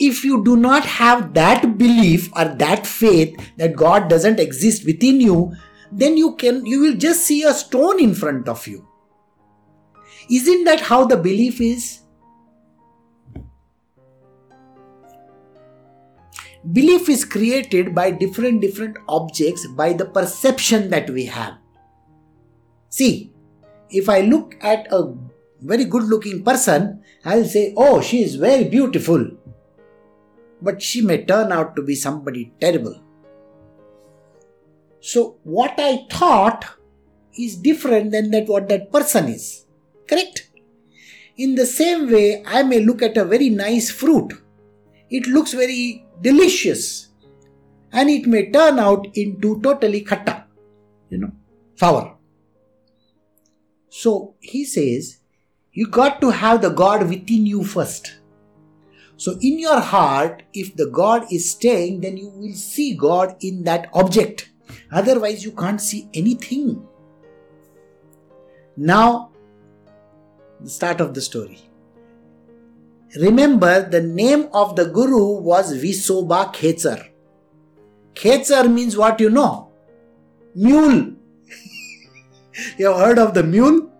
if 0.00 0.24
you 0.24 0.42
do 0.42 0.56
not 0.56 0.84
have 0.86 1.34
that 1.34 1.76
belief 1.76 2.30
or 2.34 2.46
that 2.46 2.86
faith 2.86 3.38
that 3.58 3.76
God 3.76 4.08
doesn't 4.08 4.40
exist 4.40 4.86
within 4.86 5.20
you, 5.20 5.54
then 5.92 6.16
you 6.16 6.34
can 6.36 6.64
you 6.64 6.80
will 6.80 6.96
just 6.96 7.26
see 7.26 7.44
a 7.44 7.52
stone 7.52 8.00
in 8.00 8.14
front 8.14 8.48
of 8.48 8.66
you. 8.66 8.88
Isn't 10.30 10.64
that 10.64 10.80
how 10.80 11.04
the 11.04 11.16
belief 11.16 11.60
is? 11.60 12.00
Belief 16.72 17.08
is 17.08 17.24
created 17.24 17.94
by 17.94 18.10
different 18.10 18.60
different 18.60 18.98
objects 19.08 19.66
by 19.66 19.92
the 19.92 20.04
perception 20.04 20.90
that 20.90 21.08
we 21.08 21.24
have. 21.26 21.54
See, 22.90 23.32
if 23.88 24.08
I 24.08 24.20
look 24.20 24.56
at 24.60 24.92
a 24.92 25.14
very 25.60 25.84
good 25.84 26.04
looking 26.04 26.44
person, 26.44 27.02
I'll 27.24 27.44
say, 27.44 27.72
Oh, 27.76 28.00
she 28.00 28.22
is 28.22 28.36
very 28.36 28.64
beautiful 28.64 29.30
but 30.62 30.82
she 30.82 31.00
may 31.00 31.24
turn 31.24 31.52
out 31.52 31.76
to 31.76 31.82
be 31.82 31.94
somebody 31.94 32.52
terrible. 32.60 33.00
So, 35.00 35.38
what 35.44 35.74
I 35.78 36.06
thought 36.10 36.66
is 37.38 37.56
different 37.56 38.12
than 38.12 38.30
that 38.32 38.48
what 38.48 38.68
that 38.68 38.92
person 38.92 39.28
is. 39.28 39.64
Correct? 40.06 40.50
In 41.36 41.54
the 41.54 41.64
same 41.64 42.10
way, 42.12 42.42
I 42.46 42.62
may 42.62 42.80
look 42.80 43.00
at 43.00 43.16
a 43.16 43.24
very 43.24 43.48
nice 43.48 43.90
fruit. 43.90 44.32
It 45.08 45.26
looks 45.26 45.54
very 45.54 46.04
delicious. 46.20 47.08
And 47.92 48.08
it 48.08 48.26
may 48.26 48.50
turn 48.50 48.78
out 48.78 49.06
into 49.14 49.60
totally 49.60 50.04
khatta, 50.04 50.44
you 51.08 51.18
know, 51.18 51.32
sour. 51.74 52.16
So 53.88 54.34
he 54.40 54.64
says, 54.64 55.18
you 55.72 55.86
got 55.88 56.20
to 56.20 56.30
have 56.30 56.62
the 56.62 56.70
God 56.70 57.08
within 57.08 57.46
you 57.46 57.64
first. 57.64 58.16
So, 59.16 59.36
in 59.40 59.58
your 59.58 59.80
heart, 59.80 60.44
if 60.54 60.74
the 60.76 60.86
God 60.86 61.30
is 61.30 61.50
staying, 61.50 62.00
then 62.00 62.16
you 62.16 62.30
will 62.30 62.54
see 62.54 62.94
God 62.96 63.36
in 63.40 63.64
that 63.64 63.90
object. 63.92 64.50
Otherwise, 64.90 65.44
you 65.44 65.52
can't 65.52 65.80
see 65.80 66.08
anything. 66.14 66.88
Now, 68.76 69.30
the 70.60 70.70
start 70.70 71.02
of 71.02 71.12
the 71.12 71.20
story. 71.20 71.69
Remember, 73.16 73.88
the 73.88 74.00
name 74.00 74.48
of 74.52 74.76
the 74.76 74.86
Guru 74.86 75.40
was 75.40 75.76
Visoba 75.76 76.54
Khechar. 76.54 77.08
Khechar 78.14 78.72
means 78.72 78.96
what 78.96 79.18
you 79.18 79.30
know? 79.30 79.72
Mule. 80.54 81.12
you 82.78 82.86
have 82.86 82.96
heard 82.96 83.18
of 83.18 83.34
the 83.34 83.42
mule? 83.42 83.90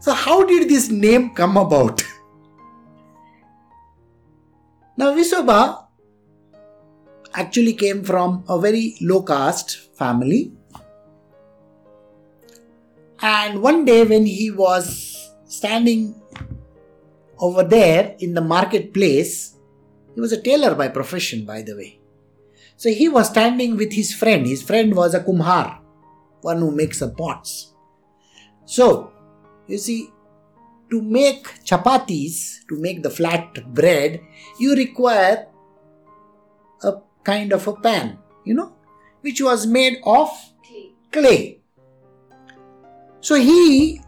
So, 0.00 0.12
how 0.12 0.44
did 0.44 0.68
this 0.68 0.90
name 0.90 1.34
come 1.34 1.56
about? 1.56 2.04
Now, 4.96 5.12
Visoba 5.12 5.86
actually 7.34 7.72
came 7.72 8.04
from 8.04 8.44
a 8.48 8.60
very 8.60 8.96
low 9.00 9.22
caste 9.22 9.96
family. 9.96 10.52
And 13.20 13.60
one 13.60 13.84
day, 13.84 14.04
when 14.04 14.24
he 14.24 14.52
was 14.52 15.32
standing 15.46 16.14
over 17.38 17.62
there 17.62 18.16
in 18.18 18.34
the 18.34 18.40
marketplace, 18.40 19.56
he 20.14 20.20
was 20.20 20.32
a 20.32 20.40
tailor 20.40 20.74
by 20.74 20.88
profession, 20.88 21.44
by 21.44 21.62
the 21.62 21.76
way. 21.76 22.00
So 22.76 22.90
he 22.90 23.08
was 23.08 23.28
standing 23.28 23.76
with 23.76 23.92
his 23.92 24.14
friend. 24.14 24.46
His 24.46 24.62
friend 24.62 24.94
was 24.94 25.14
a 25.14 25.20
kumhar, 25.20 25.78
one 26.40 26.58
who 26.58 26.70
makes 26.70 27.00
the 27.00 27.10
pots. 27.10 27.74
So, 28.64 29.12
you 29.66 29.78
see, 29.78 30.10
to 30.90 31.02
make 31.02 31.64
chapatis, 31.64 32.66
to 32.68 32.76
make 32.78 33.02
the 33.02 33.10
flat 33.10 33.74
bread, 33.74 34.20
you 34.58 34.74
require 34.74 35.46
a 36.82 36.94
kind 37.22 37.52
of 37.52 37.66
a 37.66 37.74
pan, 37.74 38.18
you 38.44 38.54
know, 38.54 38.72
which 39.22 39.40
was 39.40 39.66
made 39.66 39.98
of 40.04 40.30
clay. 40.64 40.92
clay. 41.10 41.60
So 43.20 43.36
he 43.36 44.03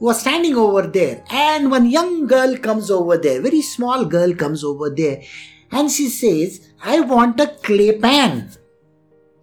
was 0.00 0.20
standing 0.20 0.56
over 0.56 0.86
there, 0.86 1.22
and 1.30 1.70
one 1.70 1.88
young 1.88 2.26
girl 2.26 2.56
comes 2.56 2.90
over 2.90 3.18
there, 3.18 3.40
very 3.42 3.60
small 3.60 4.06
girl 4.06 4.34
comes 4.34 4.64
over 4.64 4.88
there, 4.88 5.22
and 5.70 5.90
she 5.90 6.08
says, 6.08 6.72
I 6.82 7.00
want 7.00 7.38
a 7.38 7.48
clay 7.48 7.98
pan 7.98 8.50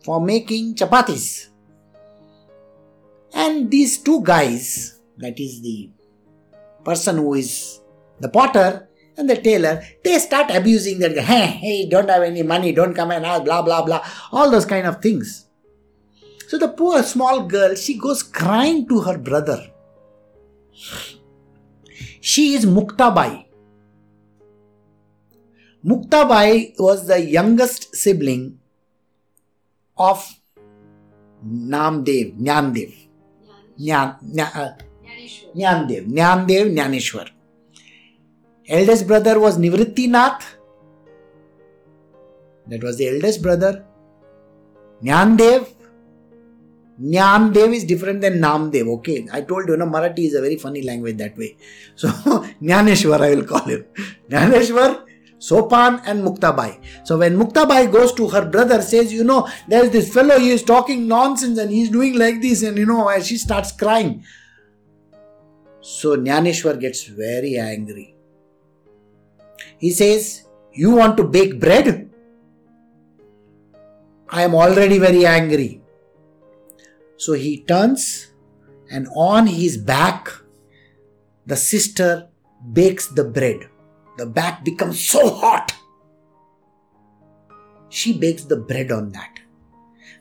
for 0.03 0.19
making 0.19 0.75
chapatis. 0.75 1.47
And 3.33 3.69
these 3.69 3.99
two 3.99 4.23
guys, 4.23 4.99
that 5.17 5.39
is 5.39 5.61
the 5.61 5.91
person 6.83 7.17
who 7.17 7.35
is 7.35 7.79
the 8.19 8.29
potter 8.29 8.89
and 9.15 9.29
the 9.29 9.37
tailor, 9.37 9.83
they 10.03 10.17
start 10.17 10.49
abusing 10.49 10.97
that. 10.99 11.15
Hey, 11.19 11.45
hey, 11.61 11.89
don't 11.89 12.09
have 12.09 12.23
any 12.23 12.41
money, 12.41 12.71
don't 12.71 12.95
come 12.95 13.11
and 13.11 13.25
ask, 13.25 13.43
blah, 13.43 13.61
blah, 13.61 13.85
blah. 13.85 14.03
All 14.31 14.49
those 14.49 14.65
kind 14.65 14.87
of 14.87 15.01
things. 15.01 15.47
So 16.47 16.57
the 16.57 16.69
poor 16.69 17.03
small 17.03 17.43
girl, 17.43 17.75
she 17.75 17.99
goes 17.99 18.23
crying 18.23 18.87
to 18.87 19.01
her 19.01 19.17
brother. 19.17 19.69
She 22.21 22.53
is 22.53 22.65
Muktabai. 22.65 23.45
Muktabai 25.85 26.73
was 26.77 27.07
the 27.07 27.19
youngest 27.19 27.95
sibling 27.95 28.59
of 29.97 30.35
Namdev, 31.45 32.37
Nyandev. 32.37 32.93
Nyan, 33.79 34.17
Nyan, 34.23 34.55
uh, 34.55 34.73
Nyandev, 35.55 36.07
Nyandev, 36.07 36.73
Nyaneshwar. 36.73 37.29
Eldest 38.67 39.07
brother 39.07 39.39
was 39.39 39.57
Nivritti 39.57 40.09
Nath. 40.09 40.57
That 42.67 42.83
was 42.83 42.97
the 42.97 43.07
eldest 43.07 43.41
brother. 43.41 43.85
Nyandev. 45.01 45.73
Nyandev 47.01 47.75
is 47.75 47.83
different 47.83 48.21
than 48.21 48.39
Namdev. 48.39 48.87
Okay, 48.97 49.27
I 49.31 49.41
told 49.41 49.67
you, 49.69 49.77
no, 49.77 49.85
Marathi 49.85 50.25
is 50.25 50.33
a 50.33 50.41
very 50.41 50.55
funny 50.55 50.81
language 50.81 51.17
that 51.17 51.37
way. 51.37 51.55
So, 51.95 52.07
Nyaneshwar, 52.61 53.21
I 53.21 53.35
will 53.35 53.45
call 53.45 53.61
him. 53.61 53.85
Nyaneshwar, 54.29 55.03
Sopan, 55.39 56.01
and 56.05 56.23
Muktabai. 56.23 56.79
So, 57.03 57.19
when 57.19 57.37
Muktabai 57.37 57.91
goes 57.91 58.13
to 58.13 58.27
her 58.29 58.45
brother, 58.49 58.81
says, 58.81 59.13
You 59.13 59.23
know, 59.23 59.47
there's 59.67 59.91
this 59.91 60.11
fellow, 60.11 60.39
he 60.39 60.49
is 60.49 60.63
talking 60.63 61.07
nonsense 61.07 61.59
and 61.59 61.69
he's 61.69 61.89
doing 61.89 62.17
like 62.17 62.41
this, 62.41 62.63
and 62.63 62.77
you 62.77 62.87
know, 62.87 63.19
she 63.21 63.37
starts 63.37 63.71
crying. 63.71 64.23
So, 65.81 66.17
Nyaneshwar 66.17 66.79
gets 66.79 67.03
very 67.03 67.57
angry. 67.59 68.15
He 69.77 69.91
says, 69.91 70.45
You 70.73 70.91
want 70.91 71.15
to 71.17 71.23
bake 71.23 71.59
bread? 71.59 72.09
I 74.29 74.41
am 74.41 74.55
already 74.55 74.97
very 74.97 75.25
angry. 75.27 75.81
So 77.17 77.33
he 77.33 77.63
turns 77.63 78.31
and 78.89 79.07
on 79.15 79.47
his 79.47 79.77
back, 79.77 80.29
the 81.45 81.55
sister 81.55 82.29
bakes 82.73 83.07
the 83.07 83.23
bread. 83.23 83.69
The 84.17 84.25
back 84.25 84.63
becomes 84.63 84.99
so 84.99 85.29
hot. 85.29 85.73
She 87.89 88.17
bakes 88.17 88.43
the 88.43 88.57
bread 88.57 88.91
on 88.91 89.11
that. 89.11 89.39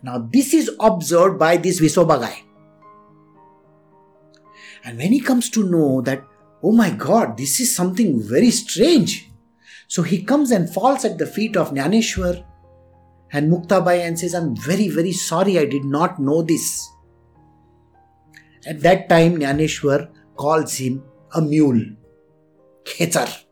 Now, 0.02 0.28
this 0.32 0.54
is 0.54 0.70
observed 0.78 1.38
by 1.38 1.56
this 1.56 1.80
Visoba 1.80 2.20
guy. 2.20 2.42
And 4.84 4.98
when 4.98 5.12
he 5.12 5.20
comes 5.20 5.50
to 5.50 5.68
know 5.68 6.00
that, 6.02 6.24
oh 6.62 6.72
my 6.72 6.90
god, 6.90 7.36
this 7.36 7.58
is 7.58 7.74
something 7.74 8.22
very 8.22 8.50
strange, 8.50 9.30
so 9.88 10.02
he 10.02 10.22
comes 10.22 10.50
and 10.50 10.72
falls 10.72 11.04
at 11.04 11.18
the 11.18 11.26
feet 11.26 11.56
of 11.56 11.70
Nyaneshwar 11.70 12.44
and 13.32 13.52
Muktabai 13.52 14.06
and 14.06 14.18
says, 14.18 14.34
I'm 14.34 14.56
very, 14.56 14.88
very 14.88 15.12
sorry, 15.12 15.58
I 15.58 15.64
did 15.64 15.84
not 15.84 16.18
know 16.18 16.42
this. 16.42 16.88
At 18.66 18.80
that 18.80 19.08
time, 19.08 19.38
Nyaneshwar 19.38 20.10
calls 20.36 20.76
him 20.76 21.02
a 21.34 21.40
mule. 21.40 21.82
Khechar. 22.84 23.44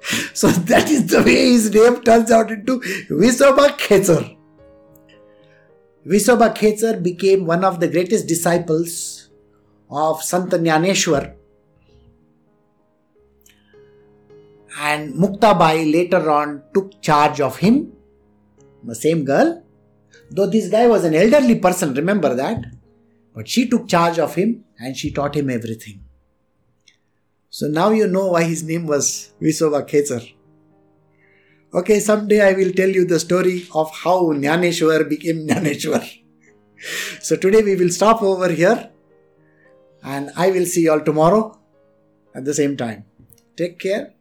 so 0.34 0.48
that 0.48 0.90
is 0.90 1.06
the 1.06 1.22
way 1.22 1.52
his 1.52 1.72
name 1.72 2.02
turns 2.02 2.30
out 2.30 2.50
into 2.50 2.80
Visoba 3.10 3.76
Khechar. 3.78 4.36
Visoba 6.06 6.54
Khechar 6.54 7.02
became 7.02 7.46
one 7.46 7.64
of 7.64 7.78
the 7.80 7.88
greatest 7.88 8.26
disciples 8.26 9.30
of 9.90 10.22
Sant 10.22 10.50
Jnaneshwar 10.50 11.36
and 14.78 15.14
Muktabai 15.14 15.92
later 15.92 16.30
on 16.30 16.62
took 16.74 17.00
charge 17.02 17.40
of 17.40 17.58
him, 17.58 17.92
the 18.84 18.94
same 18.94 19.24
girl. 19.24 19.62
Though 20.30 20.46
this 20.46 20.68
guy 20.68 20.86
was 20.88 21.04
an 21.04 21.14
elderly 21.14 21.58
person, 21.58 21.94
remember 21.94 22.34
that. 22.34 22.64
But 23.34 23.48
she 23.48 23.68
took 23.68 23.88
charge 23.88 24.18
of 24.18 24.34
him 24.34 24.64
and 24.78 24.96
she 24.96 25.10
taught 25.10 25.36
him 25.36 25.50
everything. 25.50 26.04
So 27.50 27.66
now 27.66 27.90
you 27.90 28.06
know 28.06 28.28
why 28.28 28.44
his 28.44 28.62
name 28.62 28.86
was 28.86 29.32
Visoba 29.40 29.86
Khechar. 29.88 30.32
Okay, 31.74 32.00
someday 32.00 32.40
I 32.40 32.52
will 32.52 32.72
tell 32.72 32.88
you 32.88 33.04
the 33.06 33.20
story 33.20 33.66
of 33.74 33.90
how 33.94 34.24
Jnaneshwar 34.32 35.08
became 35.08 35.46
Jnaneshwar. 35.48 36.06
so 37.20 37.36
today 37.36 37.62
we 37.62 37.76
will 37.76 37.90
stop 37.90 38.22
over 38.22 38.48
here 38.50 38.90
and 40.02 40.30
I 40.36 40.50
will 40.50 40.66
see 40.66 40.82
you 40.82 40.92
all 40.92 41.00
tomorrow 41.00 41.58
at 42.34 42.44
the 42.44 42.54
same 42.54 42.76
time. 42.76 43.04
Take 43.56 43.78
care 43.78 44.14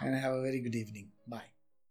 and 0.00 0.14
have 0.14 0.34
a 0.34 0.42
very 0.42 0.60
good 0.60 0.74
evening. 0.74 1.08